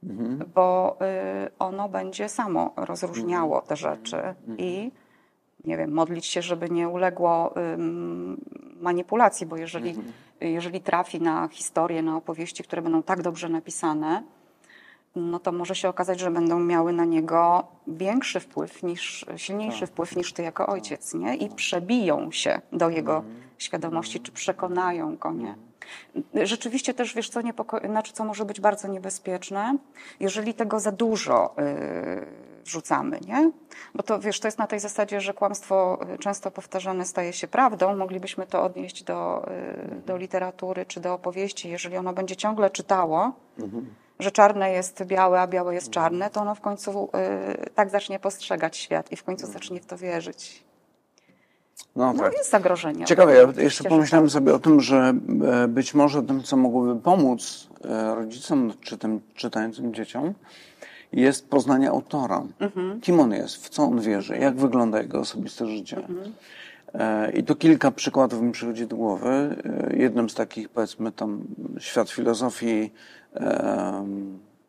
mhm. 0.04 0.50
bo 0.56 0.98
y, 1.46 1.58
ono 1.60 1.90
będzie 1.90 2.30
samo 2.30 2.74
rozróżniało 2.76 3.62
te 3.62 3.76
rzeczy 3.76 4.18
mhm. 4.18 4.58
i 4.58 4.92
nie 5.66 5.78
wiem, 5.78 5.92
modlić 5.92 6.26
się, 6.26 6.42
żeby 6.42 6.70
nie 6.70 6.90
uległo 6.90 7.54
manipulacji, 8.82 9.46
bo 9.46 9.58
jeżeli, 9.58 9.90
mhm. 9.90 10.14
jeżeli 10.42 10.82
trafi 10.82 11.22
na 11.22 11.48
historie, 11.48 12.02
na 12.02 12.18
opowieści, 12.18 12.64
które 12.64 12.82
będą 12.82 13.04
tak 13.04 13.22
dobrze 13.22 13.50
napisane, 13.50 14.24
no 15.16 15.40
to 15.40 15.52
może 15.52 15.76
się 15.76 15.90
okazać, 15.90 16.20
że 16.20 16.32
będą 16.32 16.60
miały 16.60 16.94
na 16.94 17.06
niego 17.06 17.68
większy 17.88 18.40
wpływ 18.40 18.84
niż, 18.84 19.26
silniejszy 19.36 19.80
tak. 19.80 19.90
wpływ 19.90 20.16
niż 20.16 20.34
ty 20.34 20.44
jako 20.44 20.68
ojciec, 20.68 21.14
nie? 21.14 21.36
I 21.36 21.50
przebiją 21.50 22.32
się 22.32 22.62
do 22.72 22.90
jego 22.90 23.16
mhm. 23.18 23.36
świadomości, 23.58 24.20
czy 24.20 24.32
przekonają 24.32 25.18
go, 25.18 25.32
nie? 25.32 25.56
Rzeczywiście 26.46 26.94
też, 26.94 27.16
wiesz, 27.16 27.30
co, 27.30 27.42
niepoko- 27.42 27.88
znaczy, 27.88 28.14
co 28.14 28.26
może 28.26 28.46
być 28.46 28.62
bardzo 28.62 28.88
niebezpieczne, 28.88 29.78
jeżeli 30.20 30.54
tego 30.54 30.80
za 30.80 30.92
dużo 30.92 31.56
yy, 31.58 32.26
wrzucamy, 32.64 33.20
nie? 33.28 33.52
Bo 33.96 34.04
to, 34.04 34.20
wiesz, 34.20 34.40
to 34.40 34.48
jest 34.48 34.58
na 34.58 34.68
tej 34.68 34.80
zasadzie, 34.80 35.22
że 35.22 35.34
kłamstwo 35.34 36.00
y, 36.14 36.18
często 36.18 36.52
powtarzane 36.52 37.06
staje 37.06 37.34
się 37.34 37.48
prawdą. 37.48 37.96
Moglibyśmy 37.96 38.48
to 38.48 38.64
odnieść 38.64 39.04
do, 39.04 39.50
yy, 39.92 40.02
do 40.02 40.18
literatury 40.18 40.86
czy 40.86 41.00
do 41.00 41.14
opowieści. 41.14 41.70
Jeżeli 41.70 41.98
ono 41.98 42.14
będzie 42.14 42.36
ciągle 42.36 42.70
czytało, 42.70 43.32
mhm 43.60 43.86
że 44.20 44.32
czarne 44.32 44.72
jest 44.72 45.04
białe, 45.04 45.42
a 45.42 45.48
białe 45.48 45.74
jest 45.74 45.90
czarne, 45.90 46.30
to 46.30 46.42
ono 46.42 46.56
w 46.56 46.62
końcu 46.62 47.10
y, 47.66 47.70
tak 47.70 47.90
zacznie 47.90 48.20
postrzegać 48.20 48.78
świat 48.78 49.12
i 49.12 49.16
w 49.16 49.24
końcu 49.24 49.48
zacznie 49.48 49.82
w 49.82 49.86
to 49.86 49.98
wierzyć. 49.98 50.66
No, 51.96 52.14
no 52.14 52.24
tak. 52.24 52.34
jest 52.34 52.52
zagrożenie. 52.52 53.06
Ciekawe, 53.06 53.36
ja 53.36 53.64
jeszcze 53.64 53.84
pomyślałem 53.84 54.28
tak. 54.28 54.34
sobie 54.34 54.54
o 54.54 54.60
tym, 54.60 54.82
że 54.82 55.14
e, 55.64 55.68
być 55.68 55.94
może 55.94 56.24
tym, 56.24 56.44
co 56.44 56.58
mogłoby 56.58 57.02
pomóc 57.02 57.68
e, 57.84 58.16
rodzicom 58.16 58.74
czy 58.82 58.98
tym 58.98 59.22
czytającym 59.36 59.94
dzieciom, 59.94 60.34
jest 61.14 61.50
poznanie 61.50 61.90
autora. 61.90 62.44
Mhm. 62.60 63.02
Kim 63.02 63.20
on 63.20 63.32
jest, 63.32 63.66
w 63.66 63.70
co 63.70 63.84
on 63.84 64.02
wierzy, 64.02 64.38
jak 64.38 64.56
wygląda 64.56 65.02
jego 65.02 65.20
osobiste 65.20 65.68
życie. 65.68 65.98
Mhm. 65.98 66.34
E, 66.94 67.32
I 67.32 67.44
tu 67.44 67.56
kilka 67.56 67.92
przykładów 67.92 68.42
mi 68.42 68.52
przychodzi 68.52 68.88
do 68.88 68.96
głowy. 68.96 69.56
Jednym 69.98 70.30
z 70.30 70.36
takich, 70.36 70.70
powiedzmy, 70.70 71.12
tam 71.12 71.42
świat 71.80 72.10
filozofii 72.10 72.92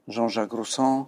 Jean-Jacques 0.08 0.56
Rousseau, 0.56 1.06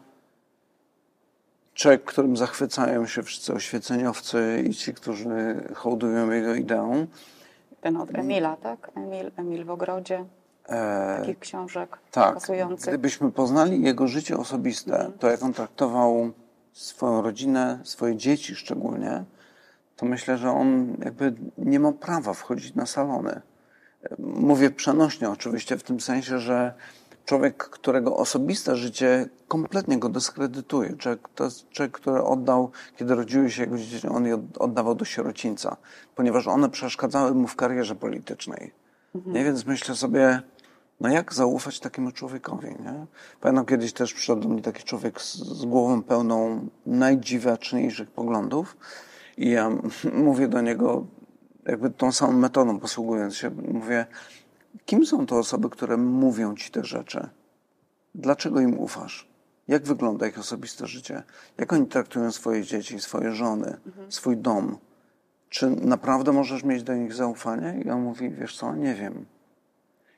człowiek, 1.74 2.04
którym 2.04 2.36
zachwycają 2.36 3.06
się 3.06 3.22
wszyscy 3.22 3.54
oświeceniowcy 3.54 4.64
i 4.68 4.74
ci, 4.74 4.94
którzy 4.94 5.64
hołdują 5.74 6.30
jego 6.30 6.54
ideą. 6.54 7.06
Ten 7.80 7.96
od 7.96 8.14
Emila, 8.14 8.56
tak? 8.56 8.90
Emil, 8.96 9.30
Emil 9.36 9.64
w 9.64 9.70
ogrodzie. 9.70 10.24
E, 10.68 11.16
takich 11.18 11.38
książek 11.38 11.98
tak. 12.10 12.34
pokazujących. 12.34 12.88
Gdybyśmy 12.88 13.32
poznali 13.32 13.82
jego 13.82 14.08
życie 14.08 14.36
osobiste, 14.36 14.92
mhm. 14.92 15.12
to 15.12 15.30
jak 15.30 15.42
on 15.42 15.52
traktował 15.52 16.32
swoją 16.72 17.22
rodzinę, 17.22 17.78
swoje 17.82 18.16
dzieci 18.16 18.54
szczególnie, 18.54 19.24
to 19.96 20.06
myślę, 20.06 20.38
że 20.38 20.50
on 20.50 20.96
jakby 21.04 21.34
nie 21.58 21.80
ma 21.80 21.92
prawa 21.92 22.34
wchodzić 22.34 22.74
na 22.74 22.86
salony. 22.86 23.40
Mówię 24.18 24.70
przenośnie 24.70 25.30
oczywiście, 25.30 25.76
w 25.76 25.82
tym 25.82 26.00
sensie, 26.00 26.38
że 26.38 26.74
człowiek, 27.28 27.56
którego 27.56 28.16
osobiste 28.16 28.76
życie 28.76 29.28
kompletnie 29.48 29.98
go 29.98 30.08
dyskredytuje. 30.08 30.96
Człowiek, 30.96 31.28
to 31.34 31.44
jest 31.44 31.68
człowiek, 31.68 31.92
który 31.92 32.22
oddał, 32.22 32.70
kiedy 32.96 33.14
rodziły 33.14 33.50
się 33.50 33.62
jego 33.62 33.78
dzieci, 33.78 34.08
on 34.08 34.26
je 34.26 34.42
oddawał 34.58 34.94
do 34.94 35.04
sierocińca, 35.04 35.76
ponieważ 36.14 36.46
one 36.46 36.70
przeszkadzały 36.70 37.34
mu 37.34 37.48
w 37.48 37.56
karierze 37.56 37.94
politycznej. 37.94 38.72
Mhm. 39.14 39.34
Nie? 39.34 39.44
Więc 39.44 39.66
myślę 39.66 39.96
sobie, 39.96 40.42
no 41.00 41.08
jak 41.08 41.34
zaufać 41.34 41.80
takiemu 41.80 42.12
człowiekowi, 42.12 42.66
nie? 42.66 43.06
Pamiętam 43.40 43.66
kiedyś 43.66 43.92
też 43.92 44.14
przyszedł 44.14 44.42
do 44.42 44.48
mnie 44.48 44.62
taki 44.62 44.82
człowiek 44.82 45.20
z, 45.20 45.34
z 45.34 45.64
głową 45.64 46.02
pełną 46.02 46.68
najdziwaczniejszych 46.86 48.10
poglądów 48.10 48.76
i 49.36 49.50
ja 49.50 49.70
mówię 50.26 50.48
do 50.48 50.60
niego 50.60 51.06
jakby 51.66 51.90
tą 51.90 52.12
samą 52.12 52.32
metodą 52.32 52.78
posługując 52.78 53.36
się, 53.36 53.50
mówię, 53.50 54.06
kim 54.86 55.06
są 55.06 55.26
to 55.26 55.38
osoby, 55.38 55.70
które 55.70 55.96
mówią 55.96 56.56
ci 56.56 56.70
te 56.70 56.84
rzeczy? 56.84 57.28
Dlaczego 58.14 58.60
im 58.60 58.78
ufasz? 58.78 59.28
Jak 59.68 59.82
wygląda 59.82 60.26
ich 60.26 60.38
osobiste 60.38 60.86
życie? 60.86 61.22
Jak 61.58 61.72
oni 61.72 61.86
traktują 61.86 62.32
swoje 62.32 62.62
dzieci, 62.62 63.00
swoje 63.00 63.32
żony, 63.32 63.76
swój 64.08 64.36
dom? 64.36 64.78
Czy 65.48 65.70
naprawdę 65.70 66.32
możesz 66.32 66.64
mieć 66.64 66.82
do 66.82 66.94
nich 66.94 67.14
zaufanie? 67.14 67.82
I 67.84 67.90
on 67.90 68.02
mówi, 68.02 68.30
wiesz 68.30 68.56
co, 68.56 68.74
nie 68.74 68.94
wiem. 68.94 69.26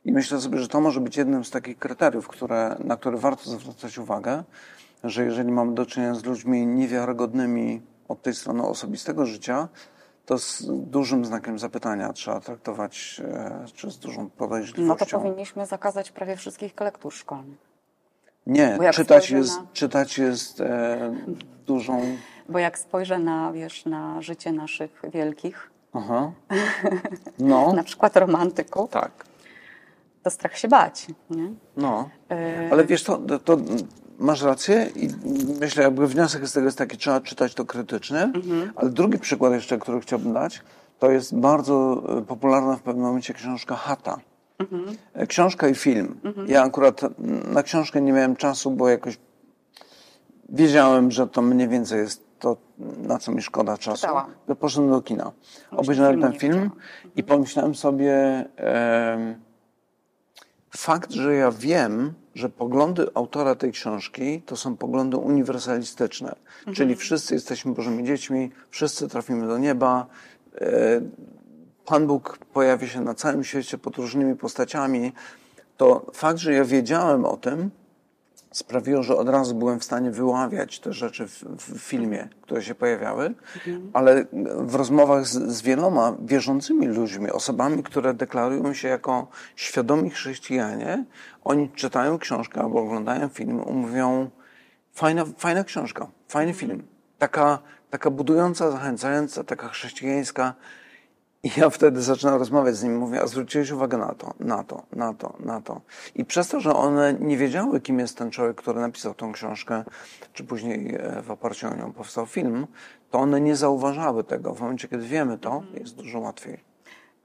I 0.04 0.12
myślę 0.12 0.40
sobie, 0.40 0.58
że 0.58 0.68
to 0.68 0.80
może 0.80 1.00
być 1.00 1.16
jednym 1.16 1.44
z 1.44 1.50
takich 1.50 1.78
kryteriów, 1.78 2.28
które, 2.28 2.76
na 2.84 2.96
które 2.96 3.18
warto 3.18 3.50
zwracać 3.50 3.98
uwagę, 3.98 4.44
że 5.04 5.24
jeżeli 5.24 5.52
mamy 5.52 5.74
do 5.74 5.86
czynienia 5.86 6.14
z 6.14 6.24
ludźmi 6.24 6.66
niewiarygodnymi 6.66 7.82
od 8.08 8.22
tej 8.22 8.34
strony 8.34 8.62
osobistego 8.62 9.26
życia, 9.26 9.68
to 10.30 10.38
z 10.38 10.64
dużym 10.68 11.24
znakiem 11.24 11.58
zapytania 11.58 12.12
trzeba 12.12 12.40
traktować, 12.40 13.20
e, 13.24 13.64
czy 13.74 13.90
z 13.90 13.98
dużą 13.98 14.22
No 14.22 14.28
to 14.28 14.36
podejrzliwością. 14.36 15.18
powinniśmy 15.22 15.66
zakazać 15.66 16.10
prawie 16.10 16.36
wszystkich 16.36 16.80
lektur 16.80 17.12
szkolnych. 17.12 17.58
Nie, 18.46 18.78
czytać 18.92 19.30
jest, 19.30 19.56
na- 19.60 19.66
czytać 19.72 20.18
jest 20.18 20.60
e, 20.60 21.14
dużą. 21.66 22.02
Bo 22.48 22.58
jak 22.58 22.78
spojrzę 22.78 23.18
na, 23.18 23.52
wiesz, 23.52 23.84
na 23.84 24.22
życie 24.22 24.52
naszych 24.52 25.02
wielkich, 25.12 25.70
Aha. 25.92 26.32
No, 27.38 27.72
na 27.72 27.82
przykład 27.82 28.16
romantyków, 28.16 28.90
tak. 28.90 29.24
to 30.22 30.30
strach 30.30 30.56
się 30.58 30.68
bać. 30.68 31.06
Nie? 31.30 31.50
No. 31.76 32.08
E, 32.30 32.68
Ale 32.72 32.84
wiesz, 32.84 33.04
to, 33.04 33.18
to 33.44 33.56
masz 34.20 34.42
rację 34.42 34.90
i 34.96 35.08
myślę, 35.60 35.84
jakby 35.84 36.06
wniosek 36.06 36.48
z 36.48 36.52
tego 36.52 36.66
jest 36.66 36.78
taki, 36.78 36.96
trzeba 36.96 37.20
czytać 37.20 37.54
to 37.54 37.64
krytycznie. 37.64 38.22
Mhm. 38.22 38.72
Ale 38.76 38.90
drugi 38.90 39.18
przykład 39.18 39.52
jeszcze, 39.52 39.78
który 39.78 40.00
chciałbym 40.00 40.32
dać, 40.32 40.62
to 40.98 41.10
jest 41.10 41.36
bardzo 41.36 42.02
e, 42.18 42.22
popularna 42.22 42.76
w 42.76 42.82
pewnym 42.82 43.04
momencie 43.04 43.34
książka 43.34 43.76
Hata. 43.76 44.18
Mhm. 44.58 44.84
E, 45.14 45.26
Książka 45.26 45.68
i 45.68 45.74
film. 45.74 46.20
Ja 46.46 46.62
akurat 46.62 47.00
na 47.52 47.62
książkę 47.62 48.00
nie 48.00 48.12
miałem 48.12 48.36
czasu, 48.36 48.70
bo 48.70 48.88
jakoś 48.88 49.18
wiedziałem, 50.48 51.10
że 51.10 51.26
to 51.26 51.42
mniej 51.42 51.68
więcej 51.68 51.98
jest 51.98 52.24
to, 52.38 52.56
na 52.78 53.18
co 53.18 53.32
mi 53.32 53.42
szkoda 53.42 53.78
czasu. 53.78 54.00
Czytałam. 54.00 54.26
To 54.46 54.56
poszedłem 54.56 54.90
do 54.90 55.02
kina. 55.02 55.32
Obejrzałem 55.70 56.20
ten 56.20 56.32
film 56.32 56.70
i 57.16 57.22
pomyślałem 57.22 57.74
sobie, 57.74 58.14
em, 58.56 59.34
fakt, 60.70 61.12
że 61.12 61.34
ja 61.34 61.50
wiem, 61.50 62.14
że 62.34 62.48
poglądy 62.48 63.06
autora 63.14 63.54
tej 63.54 63.72
książki 63.72 64.42
to 64.46 64.56
są 64.56 64.76
poglądy 64.76 65.16
uniwersalistyczne, 65.16 66.34
czyli 66.74 66.96
wszyscy 66.96 67.34
jesteśmy 67.34 67.72
Bożymi 67.72 68.04
dziećmi, 68.04 68.50
wszyscy 68.70 69.08
trafimy 69.08 69.46
do 69.46 69.58
nieba, 69.58 70.06
e, 70.60 71.00
Pan 71.84 72.06
Bóg 72.06 72.38
pojawia 72.52 72.88
się 72.88 73.00
na 73.00 73.14
całym 73.14 73.44
świecie 73.44 73.78
pod 73.78 73.96
różnymi 73.96 74.36
postaciami, 74.36 75.12
to 75.76 76.06
fakt, 76.14 76.38
że 76.38 76.52
ja 76.52 76.64
wiedziałem 76.64 77.24
o 77.24 77.36
tym, 77.36 77.70
sprawiło, 78.52 79.02
że 79.02 79.16
od 79.16 79.28
razu 79.28 79.54
byłem 79.54 79.80
w 79.80 79.84
stanie 79.84 80.10
wyławiać 80.10 80.80
te 80.80 80.92
rzeczy 80.92 81.28
w, 81.28 81.44
w 81.44 81.78
filmie, 81.78 82.28
które 82.42 82.62
się 82.62 82.74
pojawiały, 82.74 83.34
ale 83.92 84.24
w 84.56 84.74
rozmowach 84.74 85.26
z, 85.26 85.52
z 85.52 85.62
wieloma 85.62 86.16
wierzącymi 86.24 86.86
ludźmi, 86.86 87.30
osobami, 87.30 87.82
które 87.82 88.14
deklarują 88.14 88.74
się 88.74 88.88
jako 88.88 89.26
świadomi 89.56 90.10
chrześcijanie, 90.10 91.04
oni 91.44 91.68
czytają 91.68 92.18
książkę 92.18 92.60
albo 92.60 92.80
oglądają 92.80 93.28
film 93.28 93.64
i 93.70 93.72
mówią 93.72 94.30
fajna, 94.92 95.24
fajna 95.38 95.64
książka, 95.64 96.06
fajny 96.28 96.54
film. 96.54 96.82
Taka, 97.18 97.58
taka 97.90 98.10
budująca, 98.10 98.70
zachęcająca, 98.70 99.44
taka 99.44 99.68
chrześcijańska. 99.68 100.54
I 101.42 101.50
ja 101.56 101.70
wtedy 101.70 102.02
zaczynam 102.02 102.38
rozmawiać 102.38 102.76
z 102.76 102.82
nimi, 102.82 102.98
mówię, 102.98 103.22
a 103.22 103.26
zwróciłeś 103.26 103.70
uwagę 103.70 103.98
na 103.98 104.14
to, 104.14 104.34
na 104.40 104.64
to, 104.64 104.82
na 104.92 105.14
to, 105.14 105.32
na 105.40 105.60
to. 105.60 105.80
I 106.14 106.24
przez 106.24 106.48
to, 106.48 106.60
że 106.60 106.74
one 106.74 107.14
nie 107.14 107.36
wiedziały, 107.36 107.80
kim 107.80 107.98
jest 107.98 108.18
ten 108.18 108.30
człowiek, 108.30 108.56
który 108.56 108.80
napisał 108.80 109.14
tą 109.14 109.32
książkę, 109.32 109.84
czy 110.32 110.44
później 110.44 110.94
e, 110.94 111.22
w 111.22 111.30
oparciu 111.30 111.66
o 111.66 111.74
nią 111.74 111.92
powstał 111.92 112.26
film, 112.26 112.66
to 113.10 113.18
one 113.18 113.40
nie 113.40 113.56
zauważały 113.56 114.24
tego. 114.24 114.54
W 114.54 114.60
momencie, 114.60 114.88
kiedy 114.88 115.06
wiemy 115.06 115.38
to, 115.38 115.62
jest 115.74 115.96
dużo 115.96 116.18
łatwiej. 116.20 116.60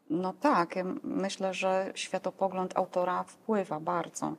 No 0.09 0.33
tak, 0.33 0.75
ja 0.75 0.83
myślę, 1.03 1.53
że 1.53 1.91
światopogląd 1.95 2.77
autora 2.77 3.23
wpływa 3.23 3.79
bardzo 3.79 4.35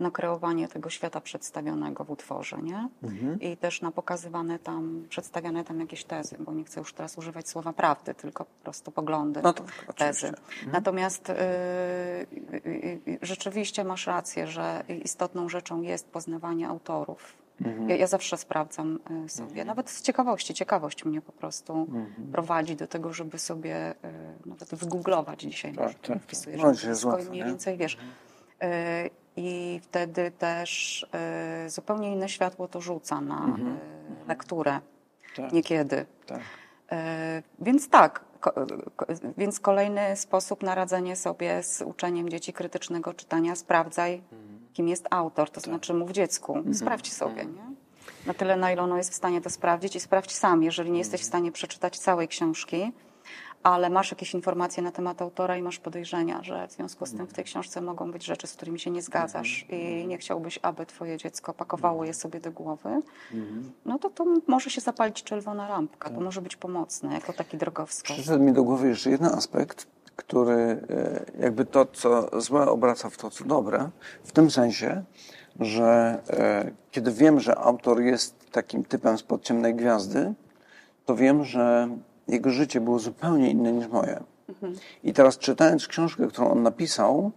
na 0.00 0.10
kreowanie 0.10 0.68
tego 0.68 0.90
świata 0.90 1.20
przedstawionego 1.20 2.04
w 2.04 2.10
utworze, 2.10 2.58
nie? 2.62 2.88
Mhm. 3.02 3.40
I 3.40 3.56
też 3.56 3.82
na 3.82 3.90
pokazywane 3.90 4.58
tam, 4.58 5.06
przedstawiane 5.08 5.64
tam 5.64 5.80
jakieś 5.80 6.04
tezy, 6.04 6.36
bo 6.40 6.52
nie 6.52 6.64
chcę 6.64 6.80
już 6.80 6.92
teraz 6.92 7.18
używać 7.18 7.48
słowa 7.48 7.72
prawdy, 7.72 8.14
tylko 8.14 8.44
po 8.44 8.62
prostu 8.62 8.90
poglądy, 8.90 9.40
No 9.42 9.52
tak, 9.52 9.66
tezy. 9.66 9.86
oczywiście. 10.28 10.32
Natomiast 10.72 11.30
y, 11.30 11.32
y, 11.32 11.36
y, 12.66 13.00
y, 13.08 13.18
rzeczywiście 13.22 13.84
masz 13.84 14.06
rację, 14.06 14.46
że 14.46 14.84
istotną 15.04 15.48
rzeczą 15.48 15.82
jest 15.82 16.08
poznawanie 16.08 16.68
autorów. 16.68 17.40
Mhm. 17.64 17.88
Ja, 17.90 17.96
ja 17.96 18.06
zawsze 18.06 18.36
sprawdzam 18.36 18.98
y, 19.24 19.28
sobie, 19.28 19.64
nawet 19.64 19.90
z 19.90 20.02
ciekawości, 20.02 20.54
ciekawość 20.54 21.04
mnie 21.04 21.20
po 21.20 21.32
prostu 21.32 21.72
Mhm. 21.72 22.32
prowadzi 22.32 22.76
do 22.76 22.86
tego, 22.86 23.12
żeby 23.12 23.38
sobie 23.38 23.90
y, 23.92 23.94
nawet 24.46 24.74
wygooglować 24.74 25.40
dzisiaj. 25.40 25.74
Tak, 25.74 25.94
tak, 25.94 26.00
tak. 26.06 26.22
wpisujesz 26.22 26.62
No, 27.04 27.16
mniej 27.30 27.40
nie? 27.40 27.44
więcej 27.44 27.76
wiesz. 27.76 27.96
Y, 29.38 29.40
I 29.40 29.80
wtedy 29.82 30.30
też 30.30 31.02
y, 31.66 31.70
zupełnie 31.70 32.12
inne 32.12 32.28
światło 32.28 32.68
to 32.68 32.80
rzuca 32.80 33.20
na 33.20 33.46
y, 34.24 34.28
lekturę 34.28 34.70
Mhm. 34.70 34.82
Tak. 35.36 35.52
niekiedy. 35.52 36.06
Tak. 36.26 36.40
E, 36.92 37.42
Więc 37.58 37.88
tak, 37.88 38.24
więc 39.38 39.60
kolejny 39.60 40.16
sposób 40.16 40.62
na 40.62 40.74
radzenie 40.74 41.16
sobie 41.16 41.62
z 41.62 41.82
uczeniem 41.82 42.28
dzieci 42.28 42.52
krytycznego 42.52 43.14
czytania, 43.14 43.56
sprawdzaj, 43.56 44.22
kim 44.72 44.88
jest 44.88 45.06
autor, 45.10 45.50
to 45.50 45.60
znaczy 45.60 45.94
mów 45.94 46.10
dziecku, 46.10 46.62
sprawdź 46.74 47.12
sobie, 47.12 47.44
nie? 47.44 47.62
Na 48.26 48.34
tyle, 48.34 48.56
na 48.56 48.72
ile 48.72 48.82
ono 48.82 48.96
jest 48.96 49.10
w 49.10 49.14
stanie 49.14 49.40
to 49.40 49.50
sprawdzić 49.50 49.96
i 49.96 50.00
sprawdź 50.00 50.32
sam, 50.34 50.62
jeżeli 50.62 50.90
nie 50.90 50.98
jesteś 50.98 51.20
w 51.20 51.24
stanie 51.24 51.52
przeczytać 51.52 51.98
całej 51.98 52.28
książki, 52.28 52.92
ale 53.62 53.90
masz 53.90 54.10
jakieś 54.10 54.34
informacje 54.34 54.82
na 54.82 54.92
temat 54.92 55.22
autora 55.22 55.56
i 55.56 55.62
masz 55.62 55.78
podejrzenia, 55.78 56.42
że 56.42 56.68
w 56.68 56.72
związku 56.72 57.06
z 57.06 57.12
tym 57.12 57.26
w 57.26 57.32
tej 57.32 57.44
książce 57.44 57.80
mogą 57.80 58.12
być 58.12 58.24
rzeczy, 58.24 58.46
z 58.46 58.52
którymi 58.52 58.80
się 58.80 58.90
nie 58.90 59.02
zgadzasz 59.02 59.66
i 59.68 60.06
nie 60.06 60.18
chciałbyś, 60.18 60.58
aby 60.62 60.86
twoje 60.86 61.16
dziecko 61.16 61.54
pakowało 61.54 62.04
je 62.04 62.14
sobie 62.14 62.40
do 62.40 62.52
głowy, 62.52 63.02
no 63.84 63.98
to 63.98 64.10
to 64.10 64.24
może 64.46 64.70
się 64.70 64.80
zapalić 64.80 65.22
czerwona 65.22 65.68
lampka. 65.68 66.10
To 66.10 66.20
może 66.20 66.42
być 66.42 66.56
pomocne, 66.56 67.14
jako 67.14 67.32
taki 67.32 67.56
drogowskaz. 67.56 68.16
Przyszedł 68.16 68.44
mi 68.44 68.52
do 68.52 68.62
głowy 68.62 68.88
jeszcze 68.88 69.10
jeden 69.10 69.34
aspekt, 69.34 69.86
który 70.16 70.54
e, 70.54 71.24
jakby 71.40 71.64
to, 71.64 71.86
co 71.86 72.40
złe 72.40 72.68
obraca 72.68 73.10
w 73.10 73.16
to, 73.16 73.30
co 73.30 73.44
dobre, 73.44 73.90
w 74.24 74.32
tym 74.32 74.50
sensie, 74.50 75.04
że 75.60 76.22
e, 76.30 76.70
kiedy 76.90 77.12
wiem, 77.12 77.40
że 77.40 77.58
autor 77.58 78.02
jest 78.02 78.50
takim 78.50 78.84
typem 78.84 79.18
spod 79.18 79.42
ciemnej 79.42 79.74
gwiazdy, 79.74 80.34
to 81.06 81.16
wiem, 81.16 81.44
że 81.44 81.88
jego 82.30 82.50
życie 82.50 82.80
było 82.80 82.98
zupełnie 82.98 83.50
inne 83.50 83.72
niż 83.72 83.88
moje. 83.88 84.20
I 85.04 85.12
teraz 85.12 85.38
czytając 85.38 85.86
książkę, 85.86 86.26
którą 86.26 86.50
on 86.50 86.62
napisał, 86.62 87.32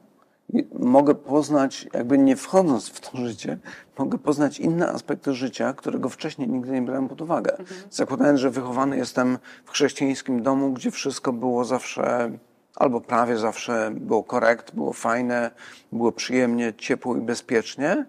mogę 0.79 1.15
poznać, 1.15 1.87
jakby 1.93 2.17
nie 2.17 2.35
wchodząc 2.35 2.89
w 2.89 2.99
to 2.99 3.17
życie, 3.17 3.57
mogę 3.97 4.17
poznać 4.17 4.59
inne 4.59 4.89
aspekty 4.89 5.33
życia, 5.33 5.73
którego 5.73 6.09
wcześniej 6.09 6.49
nigdy 6.49 6.71
nie 6.71 6.81
brałem 6.81 7.07
pod 7.07 7.21
uwagę. 7.21 7.57
Zakładając, 7.91 8.39
że 8.39 8.49
wychowany 8.49 8.97
jestem 8.97 9.37
w 9.65 9.71
chrześcijańskim 9.71 10.43
domu, 10.43 10.71
gdzie 10.71 10.91
wszystko 10.91 11.33
było 11.33 11.65
zawsze, 11.65 12.31
albo 12.75 13.01
prawie 13.01 13.37
zawsze 13.37 13.91
było 13.95 14.23
korekt, 14.23 14.75
było 14.75 14.93
fajne, 14.93 15.51
było 15.91 16.11
przyjemnie, 16.11 16.73
ciepło 16.73 17.15
i 17.17 17.21
bezpiecznie, 17.21 18.05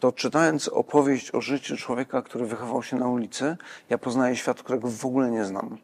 to 0.00 0.12
czytając 0.12 0.68
opowieść 0.68 1.34
o 1.34 1.40
życiu 1.40 1.76
człowieka, 1.76 2.22
który 2.22 2.46
wychował 2.46 2.82
się 2.82 2.96
na 2.96 3.08
ulicy, 3.08 3.56
ja 3.90 3.98
poznaję 3.98 4.36
świat, 4.36 4.62
którego 4.62 4.88
w 4.88 5.04
ogóle 5.04 5.30
nie 5.30 5.44
znam. 5.44 5.78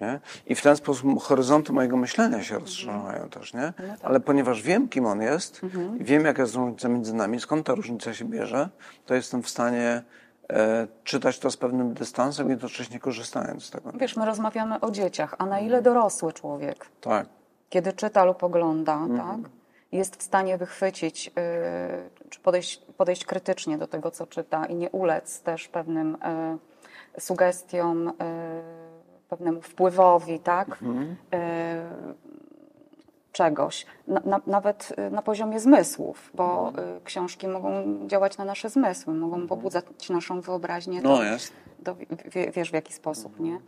Nie? 0.00 0.20
I 0.46 0.54
w 0.54 0.62
ten 0.62 0.76
sposób 0.76 1.22
horyzonty 1.22 1.72
mojego 1.72 1.96
myślenia 1.96 2.42
się 2.42 2.58
rozszerzają 2.58 3.28
też, 3.28 3.54
nie? 3.54 3.72
Ale 4.02 4.20
ponieważ 4.20 4.62
wiem, 4.62 4.88
kim 4.88 5.06
on 5.06 5.22
jest 5.22 5.60
i 6.00 6.04
wiem, 6.04 6.24
jaka 6.24 6.42
jest 6.42 6.54
różnica 6.54 6.88
między 6.88 7.14
nami, 7.14 7.40
skąd 7.40 7.66
ta 7.66 7.74
różnica 7.74 8.14
się 8.14 8.24
bierze, 8.24 8.68
to 9.06 9.14
jestem 9.14 9.42
w 9.42 9.48
stanie 9.48 10.02
e, 10.50 10.86
czytać 11.04 11.38
to 11.38 11.50
z 11.50 11.56
pewnym 11.56 11.94
dystansem 11.94 12.50
jednocześnie 12.50 13.00
korzystając 13.00 13.64
z 13.64 13.70
tego. 13.70 13.92
Wiesz, 13.94 14.16
my 14.16 14.26
rozmawiamy 14.26 14.80
o 14.80 14.90
dzieciach, 14.90 15.34
a 15.38 15.46
na 15.46 15.60
ile 15.60 15.82
dorosły 15.82 16.32
człowiek, 16.32 16.86
Tak. 17.00 17.26
Kiedy 17.68 17.92
czyta 17.92 18.24
lub 18.24 18.42
ogląda, 18.44 18.94
Mhm. 18.94 19.42
tak, 19.42 19.50
jest 19.92 20.16
w 20.16 20.22
stanie 20.22 20.58
wychwycić, 20.58 21.26
yy, 21.26 21.32
czy 22.30 22.40
podejść, 22.40 22.82
podejść 22.96 23.24
krytycznie 23.24 23.78
do 23.78 23.86
tego, 23.86 24.10
co 24.10 24.26
czyta 24.26 24.66
i 24.66 24.74
nie 24.74 24.90
ulec 24.90 25.40
też 25.40 25.68
pewnym 25.68 26.16
yy, 27.14 27.20
sugestiom, 27.20 28.04
yy, 28.04 28.12
pewnemu 29.28 29.62
wpływowi, 29.62 30.40
tak, 30.40 30.68
Mhm. 30.82 31.16
czegoś, 33.32 33.86
na, 34.06 34.20
na, 34.24 34.40
nawet 34.46 34.92
y, 34.98 35.10
na 35.10 35.22
poziomie 35.22 35.60
zmysłów, 35.60 36.30
bo 36.34 36.72
y, 36.98 37.04
książki 37.04 37.48
mogą 37.48 37.98
działać 38.06 38.38
na 38.38 38.44
nasze 38.44 38.70
zmysły, 38.70 39.14
mogą 39.14 39.46
pobudzać 39.46 39.84
naszą 40.10 40.40
wyobraźnię 40.40 41.00
No 41.02 41.16
do, 41.16 41.22
jest. 41.24 41.52
do, 41.78 41.96
wie, 42.24 42.50
wiesz 42.50 42.70
w 42.70 42.74
jaki 42.74 42.92
sposób, 42.92 43.40
nie? 43.40 43.58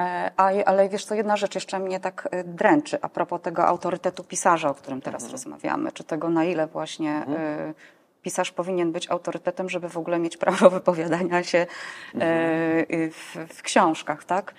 E, 0.00 0.30
ale 0.66 0.88
wiesz 0.88 1.04
co, 1.04 1.14
jedna 1.14 1.36
rzecz 1.36 1.54
jeszcze 1.54 1.78
mnie 1.78 2.00
tak 2.00 2.28
e, 2.30 2.44
dręczy 2.44 2.98
a 3.02 3.08
propos 3.08 3.40
tego 3.40 3.66
autorytetu 3.66 4.24
pisarza, 4.24 4.70
o 4.70 4.74
którym 4.74 5.00
teraz 5.00 5.22
mhm. 5.22 5.32
rozmawiamy, 5.32 5.92
czy 5.92 6.04
tego 6.04 6.28
na 6.28 6.44
ile 6.44 6.66
właśnie 6.66 7.16
mhm. 7.16 7.36
E, 7.70 7.74
pisarz 8.22 8.52
powinien 8.52 8.92
być 8.92 9.10
autorytetem, 9.10 9.70
żeby 9.70 9.88
w 9.88 9.98
ogóle 9.98 10.18
mieć 10.18 10.36
prawo 10.36 10.70
wypowiadania 10.80 11.42
się 11.42 11.66
mhm. 12.14 12.86
w, 13.10 13.36
w, 13.54 13.62
książkach, 13.62 14.24
tak? 14.24 14.54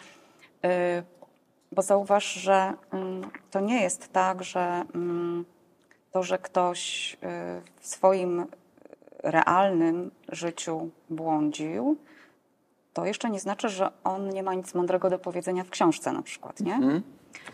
Bo 1.71 1.81
zauważ, 1.81 2.33
że 2.33 2.73
mm, 2.91 3.21
to 3.51 3.59
nie 3.59 3.81
jest 3.81 4.13
tak, 4.13 4.43
że 4.43 4.83
mm, 4.95 5.45
to, 6.11 6.23
że 6.23 6.37
ktoś 6.37 7.17
w 7.79 7.87
swoim 7.87 8.45
realnym 9.23 10.11
życiu 10.29 10.89
błądził, 11.09 11.97
to 12.95 13.05
jeszcze 13.05 13.29
nie 13.29 13.39
znaczy, 13.39 13.69
że 13.69 13.89
on 14.03 14.29
nie 14.29 14.43
ma 14.43 14.53
nic 14.53 14.73
mądrego 14.73 15.09
do 15.09 15.19
powiedzenia 15.19 15.63
w 15.63 15.69
książce 15.69 16.11
na 16.11 16.21
przykład, 16.21 16.59
nie? 16.59 16.75
Mm, 16.75 17.01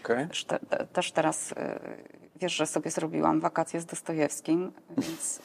okay. 0.04 0.28
też, 0.28 0.46
te, 0.46 0.60
też 0.94 1.12
teraz 1.12 1.52
y, 1.52 1.56
wiesz, 2.36 2.54
że 2.54 2.66
sobie 2.66 2.92
zrobiłam 2.92 3.40
wakacje 3.40 3.82
z 3.82 3.86
Dostojewskim, 3.86 4.72
więc 4.98 5.40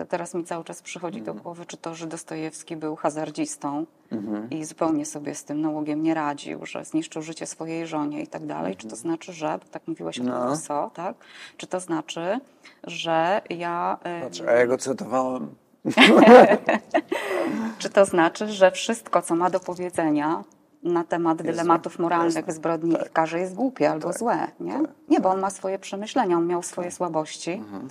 y, 0.00 0.06
teraz 0.06 0.34
mi 0.34 0.44
cały 0.44 0.64
czas 0.64 0.82
przychodzi 0.82 1.22
do 1.22 1.30
mhm. 1.30 1.42
głowy, 1.42 1.66
czy 1.66 1.76
to, 1.76 1.94
że 1.94 2.06
Dostojewski 2.06 2.76
był 2.76 2.96
hazardzistą 2.96 3.86
mm-hmm. 4.12 4.46
i 4.50 4.64
zupełnie 4.64 5.06
sobie 5.06 5.34
z 5.34 5.44
tym 5.44 5.60
nałogiem 5.60 6.02
nie 6.02 6.14
radził, 6.14 6.66
że 6.66 6.84
zniszczył 6.84 7.22
życie 7.22 7.46
swojej 7.46 7.86
żonie 7.86 8.22
i 8.22 8.26
tak 8.26 8.46
dalej. 8.46 8.76
Czy 8.76 8.86
to 8.86 8.96
mhm. 8.96 9.00
znaczy, 9.00 9.32
że, 9.32 9.58
bo 9.58 9.70
tak 9.70 9.88
mówiłeś 9.88 10.20
o 10.20 10.22
no. 10.22 10.56
so, 10.56 10.90
tak? 10.94 11.16
Czy 11.56 11.66
to 11.66 11.80
znaczy, 11.80 12.40
że 12.84 13.42
ja... 13.50 13.98
Znaczy, 14.20 14.48
a 14.48 14.52
ja 14.52 14.66
go 14.66 14.78
cytowałem. 14.78 15.54
Czy 17.78 17.90
to 17.90 18.04
znaczy, 18.04 18.48
że 18.48 18.70
wszystko, 18.70 19.22
co 19.22 19.36
ma 19.36 19.50
do 19.50 19.60
powiedzenia 19.60 20.44
na 20.82 21.04
temat 21.04 21.38
jest 21.38 21.50
dylematów 21.50 21.98
moralnych, 21.98 22.46
jest, 22.46 22.58
zbrodni 22.58 22.92
tak. 22.92 23.06
i 23.06 23.10
karze 23.10 23.40
jest 23.40 23.54
głupie 23.54 23.90
albo 23.90 24.08
tak, 24.08 24.18
złe? 24.18 24.48
Nie? 24.60 24.72
Tak, 24.72 24.90
nie, 25.08 25.20
bo 25.20 25.30
on 25.30 25.40
ma 25.40 25.50
swoje 25.50 25.78
przemyślenia, 25.78 26.36
on 26.36 26.46
miał 26.46 26.62
swoje 26.62 26.88
tak. 26.88 26.96
słabości. 26.96 27.52
Mhm. 27.52 27.88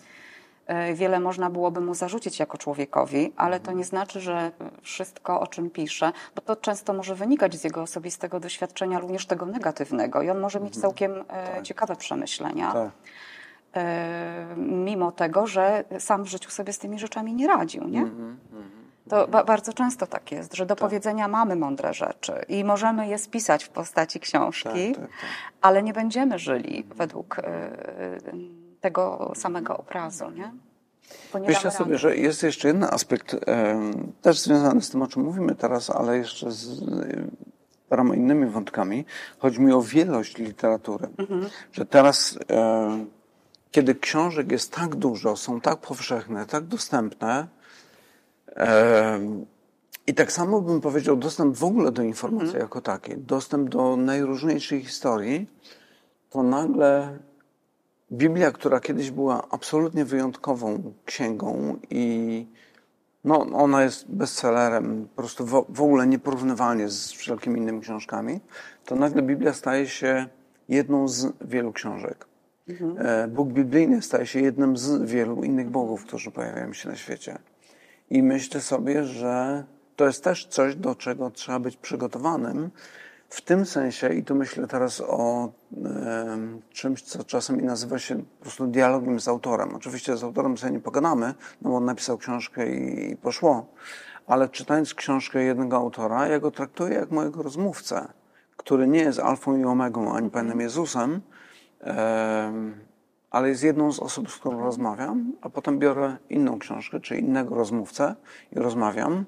E, 0.65 0.93
wiele 0.93 1.19
można 1.19 1.49
byłoby 1.49 1.81
mu 1.81 1.93
zarzucić 1.93 2.39
jako 2.39 2.57
człowiekowi, 2.57 3.33
ale 3.37 3.59
to 3.59 3.63
mhm. 3.63 3.77
nie 3.77 3.83
znaczy, 3.83 4.21
że 4.21 4.51
wszystko, 4.81 5.39
o 5.39 5.47
czym 5.47 5.69
pisze, 5.69 6.11
bo 6.35 6.41
to 6.41 6.55
często 6.55 6.93
może 6.93 7.15
wynikać 7.15 7.55
z 7.55 7.63
jego 7.63 7.81
osobistego 7.81 8.39
doświadczenia, 8.39 8.99
również 8.99 9.25
tego 9.25 9.45
negatywnego, 9.45 10.21
i 10.21 10.29
on 10.29 10.39
może 10.39 10.59
mieć 10.59 10.75
mhm. 10.75 10.81
całkiem 10.81 11.11
e, 11.11 11.23
tak. 11.25 11.63
ciekawe 11.63 11.95
przemyślenia. 11.95 12.91
E, 13.75 14.55
mimo 14.57 15.11
tego, 15.11 15.47
że 15.47 15.83
sam 15.99 16.23
w 16.23 16.27
życiu 16.27 16.49
sobie 16.49 16.73
z 16.73 16.79
tymi 16.79 16.99
rzeczami 16.99 17.33
nie 17.33 17.47
radził, 17.47 17.87
nie? 17.87 17.99
Mm 17.99 18.15
-hmm. 18.15 18.35
To 19.09 19.27
ba 19.27 19.43
bardzo 19.43 19.73
często 19.73 20.07
tak 20.07 20.31
jest, 20.31 20.55
że 20.55 20.65
do 20.65 20.75
tak. 20.75 20.81
powiedzenia 20.81 21.27
mamy 21.27 21.55
mądre 21.55 21.93
rzeczy 21.93 22.33
i 22.49 22.63
możemy 22.63 23.07
je 23.07 23.17
spisać 23.17 23.63
w 23.63 23.69
postaci 23.69 24.19
książki, 24.19 24.91
tak, 24.93 25.01
tak, 25.01 25.09
tak. 25.09 25.09
ale 25.61 25.83
nie 25.83 25.93
będziemy 25.93 26.39
żyli 26.39 26.85
według 26.95 27.39
y, 27.39 27.41
tego 28.81 29.31
samego 29.35 29.77
obrazu, 29.77 30.31
nie? 30.31 30.51
Myślę 31.47 31.71
sobie, 31.71 31.97
że 31.97 32.17
jest 32.17 32.43
jeszcze 32.43 32.67
jeden 32.67 32.83
aspekt, 32.83 33.33
y, 33.33 33.37
też 34.21 34.39
związany 34.39 34.81
z 34.81 34.89
tym, 34.89 35.01
o 35.01 35.07
czym 35.07 35.23
mówimy 35.23 35.55
teraz, 35.55 35.89
ale 35.89 36.17
jeszcze 36.17 36.51
z 36.51 36.83
paroma 37.89 38.15
innymi 38.15 38.45
wątkami. 38.45 39.05
Chodzi 39.39 39.61
mi 39.61 39.73
o 39.73 39.81
wielość 39.81 40.37
literatury. 40.37 41.07
Mhm. 41.17 41.49
Że 41.71 41.85
teraz 41.85 42.39
kiedy 43.75 43.95
książek 43.95 44.51
jest 44.51 44.71
tak 44.71 44.95
dużo, 44.95 45.35
są 45.35 45.61
tak 45.61 45.77
powszechne, 45.77 46.45
tak 46.45 46.63
dostępne, 46.63 47.47
i 50.07 50.13
tak 50.13 50.31
samo 50.31 50.61
bym 50.61 50.81
powiedział, 50.81 51.15
dostęp 51.15 51.57
w 51.57 51.63
ogóle 51.63 51.91
do 51.91 52.03
informacji 52.03 52.47
mhm. 52.47 52.61
jako 52.61 52.81
takiej, 52.81 53.17
dostęp 53.17 53.69
do 53.69 53.97
najróżniejszych 53.97 54.83
historii, 54.83 55.49
to 56.29 56.43
nagle 56.43 57.19
Biblia, 58.11 58.51
która 58.51 58.79
kiedyś 58.79 59.11
była 59.11 59.47
absolutnie 59.49 60.05
wyjątkową 60.05 60.93
księgą 61.05 61.79
i 61.89 62.45
no, 63.23 63.39
ona 63.39 63.83
jest 63.83 64.11
bestsellerem, 64.11 65.07
po 65.15 65.21
prostu 65.21 65.45
w, 65.45 65.65
w 65.69 65.81
ogóle 65.81 66.07
nieporównywalnie 66.07 66.89
z 66.89 67.11
wszelkimi 67.11 67.59
innymi 67.59 67.81
książkami, 67.81 68.39
to 68.85 68.95
nagle 68.95 69.21
Biblia 69.21 69.53
staje 69.53 69.87
się 69.87 70.27
jedną 70.69 71.07
z 71.07 71.33
wielu 71.41 71.73
książek. 71.73 72.34
Mhm. 72.69 72.97
E, 72.99 73.27
Bóg 73.27 73.49
biblijny 73.49 74.01
staje 74.01 74.25
się 74.25 74.39
jednym 74.39 74.77
z 74.77 75.03
wielu 75.03 75.43
innych 75.43 75.69
bogów, 75.69 76.05
którzy 76.05 76.31
pojawiają 76.31 76.73
się 76.73 76.89
na 76.89 76.95
świecie. 76.95 77.37
I 78.09 78.23
myślę 78.23 78.61
sobie, 78.61 79.03
że 79.03 79.63
to 79.95 80.05
jest 80.05 80.23
też 80.23 80.45
coś, 80.45 80.75
do 80.75 80.95
czego 80.95 81.31
trzeba 81.31 81.59
być 81.59 81.77
przygotowanym. 81.77 82.71
W 83.29 83.41
tym 83.41 83.65
sensie, 83.65 84.13
i 84.13 84.23
tu 84.23 84.35
myślę 84.35 84.67
teraz 84.67 85.01
o 85.01 85.51
e, 85.85 86.37
czymś, 86.71 87.01
co 87.01 87.23
czasami 87.23 87.63
nazywa 87.63 87.99
się 87.99 88.15
po 88.15 88.41
prostu 88.41 88.67
dialogiem 88.67 89.19
z 89.19 89.27
autorem. 89.27 89.75
Oczywiście 89.75 90.17
z 90.17 90.23
autorem 90.23 90.57
sobie 90.57 90.73
nie 90.73 90.79
pogadamy, 90.79 91.33
no 91.61 91.69
bo 91.69 91.75
on 91.75 91.85
napisał 91.85 92.17
książkę 92.17 92.75
i, 92.75 93.11
i 93.11 93.17
poszło. 93.17 93.65
Ale 94.27 94.49
czytając 94.49 94.93
książkę 94.93 95.43
jednego 95.43 95.77
autora, 95.77 96.27
ja 96.27 96.39
go 96.39 96.51
traktuję 96.51 96.93
jak 96.93 97.11
mojego 97.11 97.43
rozmówcę, 97.43 98.07
który 98.57 98.87
nie 98.87 98.99
jest 98.99 99.19
alfą 99.19 99.57
i 99.57 99.65
omegą, 99.65 100.15
ani 100.15 100.29
Panem 100.29 100.59
Jezusem, 100.59 101.21
ale 103.35 103.49
jest 103.49 103.63
jedną 103.63 103.91
z 103.91 103.99
osób, 103.99 104.31
z 104.31 104.35
którą 104.35 104.59
rozmawiam, 104.63 105.33
a 105.41 105.49
potem 105.49 105.79
biorę 105.79 106.17
inną 106.29 106.59
książkę, 106.59 106.99
czy 106.99 107.17
innego 107.17 107.55
rozmówcę 107.55 108.15
i 108.51 108.59
rozmawiam, 108.59 109.25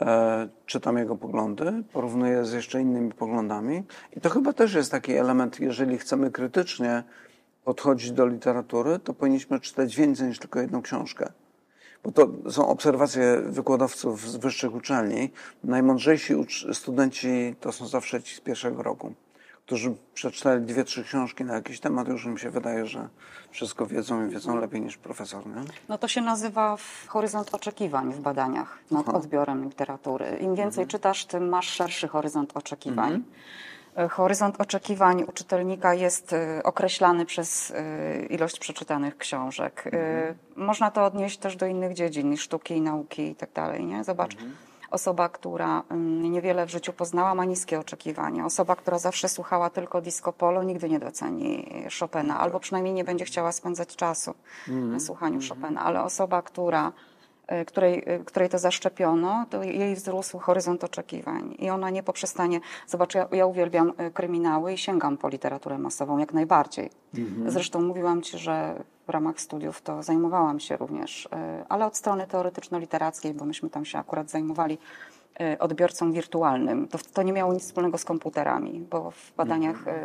e, 0.00 0.48
czytam 0.66 0.98
jego 0.98 1.16
poglądy, 1.16 1.72
porównuję 1.92 2.44
z 2.44 2.52
jeszcze 2.52 2.80
innymi 2.80 3.12
poglądami. 3.12 3.82
I 4.16 4.20
to 4.20 4.30
chyba 4.30 4.52
też 4.52 4.74
jest 4.74 4.90
taki 4.90 5.12
element, 5.12 5.60
jeżeli 5.60 5.98
chcemy 5.98 6.30
krytycznie 6.30 7.02
podchodzić 7.64 8.12
do 8.12 8.26
literatury, 8.26 8.98
to 8.98 9.14
powinniśmy 9.14 9.60
czytać 9.60 9.96
więcej 9.96 10.28
niż 10.28 10.38
tylko 10.38 10.60
jedną 10.60 10.82
książkę. 10.82 11.32
Bo 12.04 12.12
to 12.12 12.28
są 12.50 12.68
obserwacje 12.68 13.42
wykładowców 13.46 14.28
z 14.28 14.36
wyższych 14.36 14.74
uczelni. 14.74 15.30
Najmądrzejsi 15.64 16.34
studenci 16.72 17.54
to 17.60 17.72
są 17.72 17.86
zawsze 17.86 18.22
ci 18.22 18.36
z 18.36 18.40
pierwszego 18.40 18.82
roku 18.82 19.14
którzy 19.68 19.94
przeczytali 20.14 20.66
dwie, 20.66 20.84
trzy 20.84 21.04
książki 21.04 21.44
na 21.44 21.54
jakiś 21.54 21.80
temat, 21.80 22.08
już 22.08 22.24
im 22.24 22.38
się 22.38 22.50
wydaje, 22.50 22.86
że 22.86 23.08
wszystko 23.50 23.86
wiedzą 23.86 24.26
i 24.26 24.30
wiedzą 24.30 24.56
lepiej 24.56 24.80
niż 24.80 24.96
profesor. 24.96 25.46
Nie? 25.46 25.62
No 25.88 25.98
to 25.98 26.08
się 26.08 26.20
nazywa 26.20 26.76
horyzont 27.06 27.54
oczekiwań 27.54 28.12
w 28.12 28.20
badaniach 28.20 28.78
nad 28.90 29.08
Aha. 29.08 29.18
odbiorem 29.18 29.64
literatury. 29.64 30.26
Im 30.40 30.54
więcej 30.54 30.82
mhm. 30.82 30.88
czytasz, 30.88 31.24
tym 31.24 31.48
masz 31.48 31.68
szerszy 31.68 32.08
horyzont 32.08 32.56
oczekiwań. 32.56 33.14
Mhm. 33.14 33.24
E, 33.96 34.08
horyzont 34.08 34.60
oczekiwań 34.60 35.22
u 35.22 35.32
czytelnika 35.32 35.94
jest 35.94 36.32
e, 36.32 36.62
określany 36.62 37.26
przez 37.26 37.70
e, 37.70 38.26
ilość 38.26 38.58
przeczytanych 38.58 39.18
książek. 39.18 39.82
Mhm. 39.86 40.34
Można 40.56 40.90
to 40.90 41.04
odnieść 41.04 41.38
też 41.38 41.56
do 41.56 41.66
innych 41.66 41.94
dziedzin, 41.94 42.36
sztuki 42.36 42.74
i 42.74 42.80
nauki 42.80 43.22
i 43.22 43.34
tak 43.34 43.52
dalej. 43.52 43.84
Nie? 43.84 44.04
Zobacz, 44.04 44.34
mhm. 44.34 44.67
Osoba, 44.90 45.28
która 45.28 45.82
mm, 45.90 46.32
niewiele 46.32 46.66
w 46.66 46.70
życiu 46.70 46.92
poznała, 46.92 47.34
ma 47.34 47.44
niskie 47.44 47.80
oczekiwania. 47.80 48.46
Osoba, 48.46 48.76
która 48.76 48.98
zawsze 48.98 49.28
słuchała 49.28 49.70
tylko 49.70 50.00
disco 50.00 50.32
polo, 50.32 50.62
nigdy 50.62 50.88
nie 50.88 50.98
doceni 50.98 51.70
Chopina, 52.00 52.40
albo 52.40 52.60
przynajmniej 52.60 52.94
nie 52.94 53.04
będzie 53.04 53.24
chciała 53.24 53.52
spędzać 53.52 53.96
czasu 53.96 54.34
mm. 54.68 54.92
na 54.92 55.00
słuchaniu 55.00 55.36
mm. 55.36 55.48
Chopina. 55.48 55.80
Ale 55.80 56.02
osoba, 56.02 56.42
która 56.42 56.92
której, 57.66 58.14
y, 58.20 58.24
której 58.24 58.48
to 58.48 58.58
zaszczepiono, 58.58 59.46
to 59.50 59.62
jej 59.62 59.94
wzrósł 59.94 60.38
horyzont 60.38 60.84
oczekiwań 60.84 61.54
i 61.58 61.70
ona 61.70 61.90
nie 61.90 62.02
poprzestanie. 62.02 62.60
Zobacz, 62.86 63.14
ja, 63.14 63.28
ja 63.32 63.46
uwielbiam 63.46 63.92
y, 64.00 64.10
kryminały 64.10 64.72
i 64.72 64.78
sięgam 64.78 65.16
po 65.16 65.28
literaturę 65.28 65.78
masową 65.78 66.18
jak 66.18 66.32
najbardziej. 66.32 66.90
Mm-hmm. 67.14 67.50
Zresztą 67.50 67.80
mówiłam 67.80 68.22
Ci, 68.22 68.38
że 68.38 68.84
w 69.06 69.10
ramach 69.10 69.40
studiów 69.40 69.82
to 69.82 70.02
zajmowałam 70.02 70.60
się 70.60 70.76
również, 70.76 71.28
e, 71.32 71.64
ale 71.68 71.86
od 71.86 71.96
strony 71.96 72.26
teoretyczno-literackiej, 72.26 73.34
bo 73.34 73.44
myśmy 73.44 73.70
tam 73.70 73.84
się 73.84 73.98
akurat 73.98 74.30
zajmowali 74.30 74.78
e, 75.40 75.58
odbiorcą 75.58 76.12
wirtualnym. 76.12 76.88
To, 76.88 76.98
to 77.12 77.22
nie 77.22 77.32
miało 77.32 77.52
nic 77.52 77.62
wspólnego 77.62 77.98
z 77.98 78.04
komputerami, 78.04 78.86
bo 78.90 79.10
w 79.10 79.32
badaniach 79.36 79.78
mhm. 79.78 79.96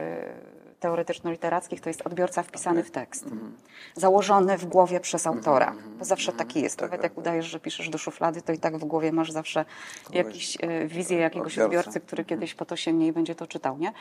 E, 0.83 0.87
teoretyczno-literackich 0.87 1.81
to 1.81 1.89
jest 1.89 2.01
odbiorca 2.01 2.43
wpisany 2.43 2.83
w 2.83 2.91
tekst, 2.91 3.23
mhm. 3.23 3.57
założony 3.95 4.57
w 4.57 4.65
głowie 4.65 4.99
przez 4.99 5.27
mhm. 5.27 5.37
autora. 5.37 5.75
To 5.99 6.05
zawsze 6.05 6.33
taki 6.33 6.61
jest. 6.61 6.77
Tak, 6.77 6.91
Nawet 6.91 7.03
jak 7.03 7.11
tak. 7.11 7.19
udajesz, 7.19 7.45
że 7.45 7.59
piszesz 7.59 7.89
do 7.89 7.97
szuflady, 7.97 8.41
to 8.41 8.53
i 8.53 8.57
tak 8.57 8.77
w 8.77 8.85
głowie 8.85 9.11
masz 9.11 9.31
zawsze 9.31 9.65
jakąś 10.13 10.57
wizję 10.85 11.17
jakiegoś 11.17 11.59
odbiorcy, 11.59 11.99
który 11.99 12.25
kiedyś 12.25 12.53
po 12.53 12.65
to 12.65 12.75
sięgnie 12.75 13.07
i 13.07 13.11
będzie 13.11 13.35
to 13.35 13.47
czytał, 13.47 13.77
nie? 13.77 13.93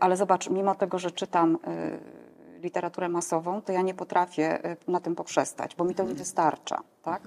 Ale 0.00 0.16
zobacz, 0.16 0.50
mimo 0.50 0.74
tego, 0.74 0.98
że 0.98 1.10
czytam 1.10 1.58
literaturę 2.62 3.08
masową, 3.08 3.62
to 3.62 3.72
ja 3.72 3.82
nie 3.82 3.94
potrafię 3.94 4.58
na 4.88 5.00
tym 5.00 5.14
poprzestać, 5.14 5.76
bo 5.76 5.84
mi 5.84 5.94
to 5.94 6.04
nie 6.04 6.14
wystarcza. 6.14 6.82
Tak? 7.02 7.22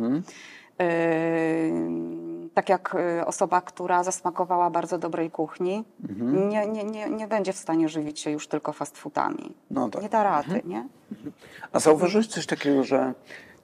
Mhm. 0.78 2.46
Y, 2.46 2.50
tak 2.54 2.70
jak 2.70 2.96
y, 3.20 3.26
osoba, 3.26 3.62
która 3.62 4.04
zasmakowała 4.04 4.70
bardzo 4.70 4.98
dobrej 4.98 5.32
kuchni, 5.32 5.84
mhm. 6.10 6.50
nie, 6.50 6.68
nie, 6.68 6.84
nie, 6.84 7.10
nie 7.10 7.28
będzie 7.28 7.54
w 7.54 7.58
stanie 7.58 7.90
żywić 7.90 8.20
się 8.20 8.32
już 8.32 8.48
tylko 8.48 8.74
fast 8.74 8.98
foodami. 8.98 9.56
No 9.72 9.90
tak. 9.90 10.02
Nie 10.02 10.10
da 10.10 10.24
rady, 10.24 10.54
mhm. 10.54 10.70
nie? 10.70 10.88
A 11.72 11.80
zauważyłeś 11.80 12.28
coś 12.28 12.46
takiego, 12.46 12.84
że 12.84 13.14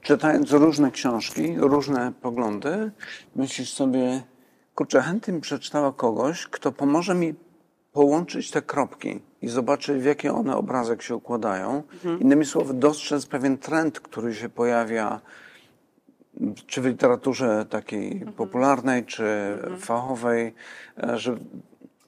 czytając 0.02 0.52
różne 0.52 0.92
książki, 0.92 1.56
różne 1.58 2.12
poglądy, 2.22 2.92
myślisz 3.36 3.74
sobie, 3.74 4.22
kurczę, 4.76 5.02
chętnie 5.02 5.40
przeczytała 5.40 5.94
kogoś, 5.94 6.48
kto 6.48 6.72
pomoże 6.72 7.16
mi 7.16 7.36
połączyć 7.92 8.52
te 8.52 8.62
kropki 8.62 9.22
i 9.42 9.48
zobaczyć, 9.48 10.02
w 10.02 10.06
jaki 10.06 10.30
one 10.30 10.56
obrazek 10.56 11.02
się 11.02 11.16
układają. 11.16 11.84
Innymi 12.20 12.46
słowy, 12.46 12.74
dostrzec 12.74 13.26
pewien 13.26 13.58
trend, 13.58 14.00
który 14.00 14.36
się 14.36 14.50
pojawia 14.50 15.22
czy 16.68 16.82
w 16.82 16.86
literaturze 16.86 17.66
takiej 17.70 18.26
popularnej, 18.38 19.06
czy 19.06 19.58
fachowej, 19.80 20.54
e, 21.04 21.18
że 21.18 21.38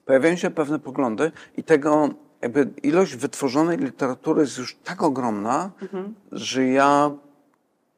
pojawiają 0.04 0.36
się 0.36 0.50
pewne 0.50 0.78
poglądy 0.78 1.32
i 1.56 1.64
tego 1.64 2.08
jakby 2.42 2.70
ilość 2.82 3.16
wytworzonej 3.16 3.78
literatury 3.78 4.40
jest 4.40 4.58
już 4.58 4.76
tak 4.84 5.02
ogromna, 5.02 5.70
że 6.32 6.66
ja 6.66 7.10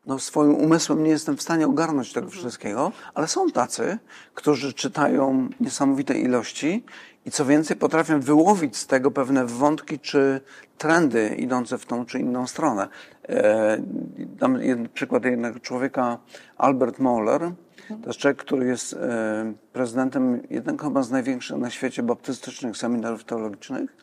no, 0.07 0.19
swoim 0.19 0.55
umysłem 0.55 1.05
nie 1.05 1.11
jestem 1.11 1.37
w 1.37 1.43
stanie 1.43 1.67
ogarnąć 1.67 2.13
tego 2.13 2.31
wszystkiego, 2.31 2.93
ale 3.15 3.29
są 3.29 3.51
tacy, 3.51 3.99
którzy 4.35 4.73
czytają 4.73 5.49
niesamowite 5.61 6.19
ilości 6.19 6.85
i 7.27 7.31
co 7.31 7.45
więcej 7.45 7.77
potrafią 7.77 8.21
wyłowić 8.21 8.77
z 8.77 8.87
tego 8.87 9.11
pewne 9.11 9.47
wątki 9.47 9.99
czy 9.99 10.41
trendy 10.79 11.29
idące 11.29 11.79
w 11.79 11.87
tą 11.87 12.07
czy 12.07 12.19
inną 12.19 12.47
stronę. 12.47 12.89
E, 13.29 13.79
dam 14.19 14.63
jeden 14.63 14.89
przykład 14.89 15.25
jednego 15.25 15.61
człowieka, 15.61 16.19
Albert 16.57 16.99
Moller. 16.99 17.41
To 17.89 18.07
jest 18.07 18.19
człowiek, 18.19 18.39
który 18.39 18.67
jest 18.67 18.93
e, 18.93 19.53
prezydentem 19.73 20.43
jednego 20.51 20.85
chyba 20.85 21.03
z 21.03 21.11
największych 21.11 21.57
na 21.57 21.71
świecie 21.71 22.03
baptystycznych 22.03 22.77
seminariów 22.77 23.25
teologicznych. 23.25 23.97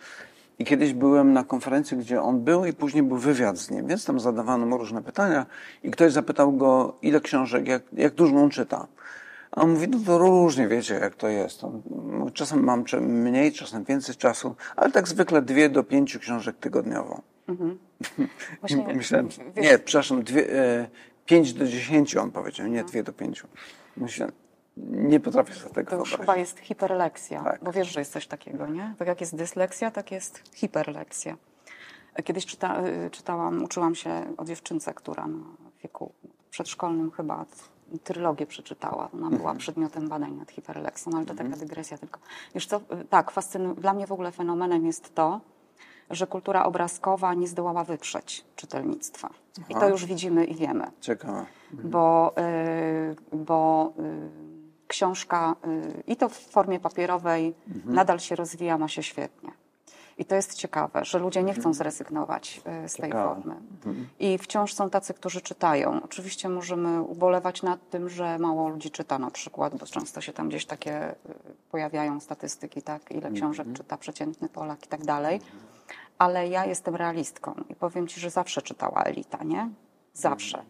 I 0.59 0.65
kiedyś 0.65 0.93
byłem 0.93 1.33
na 1.33 1.43
konferencji, 1.43 1.97
gdzie 1.97 2.21
on 2.21 2.43
był 2.43 2.65
i 2.65 2.73
później 2.73 3.03
był 3.03 3.17
wywiad 3.17 3.57
z 3.57 3.71
nim, 3.71 3.87
więc 3.87 4.05
tam 4.05 4.19
zadawano 4.19 4.65
mu 4.65 4.77
różne 4.77 5.01
pytania 5.01 5.45
i 5.83 5.91
ktoś 5.91 6.11
zapytał 6.11 6.51
go, 6.51 6.95
ile 7.01 7.21
książek, 7.21 7.67
jak, 7.67 7.83
jak 7.93 8.13
dużo 8.13 8.35
on 8.35 8.49
czyta. 8.49 8.87
A 9.55 9.61
on 9.61 9.73
mówi, 9.73 9.87
no 9.87 9.99
to 10.05 10.17
różnie, 10.17 10.67
wiecie, 10.67 10.93
jak 10.93 11.15
to 11.15 11.27
jest. 11.27 11.63
On, 11.63 11.81
czasem 12.33 12.63
mam 12.63 12.83
mniej, 13.01 13.51
czasem 13.51 13.83
więcej 13.83 14.15
czasu, 14.15 14.55
ale 14.75 14.91
tak 14.91 15.07
zwykle 15.07 15.41
dwie 15.41 15.69
do 15.69 15.83
pięciu 15.83 16.19
książek 16.19 16.55
tygodniowo. 16.57 17.21
Mhm. 17.47 17.79
Właśnie, 18.59 18.93
Myślałem, 18.95 19.27
wiesz... 19.27 19.65
nie, 19.65 19.79
przepraszam, 19.79 20.23
dwie, 20.23 20.53
e, 20.59 20.87
pięć 21.25 21.53
do 21.53 21.67
dziesięciu 21.67 22.21
on 22.21 22.31
powiedział, 22.31 22.67
nie 22.67 22.81
no. 22.81 22.87
dwie 22.87 23.03
do 23.03 23.13
pięciu. 23.13 23.47
Myślę, 23.97 24.31
nie 24.77 25.19
potrafię 25.19 25.53
sobie 25.53 25.73
tego 25.75 25.97
To 25.97 26.17
chyba 26.17 26.37
jest 26.37 26.59
hiperleksja, 26.59 27.43
tak. 27.43 27.63
bo 27.63 27.71
wiesz, 27.71 27.93
że 27.93 28.01
jest 28.01 28.11
coś 28.11 28.27
takiego, 28.27 28.67
nie? 28.67 28.95
Tak 28.97 29.07
jak 29.07 29.21
jest 29.21 29.35
dysleksja, 29.35 29.91
tak 29.91 30.11
jest 30.11 30.43
hiperleksja. 30.55 31.37
Kiedyś 32.23 32.45
czyta, 32.45 32.83
y, 33.05 33.09
czytałam, 33.09 33.63
uczyłam 33.63 33.95
się 33.95 34.33
o 34.37 34.45
dziewczynce, 34.45 34.93
która 34.93 35.27
na 35.27 35.43
wieku 35.83 36.11
przedszkolnym 36.49 37.11
chyba 37.11 37.45
trylogię 37.99 38.45
przeczytała. 38.45 39.09
Ona 39.13 39.29
była 39.29 39.39
mhm. 39.39 39.57
przedmiotem 39.57 40.09
badań 40.09 40.33
nad 40.33 40.51
hiperleksją, 40.51 41.11
ale 41.15 41.25
to 41.25 41.33
taka 41.33 41.43
mhm. 41.43 41.59
dygresja 41.59 41.97
tylko. 41.97 42.19
Wiesz 42.55 42.65
co, 42.65 42.77
y, 42.77 43.05
tak, 43.09 43.31
fascynu... 43.31 43.75
dla 43.75 43.93
mnie 43.93 44.07
w 44.07 44.11
ogóle 44.11 44.31
fenomenem 44.31 44.85
jest 44.85 45.15
to, 45.15 45.41
że 46.09 46.27
kultura 46.27 46.65
obrazkowa 46.65 47.33
nie 47.33 47.47
zdołała 47.47 47.83
wyprzeć 47.83 48.45
czytelnictwa. 48.55 49.29
Aha. 49.57 49.65
I 49.69 49.73
to 49.73 49.89
już 49.89 50.05
widzimy 50.05 50.45
i 50.45 50.55
wiemy. 50.55 50.91
Ciekawe. 51.01 51.45
Mhm. 51.71 51.89
Bo, 51.89 52.33
y, 53.31 53.35
bo 53.35 53.93
książka 54.87 55.55
y, 55.67 56.03
i 56.07 56.15
to 56.15 56.29
w 56.29 56.37
formie 56.37 56.79
papierowej 56.79 57.53
mhm. 57.67 57.95
nadal 57.95 58.19
się 58.19 58.35
rozwija, 58.35 58.77
ma 58.77 58.87
się 58.87 59.03
świetnie. 59.03 59.51
I 60.17 60.25
to 60.25 60.35
jest 60.35 60.55
ciekawe, 60.55 61.05
że 61.05 61.19
ludzie 61.19 61.43
nie 61.43 61.53
chcą 61.53 61.59
mhm. 61.59 61.73
zrezygnować 61.73 62.61
y, 62.85 62.89
z 62.89 62.93
tej 62.93 63.05
ciekawe. 63.05 63.35
formy. 63.35 63.55
Mhm. 63.85 64.07
I 64.19 64.37
wciąż 64.37 64.73
są 64.73 64.89
tacy, 64.89 65.13
którzy 65.13 65.41
czytają. 65.41 66.01
Oczywiście 66.03 66.49
możemy 66.49 67.01
ubolewać 67.01 67.63
nad 67.63 67.89
tym, 67.89 68.09
że 68.09 68.39
mało 68.39 68.69
ludzi 68.69 68.91
czyta 68.91 69.19
na 69.19 69.31
przykład, 69.31 69.75
bo 69.75 69.85
często 69.85 70.21
się 70.21 70.33
tam 70.33 70.49
gdzieś 70.49 70.65
takie 70.65 71.11
y, 71.11 71.15
pojawiają 71.71 72.19
statystyki, 72.19 72.81
tak, 72.81 73.11
ile 73.11 73.31
książek 73.31 73.67
czyta 73.73 73.97
przeciętny 73.97 74.49
Polak 74.49 74.85
i 74.85 74.87
tak 74.87 75.05
dalej. 75.05 75.41
Ale 76.17 76.47
ja 76.47 76.65
jestem 76.65 76.95
realistką 76.95 77.55
i 77.69 77.75
powiem 77.75 78.07
Ci, 78.07 78.19
że 78.19 78.29
zawsze 78.29 78.61
czytała 78.61 79.03
elita, 79.03 79.43
nie? 79.43 79.69
Zawsze 80.13 80.63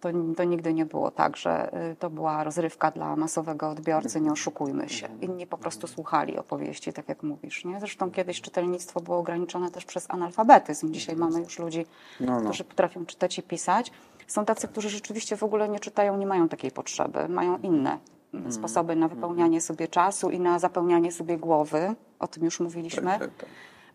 to, 0.00 0.08
to 0.36 0.44
nigdy 0.44 0.74
nie 0.74 0.86
było 0.86 1.10
tak, 1.10 1.36
że 1.36 1.80
y, 1.92 1.96
to 1.96 2.10
była 2.10 2.44
rozrywka 2.44 2.90
dla 2.90 3.16
masowego 3.16 3.70
odbiorcy, 3.70 4.20
nie 4.20 4.32
oszukujmy 4.32 4.88
się. 4.88 5.08
Inni 5.20 5.46
po 5.46 5.58
prostu 5.58 5.86
słuchali 5.86 6.38
opowieści, 6.38 6.92
tak 6.92 7.08
jak 7.08 7.22
mówisz. 7.22 7.64
Nie? 7.64 7.80
Zresztą 7.80 8.10
kiedyś 8.10 8.40
czytelnictwo 8.40 9.00
było 9.00 9.18
ograniczone 9.18 9.70
też 9.70 9.84
przez 9.84 10.10
analfabetyzm. 10.10 10.92
Dzisiaj 10.92 11.16
mamy 11.16 11.40
już 11.40 11.58
ludzi, 11.58 11.86
no, 12.20 12.40
no. 12.40 12.40
którzy 12.40 12.64
potrafią 12.64 13.06
czytać 13.06 13.38
i 13.38 13.42
pisać. 13.42 13.92
Są 14.26 14.44
tacy, 14.44 14.68
którzy 14.68 14.88
rzeczywiście 14.88 15.36
w 15.36 15.42
ogóle 15.42 15.68
nie 15.68 15.80
czytają, 15.80 16.16
nie 16.16 16.26
mają 16.26 16.48
takiej 16.48 16.70
potrzeby, 16.70 17.28
mają 17.28 17.58
inne 17.58 17.98
mm. 18.34 18.52
sposoby 18.52 18.96
na 18.96 19.08
wypełnianie 19.08 19.60
sobie 19.60 19.88
czasu 19.88 20.30
i 20.30 20.40
na 20.40 20.58
zapełnianie 20.58 21.12
sobie 21.12 21.38
głowy. 21.38 21.94
O 22.18 22.28
tym 22.28 22.44
już 22.44 22.60
mówiliśmy. 22.60 23.02
Tak, 23.02 23.20
tak, 23.20 23.34
tak 23.34 23.48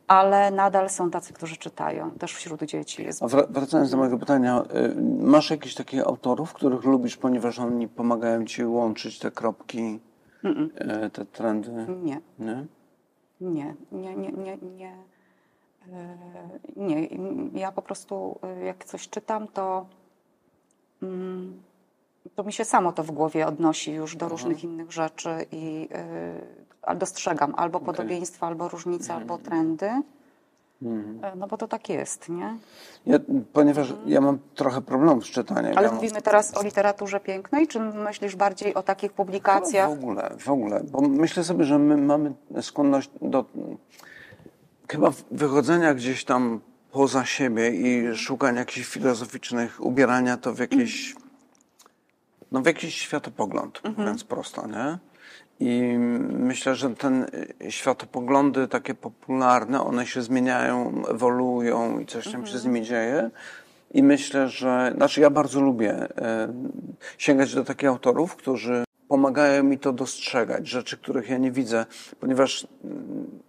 ale 0.07 0.51
nadal 0.51 0.89
są 0.89 1.11
tacy, 1.11 1.33
którzy 1.33 1.57
czytają, 1.57 2.11
też 2.11 2.33
wśród 2.33 2.63
dzieci. 2.63 3.03
Jest... 3.03 3.21
Wracając 3.49 3.91
do 3.91 3.97
mojego 3.97 4.17
pytania, 4.17 4.63
y, 4.75 5.01
masz 5.23 5.49
jakichś 5.49 5.75
takich 5.75 6.07
autorów, 6.07 6.53
których 6.53 6.83
lubisz, 6.83 7.17
ponieważ 7.17 7.59
oni 7.59 7.87
pomagają 7.87 8.45
ci 8.45 8.65
łączyć 8.65 9.19
te 9.19 9.31
kropki, 9.31 9.99
Mm-mm. 10.43 10.69
E, 10.75 11.09
te 11.09 11.25
trendy? 11.25 11.71
Nie. 12.03 12.21
Nie? 12.39 12.65
Nie, 13.41 13.75
nie, 13.91 14.15
nie, 14.15 14.31
nie, 14.31 14.57
nie. 14.57 14.95
E, 15.93 16.17
nie. 16.75 17.07
Ja 17.53 17.71
po 17.71 17.81
prostu, 17.81 18.39
jak 18.65 18.85
coś 18.85 19.09
czytam, 19.09 19.47
to, 19.47 19.85
mm, 21.03 21.61
to 22.35 22.43
mi 22.43 22.53
się 22.53 22.65
samo 22.65 22.91
to 22.91 23.03
w 23.03 23.11
głowie 23.11 23.47
odnosi 23.47 23.91
już 23.91 24.15
do 24.15 24.25
Aha. 24.25 24.31
różnych 24.31 24.63
innych 24.63 24.91
rzeczy 24.91 25.45
i 25.51 25.89
dostrzegam 26.95 27.53
albo 27.57 27.77
okay. 27.77 27.85
podobieństwa, 27.85 28.47
albo 28.47 28.69
różnice, 28.69 29.13
albo 29.13 29.35
mhm. 29.35 29.49
trendy. 29.49 30.01
Mhm. 30.81 31.39
No 31.39 31.47
bo 31.47 31.57
to 31.57 31.67
tak 31.67 31.89
jest, 31.89 32.29
nie? 32.29 32.57
Ja, 33.05 33.19
ponieważ 33.53 33.93
ja 34.05 34.21
mam 34.21 34.39
trochę 34.55 34.81
problemów 34.81 35.25
z 35.25 35.29
czytaniem. 35.29 35.77
Ale 35.77 35.87
ja 35.87 35.93
mówimy 35.93 36.13
mam... 36.13 36.21
teraz 36.21 36.57
o 36.57 36.63
literaturze 36.63 37.19
pięknej, 37.19 37.67
czy 37.67 37.79
myślisz 37.79 38.35
bardziej 38.35 38.73
o 38.73 38.83
takich 38.83 39.13
publikacjach? 39.13 39.89
w 39.89 39.93
ogóle, 39.93 40.31
w 40.39 40.49
ogóle. 40.49 40.83
Bo 40.91 41.01
myślę 41.01 41.43
sobie, 41.43 41.65
że 41.65 41.79
my 41.79 41.97
mamy 41.97 42.33
skłonność 42.61 43.09
do 43.21 43.45
chyba 44.89 45.11
wychodzenia 45.31 45.93
gdzieś 45.93 46.25
tam 46.25 46.59
poza 46.91 47.25
siebie 47.25 47.69
i 47.69 48.15
szukania 48.15 48.59
jakichś 48.59 48.87
filozoficznych, 48.87 49.85
ubierania 49.85 50.37
to 50.37 50.53
w 50.53 50.59
jakiś, 50.59 51.15
no 52.51 52.61
w 52.61 52.65
jakiś 52.65 52.95
światopogląd, 52.95 53.77
mhm. 53.77 53.95
mówiąc 53.97 54.23
prosto, 54.23 54.67
nie? 54.67 55.10
I 55.61 55.97
myślę, 56.29 56.75
że 56.75 56.95
ten 56.95 57.25
y, 57.63 57.71
światopoglądy 57.71 58.67
takie 58.67 58.93
popularne, 58.93 59.81
one 59.83 60.07
się 60.07 60.21
zmieniają, 60.21 61.03
ewoluują 61.09 61.99
i 61.99 62.05
coś 62.05 62.23
tam 62.23 62.35
mhm. 62.35 62.53
się 62.53 62.59
z 62.59 62.65
nimi 62.65 62.81
dzieje. 62.81 63.29
I 63.93 64.03
myślę, 64.03 64.49
że, 64.49 64.93
znaczy 64.95 65.21
ja 65.21 65.29
bardzo 65.29 65.61
lubię 65.61 65.93
e, 65.93 66.53
sięgać 67.17 67.55
do 67.55 67.63
takich 67.63 67.89
autorów, 67.89 68.35
którzy 68.35 68.83
pomagają 69.07 69.63
mi 69.63 69.79
to 69.79 69.93
dostrzegać, 69.93 70.67
rzeczy, 70.67 70.97
których 70.97 71.29
ja 71.29 71.37
nie 71.37 71.51
widzę, 71.51 71.85
ponieważ 72.19 72.67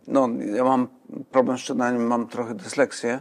no, 0.09 0.29
ja 0.55 0.65
mam 0.65 0.89
problem 1.31 1.59
z 1.59 1.61
czytaniem, 1.61 2.07
mam 2.07 2.29
trochę 2.29 2.55
dysleksję. 2.55 3.21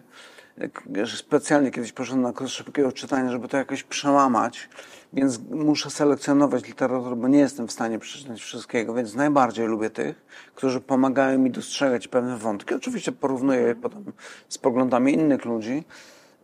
Specjalnie 1.15 1.71
kiedyś 1.71 1.91
poszedłem 1.91 2.21
na 2.21 2.33
kurs 2.33 2.51
szybkiego 2.51 2.91
czytania, 2.91 3.31
żeby 3.31 3.47
to 3.47 3.57
jakoś 3.57 3.83
przełamać 3.83 4.69
więc 5.13 5.39
muszę 5.49 5.89
selekcjonować 5.89 6.67
literaturę, 6.67 7.15
bo 7.15 7.27
nie 7.27 7.39
jestem 7.39 7.67
w 7.67 7.71
stanie 7.71 7.99
przeczytać 7.99 8.41
wszystkiego, 8.41 8.93
więc 8.93 9.15
najbardziej 9.15 9.67
lubię 9.67 9.89
tych, 9.89 10.25
którzy 10.55 10.81
pomagają 10.81 11.39
mi 11.39 11.51
dostrzegać 11.51 12.07
pewne 12.07 12.37
wątki. 12.37 12.73
Oczywiście 12.73 13.11
porównuję 13.11 13.61
je 13.61 13.75
potem 13.75 14.13
z 14.49 14.57
poglądami 14.57 15.13
innych 15.13 15.45
ludzi. 15.45 15.83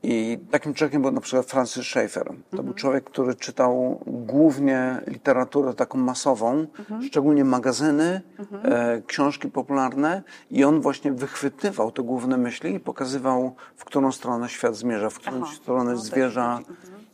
I 0.04 0.40
takim 0.52 0.74
człowiekiem 0.74 1.02
był 1.02 1.12
na 1.12 1.22
przykład 1.22 1.46
Francis 1.46 1.86
Schaeffer. 1.86 2.26
To 2.26 2.32
mhm. 2.32 2.66
był 2.66 2.74
człowiek, 2.74 3.04
który 3.04 3.36
czytał 3.36 4.00
głównie 4.08 5.02
literaturę 5.08 5.74
taką 5.74 5.98
masową, 5.98 6.66
mhm. 6.80 7.04
szczególnie 7.04 7.46
magazyny, 7.46 8.22
mhm. 8.40 8.74
e, 8.74 9.02
książki 9.02 9.50
popularne 9.50 10.24
i 10.52 10.64
on 10.64 10.82
właśnie 10.82 11.12
wychwytywał 11.12 11.92
te 11.92 12.04
główne 12.04 12.38
myśli 12.38 12.76
i 12.76 12.80
pokazywał, 12.80 13.56
w 13.76 13.86
którą 13.86 14.12
stronę 14.12 14.50
świat 14.50 14.76
zmierza, 14.76 15.10
w 15.10 15.16
którą 15.20 15.42
Aha. 15.44 15.54
stronę 15.56 15.92
no, 15.92 15.98
zwierza 15.98 16.60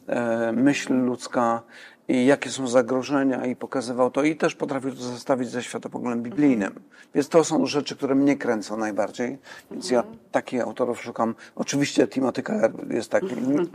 E, 0.08 0.52
myśl 0.52 0.94
ludzka 0.94 1.62
i 2.08 2.26
jakie 2.26 2.50
są 2.50 2.68
zagrożenia 2.68 3.46
i 3.46 3.56
pokazywał 3.56 4.12
to 4.12 4.24
i 4.24 4.36
też 4.36 4.56
potrafił 4.56 4.92
to 4.92 5.02
zestawić 5.04 5.50
ze 5.50 5.64
światopoglądem 5.64 6.24
biblijnym. 6.24 6.80
Więc 7.16 7.30
to 7.30 7.44
są 7.44 7.66
rzeczy, 7.66 7.96
które 7.96 8.16
mnie 8.16 8.38
kręcą 8.38 8.78
najbardziej. 8.78 9.38
Więc 9.72 9.92
ja 9.92 10.04
takich 10.32 10.62
autorów 10.62 11.02
szukam. 11.02 11.36
Oczywiście 11.56 12.08
Timothy 12.08 12.44
Keller 12.44 12.72
jest 12.94 13.12
takim, 13.12 13.70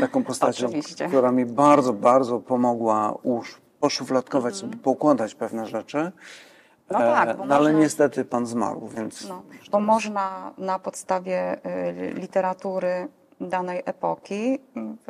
taką 0.00 0.24
postacią, 0.24 0.66
Oczywiście. 0.66 1.08
która 1.08 1.32
mi 1.32 1.46
bardzo, 1.46 1.92
bardzo 1.92 2.40
pomogła 2.40 3.18
już 3.24 3.60
poszufladkować 3.80 4.56
sobie, 4.56 4.76
poukładać 4.76 5.34
pewne 5.34 5.66
rzeczy. 5.66 6.12
No 6.90 6.98
tak, 6.98 7.28
e, 7.28 7.34
no 7.34 7.54
ale 7.54 7.64
można... 7.64 7.72
niestety 7.72 8.24
pan 8.24 8.46
zmarł, 8.46 8.88
więc... 8.88 9.28
No, 9.28 9.42
bo 9.70 9.80
można 9.80 10.52
na 10.58 10.78
podstawie 10.78 11.66
y, 11.66 12.14
literatury 12.14 13.08
danej 13.40 13.82
epoki, 13.84 14.58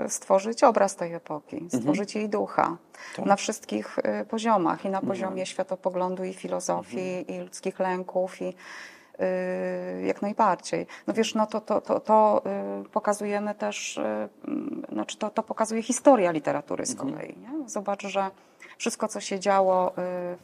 stworzyć 0.09 0.65
obraz 0.65 0.97
tej 0.97 1.15
epoki, 1.15 1.69
stworzyć 1.69 2.15
jej 2.15 2.29
ducha 2.29 2.77
Tak. 3.17 3.27
na 3.27 3.37
wszystkich 3.37 3.99
y, 3.99 4.25
poziomach 4.25 4.85
i 4.85 4.91
na 4.91 5.01
poziomie 5.01 5.47
światopoglądu 5.47 6.25
i 6.25 6.35
filozofii 6.35 7.33
i 7.33 7.39
ludzkich 7.39 7.79
lęków 7.79 8.43
i 8.43 8.45
y, 8.49 10.07
jak 10.07 10.23
najbardziej. 10.23 10.87
No 11.07 11.15
wiesz, 11.15 11.35
no 11.35 11.47
to, 11.47 11.61
to, 11.61 11.81
to, 11.81 12.01
to 12.01 12.43
y, 12.87 12.89
pokazujemy 12.89 13.55
też, 13.55 13.97
y, 13.97 14.01
mm, 14.01 14.83
znaczy 14.93 15.19
to, 15.19 15.31
to 15.31 15.43
pokazuje 15.43 15.83
historia 15.83 16.31
literatury 16.31 16.87
z 16.87 16.95
kolei. 16.95 17.37
Nie? 17.39 17.69
Zobacz, 17.69 18.07
że 18.07 18.31
wszystko, 18.79 19.09
co 19.09 19.21
się 19.21 19.41
działo 19.41 19.91
y, 19.91 19.93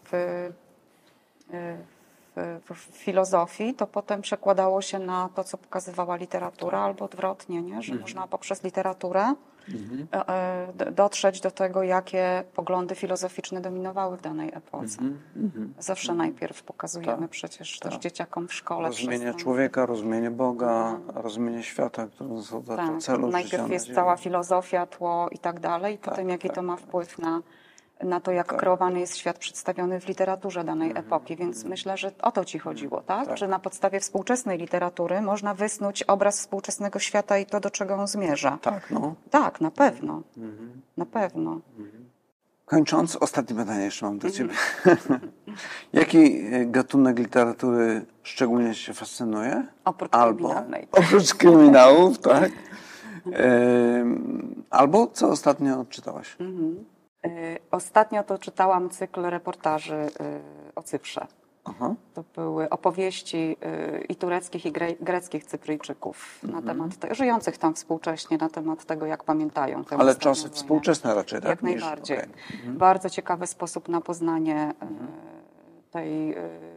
w, 0.04 0.14
y, 0.14 0.52
w, 1.52 1.95
w 2.74 2.74
filozofii, 2.92 3.74
to 3.74 3.86
potem 3.86 4.22
przekładało 4.22 4.82
się 4.82 4.98
na 4.98 5.28
to, 5.34 5.44
co 5.44 5.58
pokazywała 5.58 6.16
literatura, 6.16 6.78
albo 6.78 7.04
odwrotnie, 7.04 7.62
nie? 7.62 7.82
że 7.82 7.94
można 7.94 8.26
poprzez 8.26 8.62
literaturę 8.64 9.34
e, 10.12 10.28
e, 10.28 10.72
d- 10.74 10.92
dotrzeć 10.92 11.40
do 11.40 11.50
tego, 11.50 11.82
jakie 11.82 12.44
poglądy 12.54 12.94
filozoficzne 12.94 13.60
dominowały 13.60 14.16
w 14.16 14.20
danej 14.20 14.48
epoce. 14.54 14.98
Zawsze 15.78 16.14
najpierw 16.14 16.62
pokazujemy 16.62 17.28
przecież 17.28 17.78
też 17.78 17.96
dzieciakom 17.96 18.48
w 18.48 18.54
szkole. 18.54 18.88
Rozumienie 18.88 19.34
człowieka, 19.34 19.86
rozumienie 19.86 20.30
Boga, 20.30 20.98
rozumienie 21.14 21.62
świata, 21.62 22.06
które 22.06 22.42
są 22.42 22.62
do 22.62 22.76
Tak, 22.76 22.98
celu 22.98 23.28
najpierw 23.28 23.68
na 23.68 23.74
jest 23.74 23.94
cała 23.94 24.16
filozofia, 24.16 24.86
tło 24.86 25.28
i 25.30 25.38
tak 25.38 25.60
dalej, 25.60 25.94
i 25.94 25.98
potem 25.98 26.28
jaki 26.28 26.50
to 26.50 26.62
ma 26.62 26.76
wpływ 26.76 27.18
na, 27.18 27.40
na 28.02 28.20
to, 28.20 28.32
jak 28.32 28.56
kreowany 28.56 29.00
jest 29.00 29.16
świat 29.16 29.38
przedstawiony 29.38 30.00
w 30.00 30.08
literaturze 30.08 30.64
danej 30.64 30.92
epoki. 30.94 31.36
Więc 31.36 31.64
myślę, 31.64 31.96
że 31.96 32.12
o 32.22 32.32
to 32.32 32.44
ci 32.44 32.58
chodziło, 32.58 33.00
tak? 33.00 33.28
Tak. 33.28 33.38
Że 33.38 33.48
na 33.48 33.58
podstawie 33.58 34.00
współczesnej 34.00 34.58
literatury 34.58 35.20
można 35.20 35.54
wysnuć 35.54 36.02
obraz 36.02 36.38
współczesnego 36.38 36.98
świata 36.98 37.38
i 37.38 37.46
to, 37.46 37.60
do 37.60 37.70
czego 37.70 37.94
on 37.94 38.06
zmierza. 38.06 38.58
Tak, 38.62 38.90
no. 38.90 39.14
Tak, 39.30 39.60
na 39.60 39.70
pewno. 39.70 40.22
Na 40.96 41.06
pewno. 41.06 41.60
Kończąc, 42.64 43.16
ostatnie 43.16 43.56
pytanie 43.56 43.84
jeszcze 43.84 44.06
mam 44.06 44.18
do 44.18 44.30
Ciebie. 44.30 44.54
Jaki 45.92 46.40
e, 46.52 46.66
gatunek 46.66 47.18
literatury 47.18 48.06
szczególnie 48.22 48.74
Cię 48.74 48.94
fascynuje? 48.94 49.66
Oprócz 49.84 50.14
Albo, 50.14 50.48
kryminalnej. 50.48 50.88
oprócz 50.92 51.34
kryminałów, 51.34 52.18
tak? 52.18 52.52
Albo 54.70 55.06
co 55.06 55.28
ostatnio 55.28 55.84
czytałaś? 55.90 56.36
Y, 56.40 56.44
Ostatnio 57.70 58.22
to 58.22 58.38
czytałam 58.38 58.90
cykl 58.90 59.22
reportaży 59.22 59.94
y, 59.94 60.10
o 60.74 60.82
Cyprze. 60.82 61.26
Aha. 61.64 61.94
To 62.14 62.24
były 62.34 62.68
opowieści 62.70 63.56
y, 64.00 64.04
i 64.08 64.16
tureckich, 64.16 64.66
i 64.66 64.72
gre- 64.72 64.96
greckich 65.00 65.44
Cypryjczyków 65.44 66.38
na 66.42 66.48
Mhm. 66.58 66.66
temat 66.66 66.96
te, 66.96 67.14
żyjących 67.14 67.58
tam 67.58 67.74
współcześnie, 67.74 68.38
na 68.38 68.48
temat 68.48 68.84
tego, 68.84 69.06
jak 69.06 69.24
pamiętają 69.24 69.84
tę 69.84 69.96
Ale 69.96 70.14
czasy 70.14 70.42
wojnę. 70.42 70.56
współczesne 70.56 71.14
raczej, 71.14 71.40
tak? 71.40 71.48
Jak 71.48 71.62
najbardziej. 71.62 72.18
okej. 72.18 72.28
Bardzo 72.66 73.10
ciekawy 73.10 73.46
sposób 73.46 73.88
na 73.88 74.00
poznanie 74.00 74.70
y, 74.82 74.86
tej 75.96 76.32
y, 76.32 76.34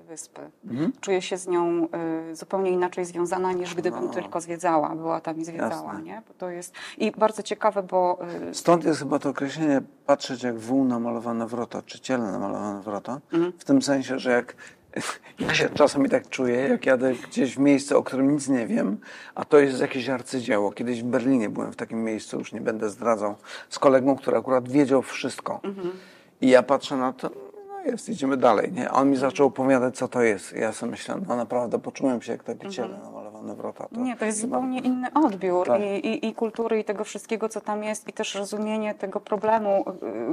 wyspy. 0.07 0.41
Mhm. 0.65 0.91
Czuję 1.01 1.21
się 1.21 1.37
z 1.37 1.47
nią 1.47 1.87
y, 2.31 2.35
zupełnie 2.35 2.71
inaczej 2.71 3.05
związana, 3.05 3.53
niż 3.53 3.75
gdybym 3.75 4.09
tylko 4.09 4.41
zwiedzała, 4.41 4.95
była 4.95 5.21
tam 5.21 5.39
i 5.39 5.45
zwiedzała. 5.45 5.69
No. 5.69 5.87
Jasne. 5.87 6.01
Nie? 6.01 6.21
Bo 6.27 6.33
to 6.33 6.49
jest... 6.49 6.73
I 6.97 7.11
bardzo 7.11 7.43
ciekawe, 7.43 7.83
bo 7.83 8.19
y, 8.49 8.53
Stąd 8.53 8.83
jest 8.83 8.99
chyba 8.99 9.19
to 9.19 9.29
określenie 9.29 9.81
patrzeć 10.05 10.43
jak 10.43 10.59
wół 10.59 10.85
namalowane 10.85 11.47
wrota, 11.47 11.81
czy 11.81 11.99
ciele 11.99 12.31
namalowane 12.31 12.81
wrota. 12.81 13.19
Mhm. 13.33 13.53
W 13.59 13.63
tym 13.63 13.81
sensie, 13.81 14.19
że 14.19 14.31
jak 14.31 14.55
ja 15.39 15.53
się 15.53 15.69
czasami 15.69 16.09
tak 16.09 16.29
czuję, 16.29 16.55
jak 16.55 16.85
jadę 16.85 17.13
gdzieś 17.13 17.55
w 17.55 17.59
miejsce, 17.59 17.97
o 17.97 18.03
którym 18.03 18.31
nic 18.31 18.47
nie 18.47 18.67
wiem, 18.67 18.97
a 19.35 19.45
to 19.45 19.59
jest 19.59 19.81
jakieś 19.81 20.09
arcydzieło. 20.09 20.71
Kiedyś 20.71 21.03
w 21.03 21.05
Berlinie 21.05 21.49
byłem 21.49 21.71
w 21.71 21.75
takim 21.75 22.03
miejscu, 22.03 22.39
już 22.39 22.53
nie 22.53 22.61
będę 22.61 22.89
zdradzał, 22.89 23.35
z 23.69 23.79
kolegą, 23.79 24.15
który 24.15 24.37
akurat 24.37 24.69
wiedział 24.69 25.01
wszystko. 25.01 25.59
Mhm. 25.63 25.91
I 26.41 26.49
ja 26.49 26.63
patrzę 26.63 26.97
na 26.97 27.13
to, 27.13 27.29
no 27.29 27.48
jest, 27.89 28.09
idziemy 28.09 28.37
dalej, 28.37 28.71
nie? 28.71 28.89
A 28.89 28.93
on 28.93 29.09
mi 29.09 29.17
zaczął 29.17 29.47
opowiadać, 29.47 29.97
co 29.97 30.07
to 30.07 30.21
jest. 30.21 30.53
I 30.53 30.59
ja 30.59 30.71
sobie 30.71 30.91
myślę, 30.91 31.15
no 31.27 31.35
naprawdę 31.35 31.79
poczułem 31.79 32.21
się 32.21 32.31
jak 32.31 32.43
takie 32.43 32.69
ciele 32.69 32.97
namalowane 32.97 33.55
wrota. 33.55 33.87
To 33.87 34.01
Nie, 34.01 34.17
to 34.17 34.25
jest 34.25 34.39
zupełnie 34.39 34.79
inny 34.79 35.07
odbiór 35.13 35.67
Tak. 35.67 35.81
i, 35.81 35.85
i, 35.85 36.27
i 36.27 36.33
kultury, 36.33 36.79
i 36.79 36.83
tego 36.83 37.03
wszystkiego, 37.03 37.49
co 37.49 37.61
tam 37.61 37.83
jest, 37.83 38.07
i 38.07 38.13
też 38.13 38.35
rozumienie 38.35 38.95
tego 38.95 39.19
problemu 39.19 39.85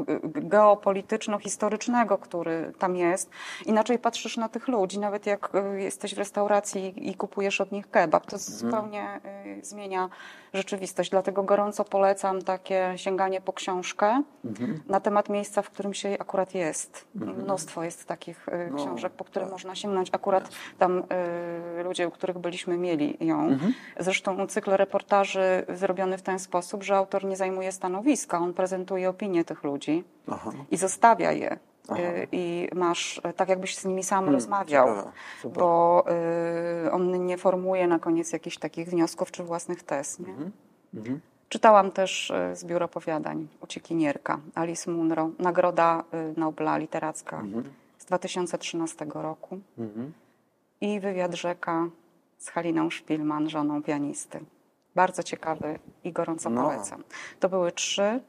y, 0.09 0.13
y, 0.13 0.21
geopolityczno-historycznego, 0.41 2.19
który 2.19 2.73
tam 2.79 2.97
jest. 2.97 3.31
Inaczej 3.67 3.99
patrzysz 3.99 4.37
na 4.37 4.49
tych 4.49 4.69
ludzi, 4.69 4.99
nawet 4.99 5.27
jak 5.27 5.51
y, 5.75 5.81
jesteś 5.81 6.15
w 6.15 6.19
restauracji 6.19 7.11
i 7.11 7.15
kupujesz 7.15 7.61
od 7.61 7.73
nich 7.73 7.91
kebab, 7.91 8.27
to 8.27 8.39
zupełnie 8.39 9.21
y, 9.61 9.65
zmienia 9.65 10.09
rzeczywistość. 10.57 11.11
Dlatego 11.11 11.43
gorąco 11.43 11.85
polecam 11.85 12.43
takie 12.43 12.93
sięganie 12.97 13.41
po 13.41 13.53
książkę 13.53 14.23
na 14.89 15.01
temat 15.01 15.29
miejsca, 15.29 15.63
w 15.63 15.71
którym 15.71 15.95
się 15.95 16.17
akurat 16.19 16.55
jest. 16.55 17.07
Mnóstwo 17.15 17.85
jest 17.85 18.05
takich 18.05 18.49
y, 18.49 18.69
No, 18.71 18.77
książek, 18.77 19.13
po 19.13 19.25
które 19.25 19.47
można 19.47 19.75
sięgnąć. 19.75 20.09
Akurat 20.13 20.49
tam 20.79 21.03
y, 21.79 21.83
ludzie, 21.83 22.09
u 22.09 22.11
których 22.11 22.39
byliśmy, 22.39 22.77
mieli 22.79 23.17
ją. 23.21 23.59
Zresztą 23.99 24.47
cykl 24.47 24.71
reportaży 24.71 25.67
zrobiony 25.69 26.19
w 26.19 26.23
ten 26.23 26.39
sposób, 26.39 26.83
że 26.83 26.97
autor 26.97 27.25
nie 27.25 27.37
zajmuje 27.37 27.73
stanowiska, 27.73 28.39
on 28.39 28.55
prezentuje 28.55 29.09
opinie 29.09 29.45
tych 29.45 29.65
ludzi 29.65 30.05
Aha. 30.29 30.51
i 30.71 30.77
zostawia 30.77 31.33
je. 31.33 31.59
Aha. 31.89 32.01
Y, 32.03 32.27
I 32.33 32.69
masz, 32.75 33.19
y, 33.19 33.33
tak 33.33 33.49
jakbyś 33.49 33.77
z 33.77 33.85
nimi 33.85 34.03
sam 34.05 34.29
rozmawiał, 34.29 34.87
ciekawe, 34.89 35.13
super. 35.43 35.59
bo 35.63 36.05
y, 36.87 36.93
on 36.93 37.27
nie 37.27 37.39
formuje 37.39 37.87
na 37.87 37.99
koniec 37.99 38.33
jakichś 38.33 38.59
takich 38.59 38.89
wniosków 38.89 39.31
czy 39.31 39.43
własnych 39.45 39.83
tez. 39.83 40.19
Nie? 40.19 40.35
Mhm. 40.95 41.21
Czytałam 41.49 41.91
też 41.91 42.31
y, 42.31 42.57
zbiór 42.57 42.83
opowiadań 42.83 43.49
Uciekinierka, 43.61 44.39
Alice 44.55 44.91
Munro, 44.91 45.31
Nagroda 45.39 46.05
Nobla 46.37 46.79
Literacka 46.79 47.43
z 47.99 48.05
2013 48.05 49.07
roku 49.15 49.59
Mhm. 49.79 50.13
i 50.81 51.01
Wywiad 51.01 51.35
Rzeka 51.35 51.89
z 52.39 52.49
Haliną 52.49 52.91
Szpilman, 52.91 53.49
żoną 53.51 53.83
pianisty. 53.83 54.41
Bardzo 54.95 55.23
ciekawy 55.23 55.79
i 56.05 56.13
gorąco 56.13 56.51
No. 56.51 56.63
polecam. 56.63 57.05
To 57.41 57.49
były 57.49 57.73
trzy, 57.73 58.21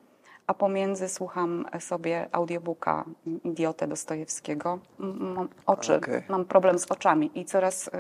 a 0.47 0.53
pomiędzy 0.53 1.09
słucham 1.09 1.65
sobie 1.79 2.27
audiobooka 2.31 3.05
Idiotę 3.43 3.87
Dostojewskiego. 3.87 4.79
Mam 4.99 5.49
oczy, 5.65 5.95
Okej. 5.95 6.23
mam 6.29 6.45
problem 6.45 6.79
z 6.79 6.91
oczami 6.91 7.31
i 7.35 7.45
coraz 7.45 7.87
y, 7.87 7.91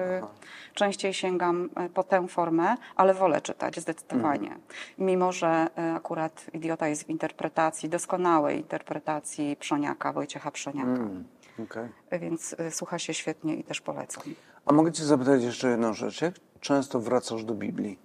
częściej 0.73 1.13
sięgam 1.13 1.69
y, 1.85 1.89
po 1.89 2.03
tę 2.03 2.27
formę, 2.27 2.75
ale 2.95 3.13
wolę 3.13 3.41
czytać 3.41 3.79
zdecydowanie. 3.79 4.47
Mhm. 4.47 4.61
Mimo, 4.97 5.31
że 5.31 5.67
y, 5.79 5.95
akurat 5.95 6.45
Idiota 6.53 6.87
jest 6.87 7.03
w 7.03 7.09
interpretacji, 7.09 7.89
doskonałej 7.89 8.57
interpretacji 8.57 9.55
Przoniaka, 9.55 10.13
Wojciecha 10.13 10.51
Przoniaka. 10.51 10.89
Mm, 10.89 11.23
okej. 11.63 11.89
Więc 12.11 12.55
słucha 12.69 12.99
się 12.99 13.13
świetnie 13.13 13.55
i 13.55 13.63
też 13.63 13.81
polecam. 13.81 14.23
A 14.65 14.73
mogę 14.73 14.91
Cię 14.91 15.03
zapytać 15.03 15.43
jeszcze 15.43 15.69
jedną 15.69 15.93
rzecz. 15.93 16.21
Jak 16.21 16.33
często 16.59 16.99
wracasz 16.99 17.43
do 17.43 17.53
Biblii? 17.53 17.99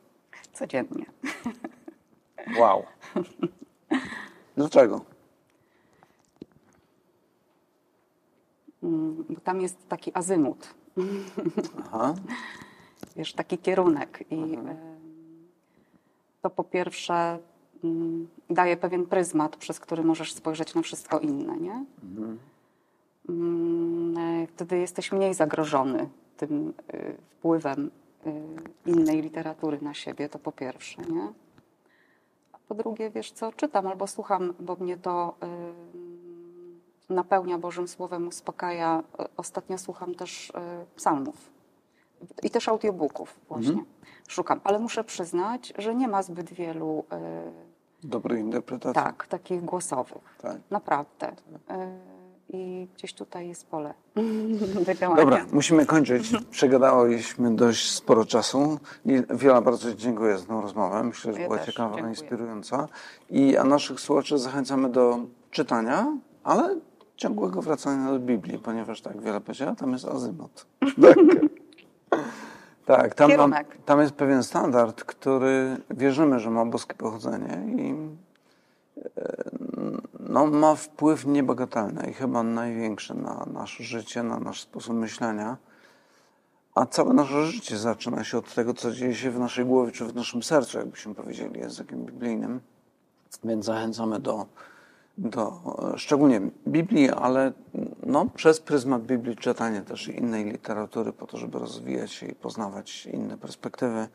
Codziennie. 0.53 1.05
Wow. 2.59 2.85
Dlaczego? 4.57 5.01
Mm, 8.83 9.25
Bo 9.31 9.41
tam 9.41 9.61
jest 9.61 9.89
taki 9.89 10.11
azymut, 10.15 10.75
Aha. 11.85 12.15
wiesz, 13.17 13.33
taki 13.33 13.59
kierunek 13.59 14.25
i 14.31 14.35
y, 14.35 14.59
to 16.43 16.51
po 16.51 16.65
pierwsze 16.65 17.39
mm, 17.85 18.29
daje 18.51 18.77
pewien 18.77 19.07
pryzmat, 19.07 19.57
przez 19.57 19.81
który 19.81 20.03
możesz 20.03 20.33
spojrzeć 20.33 20.75
na 20.75 20.83
wszystko 20.83 21.19
inne, 21.21 21.57
nie? 21.57 21.85
Mm, 23.29 24.19
e, 24.19 24.47
Wtedy 24.47 24.79
jesteś 24.79 25.13
mniej 25.13 25.35
zagrożony 25.35 26.09
tym 26.37 26.73
y, 26.95 27.15
wpływem 27.31 27.91
y, 28.27 28.31
innej 28.91 29.23
literatury 29.23 29.79
na 29.83 29.95
siebie, 29.95 30.29
to 30.29 30.39
po 30.39 30.53
pierwsze, 30.53 31.03
nie? 31.03 31.33
Po 32.73 32.77
drugie, 32.77 33.11
wiesz 33.11 33.33
co, 33.33 33.53
czytam 33.53 33.87
albo 33.87 34.07
słucham, 34.07 34.55
bo 34.61 34.77
mnie 34.81 34.97
to 34.97 35.35
y, 37.11 37.15
napełnia 37.15 37.59
Bożym 37.59 37.89
Słowem, 37.89 38.29
uspokaja. 38.29 39.03
O- 39.19 39.29
Ostatnio 39.37 39.79
słucham 39.79 40.15
też 40.15 40.51
y, 40.51 40.53
psalmów 40.97 41.37
i 42.43 42.51
też 42.51 42.69
audiobooków 42.69 43.41
właśnie. 43.49 43.85
Szukam, 44.29 44.61
ale 44.65 44.79
muszę 44.79 45.05
przyznać, 45.05 45.73
że 45.79 45.95
nie 45.95 46.09
ma 46.09 46.23
zbyt 46.23 46.53
wielu 46.53 47.05
y, 48.03 48.09
Dobrej 48.09 48.41
interpretacji. 48.41 49.03
tak, 49.03 49.27
takich 49.27 49.65
głosowych. 49.65 50.37
Tak. 50.43 50.57
Naprawdę. 50.71 51.29
Y, 51.29 51.35
I 52.53 52.89
gdzieś 52.97 53.15
tutaj 53.15 53.49
jest 53.49 53.67
pole 53.67 53.95
do 54.87 54.95
działania. 54.95 55.23
Dobra, 55.23 55.47
musimy 55.53 55.87
kończyć. 55.87 56.33
Przegadaliśmy 56.51 57.57
dość 57.57 57.91
sporo 57.91 58.25
czasu. 58.25 58.79
I 59.07 59.23
Wiola, 59.31 59.61
bardzo 59.61 59.91
Ci 59.91 59.97
dziękuję 59.97 60.39
za 60.39 60.47
tę 60.47 60.61
rozmowę. 60.63 61.03
Myślę, 61.05 61.33
że 61.33 61.41
Ja 61.41 61.47
była 61.47 61.59
też 61.59 61.67
ciekawa, 61.67 61.89
dziękuję. 61.95 62.11
inspirująca. 62.11 62.89
I 63.31 63.57
a 63.57 63.65
naszych 63.65 64.01
słuchaczy 64.01 64.39
zachęcamy 64.39 64.89
do 64.91 65.19
czytania, 65.51 66.17
ale 66.45 66.77
ciągłego 67.17 67.63
wracania 67.63 68.13
do 68.13 68.19
Biblii, 68.19 68.59
ponieważ 68.59 69.01
tak 69.01 69.21
wiele 69.21 69.41
powiedziała, 69.41 69.75
tam 69.75 69.93
jest 69.93 70.05
azymut. 70.05 70.67
Tak. 71.03 71.17
Tak, 72.87 73.15
tam, 73.15 73.37
mam, 73.37 73.55
tam 73.85 74.01
jest 74.01 74.13
pewien 74.15 74.43
standard, 74.43 75.05
który 75.05 75.77
wierzymy, 75.91 76.41
że 76.41 76.51
ma 76.51 76.67
boskie 76.67 76.95
pochodzenie 76.95 77.63
i 77.77 77.95
e, 79.17 79.52
no, 80.33 80.47
ma 80.47 80.75
wpływ 80.75 81.27
niebagatelny 81.27 82.11
i 82.11 82.13
chyba 82.13 82.43
największy 82.43 83.15
na 83.15 83.47
nasze 83.53 83.85
życie, 83.85 84.23
na 84.23 84.39
nasz 84.39 84.61
sposób 84.61 84.95
myślenia. 84.95 85.57
A 86.75 86.87
całe 86.87 87.15
nasze 87.15 87.47
życie 87.47 87.79
zaczyna 87.79 88.25
się 88.25 88.39
od 88.39 88.55
tego, 88.55 88.75
co 88.75 88.93
dzieje 88.93 89.15
się 89.15 89.31
w 89.31 89.39
naszej 89.39 89.65
głowie 89.65 89.93
czy 89.93 90.05
w 90.05 90.15
naszym 90.15 90.43
sercu, 90.43 90.79
jakbyśmy 90.79 91.15
powiedzieli 91.15 91.61
językiem 91.61 92.05
biblijnym. 92.05 92.61
Więc 93.45 93.65
zachęcamy 93.65 94.21
do, 94.21 94.47
do 95.19 95.53
szczególnie 95.97 96.41
Biblii, 96.69 97.11
ale 97.11 97.53
no, 98.07 98.27
przez 98.27 98.61
pryzmat 98.61 99.03
Biblii 99.03 99.37
czytanie 99.37 99.81
też 99.81 100.09
innej 100.09 100.45
literatury 100.45 101.13
po 101.13 101.27
to, 101.27 101.39
żeby 101.39 101.59
rozwijać 101.59 102.13
się 102.13 102.27
i 102.27 102.35
poznawać 102.35 103.07
inne 103.07 103.39
perspektywy. 103.39 104.09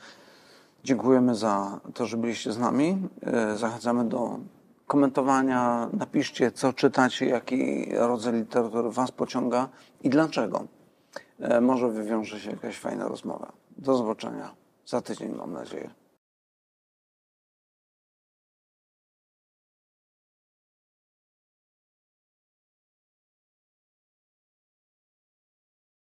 Dziękujemy 0.84 1.36
za 1.36 1.80
to, 1.94 2.06
że 2.06 2.18
byliście 2.18 2.52
z 2.52 2.58
nami. 2.58 2.98
E, 3.24 3.58
Zachęcamy 3.58 4.10
do 4.10 4.40
komentowania. 4.88 5.90
Napiszcie, 5.94 6.52
co 6.52 6.74
czytacie, 6.74 7.26
jaki 7.26 7.86
rodzaj 7.96 8.34
literatury 8.34 8.92
Was 8.92 9.12
pociąga 9.12 9.70
i 10.04 10.10
dlaczego. 10.10 10.68
E, 11.40 11.62
Może 11.62 11.90
wywiąże 11.90 12.40
się 12.40 12.52
jakaś 12.52 12.78
fajna 12.80 13.08
rozmowa. 13.08 13.52
Do 13.78 13.98
zobaczenia 13.98 14.56
za 14.86 15.02
tydzień, 15.02 15.36
mam 15.36 15.54
nadzieję. 15.54 15.90